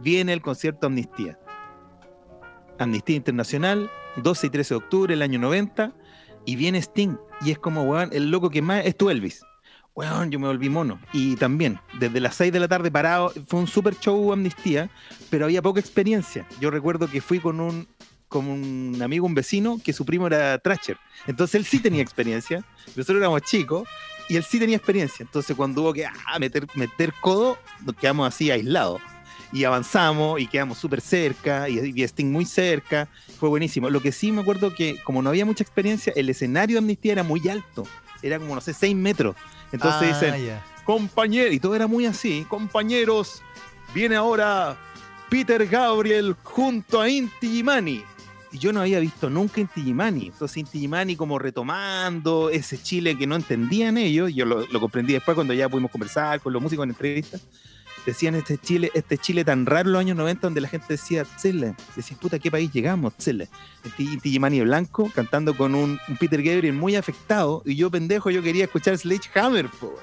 viene 0.00 0.34
el 0.34 0.42
concierto 0.42 0.86
Amnistía. 0.86 1.38
Amnistía 2.78 3.16
Internacional, 3.16 3.90
12 4.16 4.46
y 4.46 4.50
13 4.50 4.74
de 4.74 4.78
octubre 4.78 5.14
del 5.14 5.22
año 5.22 5.38
90, 5.38 5.94
y 6.44 6.56
viene 6.56 6.78
Sting, 6.78 7.16
y 7.40 7.52
es 7.52 7.58
como, 7.58 7.84
weón, 7.84 8.10
el 8.12 8.30
loco 8.30 8.50
que 8.50 8.60
más 8.60 8.84
es 8.84 8.94
tu 8.94 9.08
Elvis. 9.08 9.42
Weón, 9.94 10.30
yo 10.30 10.38
me 10.38 10.46
volví 10.46 10.68
mono. 10.68 11.00
Y 11.14 11.36
también, 11.36 11.80
desde 11.98 12.20
las 12.20 12.34
6 12.34 12.52
de 12.52 12.60
la 12.60 12.68
tarde 12.68 12.90
parado, 12.90 13.32
fue 13.46 13.60
un 13.60 13.66
super 13.66 13.98
show 13.98 14.30
Amnistía, 14.30 14.90
pero 15.30 15.46
había 15.46 15.62
poca 15.62 15.80
experiencia. 15.80 16.46
Yo 16.60 16.70
recuerdo 16.70 17.08
que 17.08 17.22
fui 17.22 17.40
con 17.40 17.60
un 17.60 17.88
como 18.28 18.52
un 18.52 18.98
amigo, 19.02 19.26
un 19.26 19.34
vecino, 19.34 19.80
que 19.82 19.92
su 19.92 20.04
primo 20.04 20.26
era 20.26 20.58
Thrasher. 20.58 20.98
Entonces 21.26 21.54
él 21.56 21.64
sí 21.64 21.78
tenía 21.78 22.02
experiencia, 22.02 22.64
nosotros 22.88 23.18
éramos 23.18 23.42
chicos, 23.42 23.88
y 24.28 24.36
él 24.36 24.44
sí 24.44 24.58
tenía 24.58 24.76
experiencia. 24.76 25.22
Entonces 25.22 25.54
cuando 25.56 25.82
hubo 25.82 25.92
que 25.92 26.06
ah, 26.06 26.38
meter, 26.38 26.66
meter 26.74 27.12
codo, 27.20 27.58
nos 27.84 27.94
quedamos 27.96 28.26
así 28.28 28.50
aislados. 28.50 29.00
Y 29.52 29.62
avanzamos 29.62 30.40
y 30.40 30.48
quedamos 30.48 30.78
súper 30.78 31.00
cerca, 31.00 31.68
y, 31.68 31.92
y 31.94 32.02
Sting 32.02 32.32
muy 32.32 32.44
cerca, 32.44 33.08
fue 33.38 33.48
buenísimo. 33.48 33.88
Lo 33.90 34.00
que 34.00 34.10
sí 34.10 34.32
me 34.32 34.40
acuerdo 34.40 34.74
que 34.74 35.00
como 35.04 35.22
no 35.22 35.30
había 35.30 35.44
mucha 35.44 35.62
experiencia, 35.62 36.12
el 36.16 36.28
escenario 36.28 36.74
de 36.74 36.78
Amnistía 36.78 37.12
era 37.12 37.22
muy 37.22 37.48
alto, 37.48 37.86
era 38.22 38.38
como, 38.38 38.56
no 38.56 38.60
sé, 38.60 38.74
6 38.74 38.96
metros. 38.96 39.36
Entonces 39.70 40.02
ah, 40.02 40.34
dicen, 40.34 40.60
compañeros, 40.84 41.54
y 41.54 41.60
todo 41.60 41.76
era 41.76 41.86
muy 41.86 42.06
así, 42.06 42.44
compañeros, 42.48 43.40
viene 43.94 44.16
ahora 44.16 44.76
Peter 45.30 45.64
Gabriel 45.66 46.36
junto 46.42 47.00
a 47.00 47.08
Inti 47.08 47.48
Gimani 47.48 48.04
yo 48.58 48.72
no 48.72 48.80
había 48.80 49.00
visto 49.00 49.30
nunca 49.30 49.60
Inti 49.60 49.80
Illimani. 49.80 50.26
Entonces 50.26 50.56
Inti 50.58 50.78
Illimani 50.78 51.16
como 51.16 51.38
retomando 51.38 52.50
ese 52.50 52.80
Chile 52.82 53.16
que 53.16 53.26
no 53.26 53.36
entendían 53.36 53.98
ellos, 53.98 54.32
yo 54.34 54.44
lo, 54.44 54.66
lo 54.66 54.80
comprendí 54.80 55.12
después 55.12 55.34
cuando 55.34 55.54
ya 55.54 55.68
pudimos 55.68 55.90
conversar 55.90 56.40
con 56.40 56.52
los 56.52 56.62
músicos 56.62 56.84
en 56.84 56.90
entrevistas, 56.90 57.42
decían 58.06 58.36
este 58.36 58.56
Chile, 58.56 58.90
este 58.94 59.18
Chile 59.18 59.44
tan 59.44 59.66
raro 59.66 59.88
en 59.88 59.92
los 59.92 60.00
años 60.00 60.16
90 60.16 60.46
donde 60.46 60.60
la 60.60 60.68
gente 60.68 60.86
decía, 60.90 61.26
Chile, 61.40 61.74
decían, 61.96 62.18
puta, 62.20 62.36
¿a 62.36 62.38
qué 62.38 62.50
país 62.50 62.70
llegamos? 62.72 63.16
Chile. 63.18 63.48
Inti 63.98 64.38
blanco 64.38 65.10
cantando 65.14 65.56
con 65.56 65.74
un, 65.74 65.98
un 66.08 66.16
Peter 66.16 66.42
Gabriel 66.42 66.74
muy 66.74 66.94
afectado 66.94 67.62
y 67.66 67.74
yo 67.74 67.90
pendejo, 67.90 68.30
yo 68.30 68.42
quería 68.42 68.64
escuchar 68.64 68.96
Sledgehammer, 68.96 69.68
po. 69.68 69.94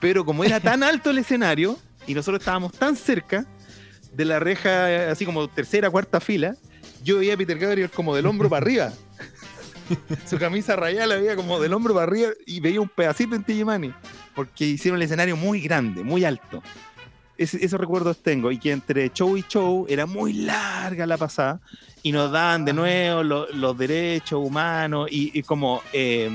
pero 0.00 0.24
como 0.24 0.44
era 0.44 0.60
tan 0.60 0.82
alto 0.82 1.10
el 1.10 1.18
escenario 1.18 1.78
y 2.06 2.14
nosotros 2.14 2.40
estábamos 2.40 2.72
tan 2.72 2.96
cerca 2.96 3.46
de 4.12 4.24
la 4.24 4.38
reja, 4.40 5.10
así 5.10 5.24
como 5.24 5.46
tercera, 5.48 5.90
cuarta 5.90 6.20
fila, 6.20 6.56
yo 7.02 7.18
veía 7.18 7.34
a 7.34 7.36
Peter 7.36 7.58
Gabriel 7.58 7.90
como 7.90 8.14
del 8.14 8.26
hombro 8.26 8.48
para 8.48 8.62
arriba. 8.64 8.92
Su 10.28 10.38
camisa 10.38 10.74
rayada 10.76 11.06
la 11.06 11.16
veía 11.16 11.36
como 11.36 11.60
del 11.60 11.72
hombro 11.72 11.94
para 11.94 12.04
arriba 12.06 12.30
y 12.46 12.60
veía 12.60 12.80
un 12.80 12.88
pedacito 12.88 13.36
en 13.36 13.44
Tillimani, 13.44 13.92
porque 14.34 14.64
hicieron 14.66 14.98
el 14.98 15.04
escenario 15.04 15.36
muy 15.36 15.60
grande, 15.60 16.02
muy 16.02 16.24
alto. 16.24 16.62
Ese- 17.38 17.64
esos 17.64 17.78
recuerdos 17.78 18.22
tengo, 18.22 18.50
y 18.50 18.58
que 18.58 18.72
entre 18.72 19.10
show 19.12 19.36
y 19.36 19.42
show 19.42 19.86
era 19.88 20.06
muy 20.06 20.32
larga 20.32 21.06
la 21.06 21.16
pasada, 21.18 21.60
y 22.02 22.10
nos 22.10 22.32
dan 22.32 22.64
de 22.64 22.72
nuevo 22.72 23.22
lo- 23.22 23.46
los 23.52 23.76
derechos 23.76 24.40
humanos, 24.44 25.08
y, 25.10 25.38
y 25.38 25.42
como 25.42 25.82
eh, 25.92 26.30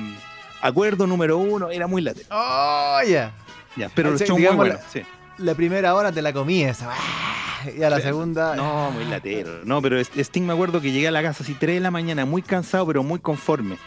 acuerdo 0.62 1.08
número 1.08 1.38
uno, 1.38 1.72
era 1.72 1.88
muy 1.88 2.02
latero. 2.02 2.28
¡Oh, 2.32 3.00
ya! 3.08 3.34
Ya, 3.76 3.90
pero 3.96 4.10
Ah, 4.10 4.12
los 4.12 4.22
shows 4.22 4.40
muy 4.40 4.72
sí. 4.92 5.02
La 5.38 5.56
primera 5.56 5.96
hora 5.96 6.12
te 6.12 6.22
la 6.22 6.34
comí 6.34 6.64
esa. 6.64 6.90
¡ah! 6.92 7.70
Y 7.78 7.84
a 7.84 7.90
la 7.90 8.02
segunda. 8.02 8.56
No, 8.56 8.92
muy 8.92 9.06
latero. 9.06 9.64
No, 9.64 9.82
pero 9.82 10.00
Sting 10.00 10.44
me 10.44 10.54
acuerdo 10.54 10.82
que 10.82 10.92
llegué 10.92 11.08
a 11.08 11.12
la 11.12 11.22
casa 11.22 11.44
así 11.44 11.54
3 11.54 11.76
de 11.76 11.80
la 11.80 11.92
mañana, 11.92 12.26
muy 12.26 12.42
cansado, 12.42 12.88
pero 12.88 13.04
muy 13.04 13.20
conforme. 13.20 13.78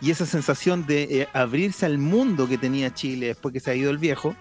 Y 0.00 0.10
esa 0.10 0.26
sensación 0.26 0.86
de 0.86 1.02
eh, 1.02 1.28
abrirse 1.32 1.86
al 1.86 1.98
mundo 1.98 2.48
que 2.48 2.58
tenía 2.58 2.92
Chile 2.92 3.28
después 3.28 3.52
que 3.52 3.60
se 3.60 3.70
ha 3.70 3.74
ido 3.74 3.90
el 3.90 3.98
viejo, 3.98 4.36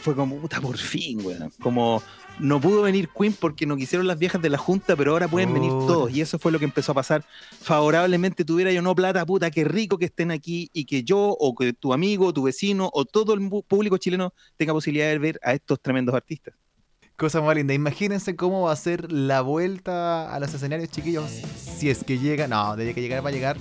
fue 0.00 0.14
como, 0.14 0.36
puta, 0.36 0.60
por 0.60 0.76
fin, 0.76 1.24
weón. 1.24 1.50
Como, 1.62 2.02
no 2.38 2.60
pudo 2.60 2.82
venir 2.82 3.08
Queen 3.08 3.32
porque 3.32 3.66
no 3.66 3.76
quisieron 3.76 4.06
las 4.06 4.18
viejas 4.18 4.42
de 4.42 4.50
la 4.50 4.58
Junta, 4.58 4.96
pero 4.96 5.12
ahora 5.12 5.28
pueden 5.28 5.52
venir 5.52 5.70
Puta. 5.70 5.86
todos. 5.86 6.10
Y 6.10 6.20
eso 6.20 6.38
fue 6.38 6.52
lo 6.52 6.58
que 6.58 6.64
empezó 6.64 6.92
a 6.92 6.94
pasar. 6.94 7.24
Favorablemente 7.60 8.44
tuviera 8.44 8.72
yo 8.72 8.82
no 8.82 8.94
plata, 8.94 9.24
puta, 9.24 9.50
qué 9.50 9.64
rico 9.64 9.98
que 9.98 10.06
estén 10.06 10.30
aquí 10.30 10.70
y 10.72 10.84
que 10.84 11.04
yo, 11.04 11.18
o 11.18 11.54
que 11.54 11.72
tu 11.72 11.92
amigo, 11.92 12.32
tu 12.32 12.42
vecino, 12.42 12.90
o 12.92 13.04
todo 13.04 13.34
el 13.34 13.48
público 13.66 13.98
chileno 13.98 14.34
tenga 14.56 14.72
posibilidad 14.72 15.08
de 15.08 15.18
ver 15.18 15.40
a 15.42 15.52
estos 15.52 15.80
tremendos 15.80 16.14
artistas. 16.14 16.54
Cosa 17.16 17.40
más 17.40 17.54
linda. 17.54 17.72
Imagínense 17.74 18.34
cómo 18.34 18.62
va 18.62 18.72
a 18.72 18.76
ser 18.76 19.12
la 19.12 19.40
vuelta 19.40 20.34
a 20.34 20.40
los 20.40 20.52
escenarios, 20.52 20.90
chiquillos. 20.90 21.30
Si 21.30 21.88
es 21.88 22.02
que 22.02 22.18
llega. 22.18 22.48
No, 22.48 22.74
desde 22.74 22.92
que 22.92 23.00
llegar 23.00 23.24
va 23.24 23.28
a 23.28 23.32
llegar. 23.32 23.56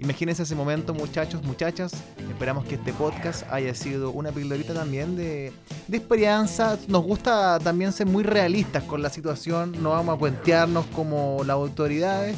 Imagínense 0.00 0.44
ese 0.44 0.54
momento, 0.54 0.94
muchachos, 0.94 1.42
muchachas. 1.42 1.92
Esperamos 2.30 2.64
que 2.64 2.76
este 2.76 2.94
podcast 2.94 3.42
haya 3.50 3.74
sido 3.74 4.10
una 4.12 4.32
pildorita 4.32 4.72
también 4.72 5.14
de, 5.14 5.52
de 5.88 5.96
esperanza. 5.98 6.78
Nos 6.88 7.04
gusta 7.04 7.58
también 7.58 7.92
ser 7.92 8.06
muy 8.06 8.22
realistas 8.22 8.82
con 8.84 9.02
la 9.02 9.10
situación. 9.10 9.76
No 9.82 9.90
vamos 9.90 10.16
a 10.16 10.18
cuentearnos 10.18 10.86
como 10.86 11.42
las 11.44 11.54
autoridades. 11.54 12.34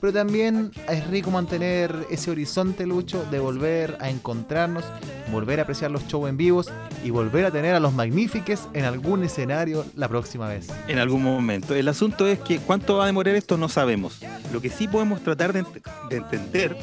Pero 0.00 0.12
también 0.14 0.70
es 0.88 1.06
rico 1.08 1.30
mantener 1.30 2.06
ese 2.10 2.30
horizonte, 2.30 2.86
Lucho, 2.86 3.22
de 3.30 3.38
volver 3.38 3.98
a 4.00 4.08
encontrarnos, 4.08 4.84
volver 5.30 5.58
a 5.60 5.64
apreciar 5.64 5.90
los 5.90 6.06
shows 6.06 6.28
en 6.30 6.36
vivos 6.38 6.70
y 7.04 7.10
volver 7.10 7.44
a 7.44 7.50
tener 7.50 7.74
a 7.74 7.80
los 7.80 7.92
Magnifiques 7.92 8.60
en 8.72 8.84
algún 8.86 9.24
escenario 9.24 9.84
la 9.96 10.08
próxima 10.08 10.48
vez. 10.48 10.68
en 10.88 10.98
algún 10.98 11.22
momento. 11.22 11.74
El 11.74 11.86
asunto 11.88 12.26
es 12.26 12.38
que 12.38 12.58
cuánto 12.58 12.96
va 12.96 13.04
a 13.04 13.06
demorar 13.08 13.34
esto 13.34 13.56
no 13.58 13.68
sabemos. 13.68 14.20
Lo 14.52 14.60
que 14.62 14.70
sí 14.70 14.88
podemos 14.88 15.20
tratar 15.22 15.52
de, 15.52 15.64
ent- 15.64 16.08
de 16.08 16.16
entender 16.16 16.76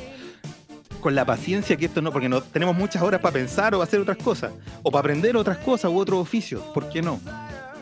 con 1.01 1.15
la 1.15 1.25
paciencia 1.25 1.75
que 1.77 1.85
esto 1.85 2.01
no, 2.01 2.11
porque 2.11 2.29
no 2.29 2.41
tenemos 2.41 2.75
muchas 2.75 3.01
horas 3.01 3.21
para 3.21 3.33
pensar 3.33 3.73
o 3.75 3.81
hacer 3.81 3.99
otras 3.99 4.17
cosas, 4.17 4.51
o 4.83 4.91
para 4.91 4.99
aprender 5.01 5.35
otras 5.37 5.57
cosas 5.59 5.89
u 5.91 5.97
otros 5.97 6.19
oficios, 6.19 6.61
¿por 6.73 6.89
qué 6.89 7.01
no? 7.01 7.19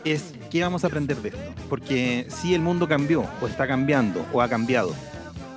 Es 0.04 0.34
qué 0.50 0.62
vamos 0.62 0.84
a 0.84 0.86
aprender 0.86 1.16
de 1.18 1.30
esto. 1.30 1.40
Porque 1.68 2.26
si 2.30 2.54
el 2.54 2.60
mundo 2.60 2.86
cambió, 2.86 3.24
o 3.42 3.46
está 3.46 3.66
cambiando, 3.66 4.24
o 4.32 4.40
ha 4.40 4.48
cambiado, 4.48 4.94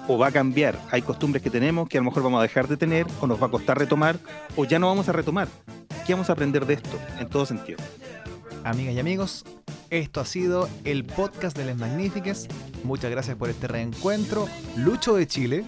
o 0.09 0.17
va 0.17 0.27
a 0.27 0.31
cambiar, 0.31 0.75
hay 0.89 1.03
costumbres 1.03 1.43
que 1.43 1.51
tenemos 1.51 1.87
que 1.87 1.99
a 1.99 2.01
lo 2.01 2.05
mejor 2.05 2.23
vamos 2.23 2.39
a 2.39 2.41
dejar 2.41 2.67
de 2.67 2.77
tener, 2.77 3.05
o 3.21 3.27
nos 3.27 3.39
va 3.39 3.45
a 3.45 3.51
costar 3.51 3.77
retomar, 3.77 4.17
o 4.55 4.65
ya 4.65 4.79
no 4.79 4.87
vamos 4.87 5.07
a 5.07 5.11
retomar. 5.11 5.47
¿Qué 6.07 6.13
vamos 6.13 6.31
a 6.31 6.33
aprender 6.33 6.65
de 6.65 6.73
esto? 6.73 6.97
En 7.19 7.29
todo 7.29 7.45
sentido. 7.45 7.77
Amigas 8.63 8.95
y 8.95 8.99
amigos, 8.99 9.45
esto 9.91 10.19
ha 10.19 10.25
sido 10.25 10.67
el 10.83 11.05
podcast 11.05 11.55
de 11.55 11.65
Les 11.65 11.77
Magnifiques. 11.77 12.47
Muchas 12.83 13.11
gracias 13.11 13.37
por 13.37 13.51
este 13.51 13.67
reencuentro. 13.67 14.47
Lucho 14.75 15.15
de 15.15 15.27
Chile. 15.27 15.63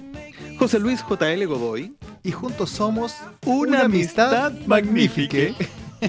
José 0.58 0.80
Luis 0.80 1.04
J.L. 1.04 1.45
Godoy. 1.45 1.95
Y 2.23 2.32
juntos 2.32 2.71
somos 2.71 3.15
Una 3.45 3.82
amistad 3.82 4.54
magnífica. 4.65 5.38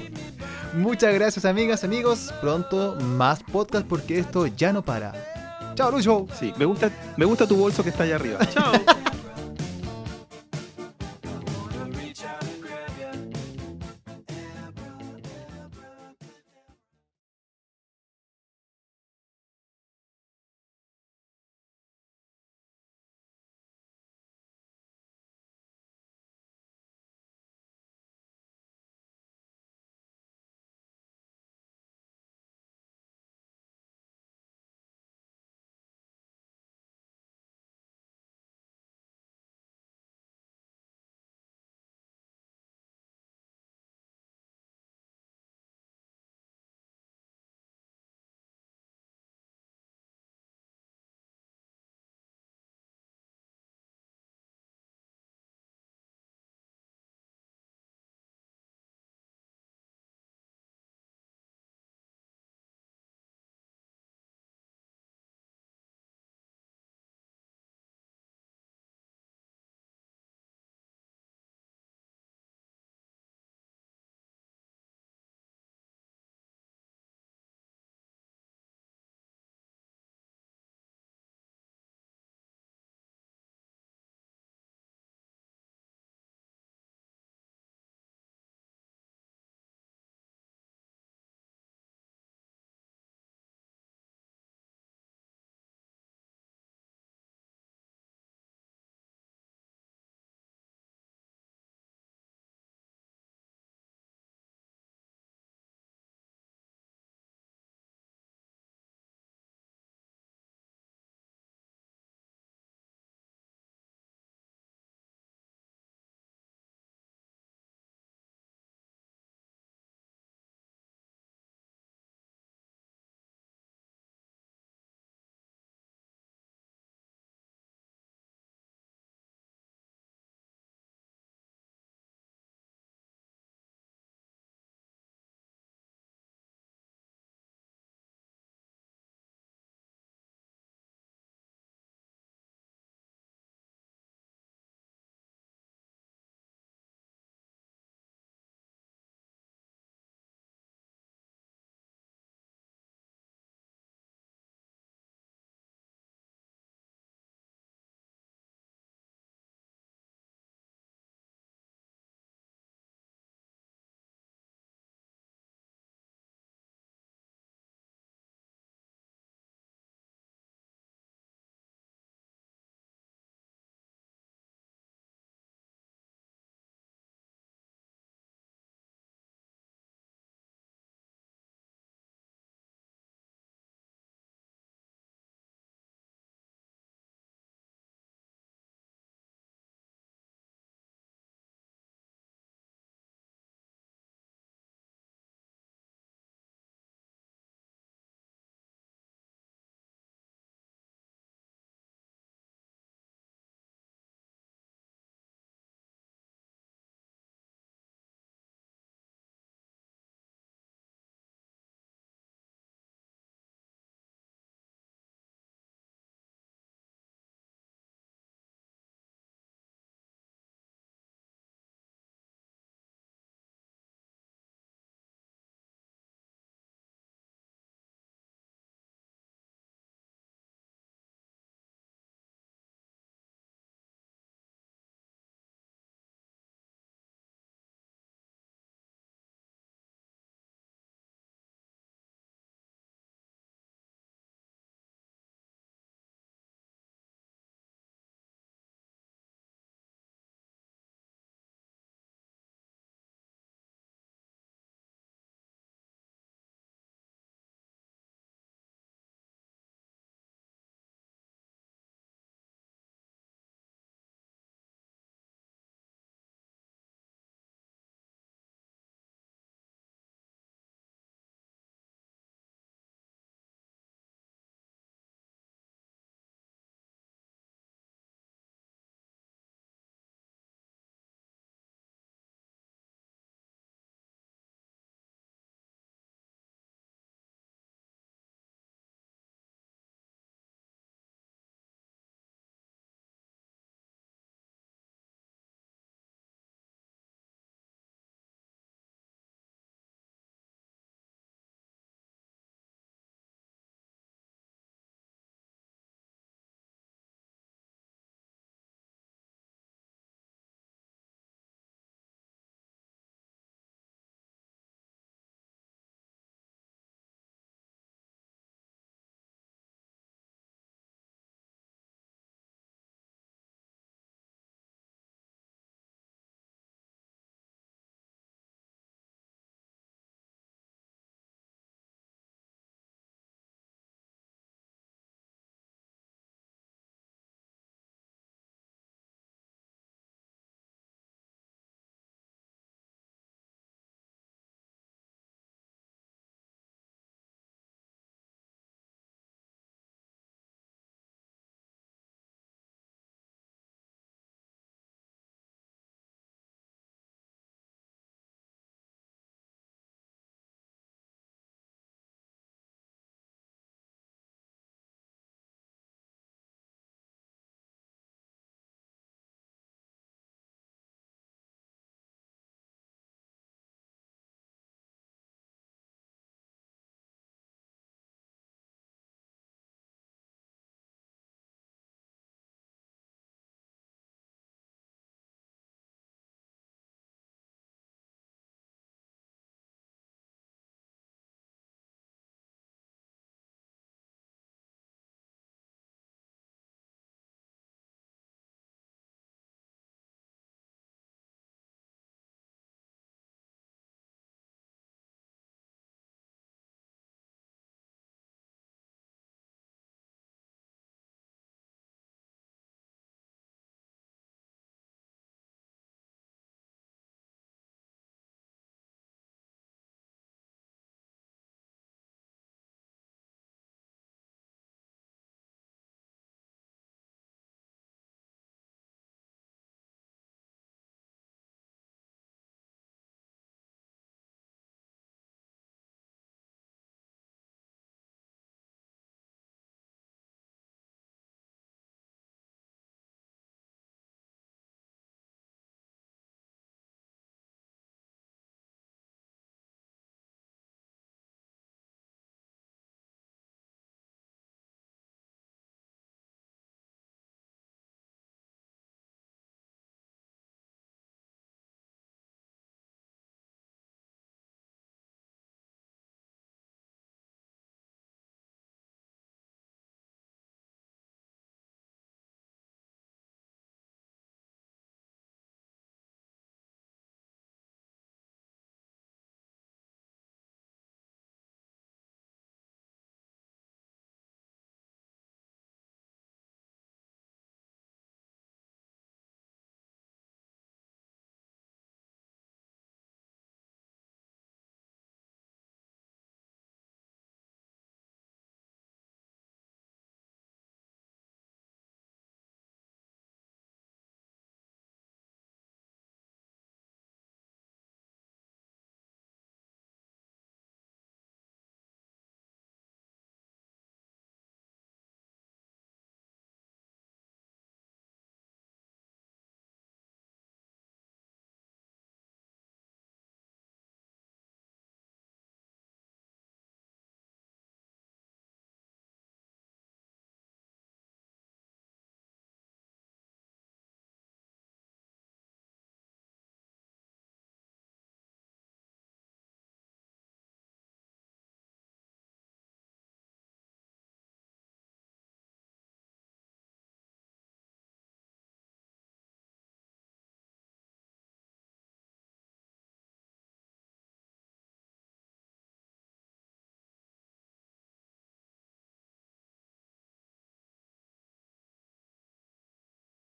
Muchas 0.75 1.13
gracias, 1.13 1.45
amigas, 1.45 1.85
amigos. 1.85 2.33
Pronto 2.41 2.97
más 2.99 3.43
podcast 3.43 3.87
porque 3.87 4.19
esto 4.19 4.47
ya 4.47 4.73
no 4.73 4.81
para. 4.81 5.42
Chao, 5.75 5.91
Lucho. 5.91 6.27
Sí, 6.39 6.53
me 6.57 6.65
gusta, 6.65 6.91
me 7.17 7.25
gusta 7.25 7.47
tu 7.47 7.57
bolso 7.57 7.83
que 7.83 7.91
está 7.91 8.05
allá 8.05 8.17
arriba. 8.17 8.39
Chao. 8.47 8.73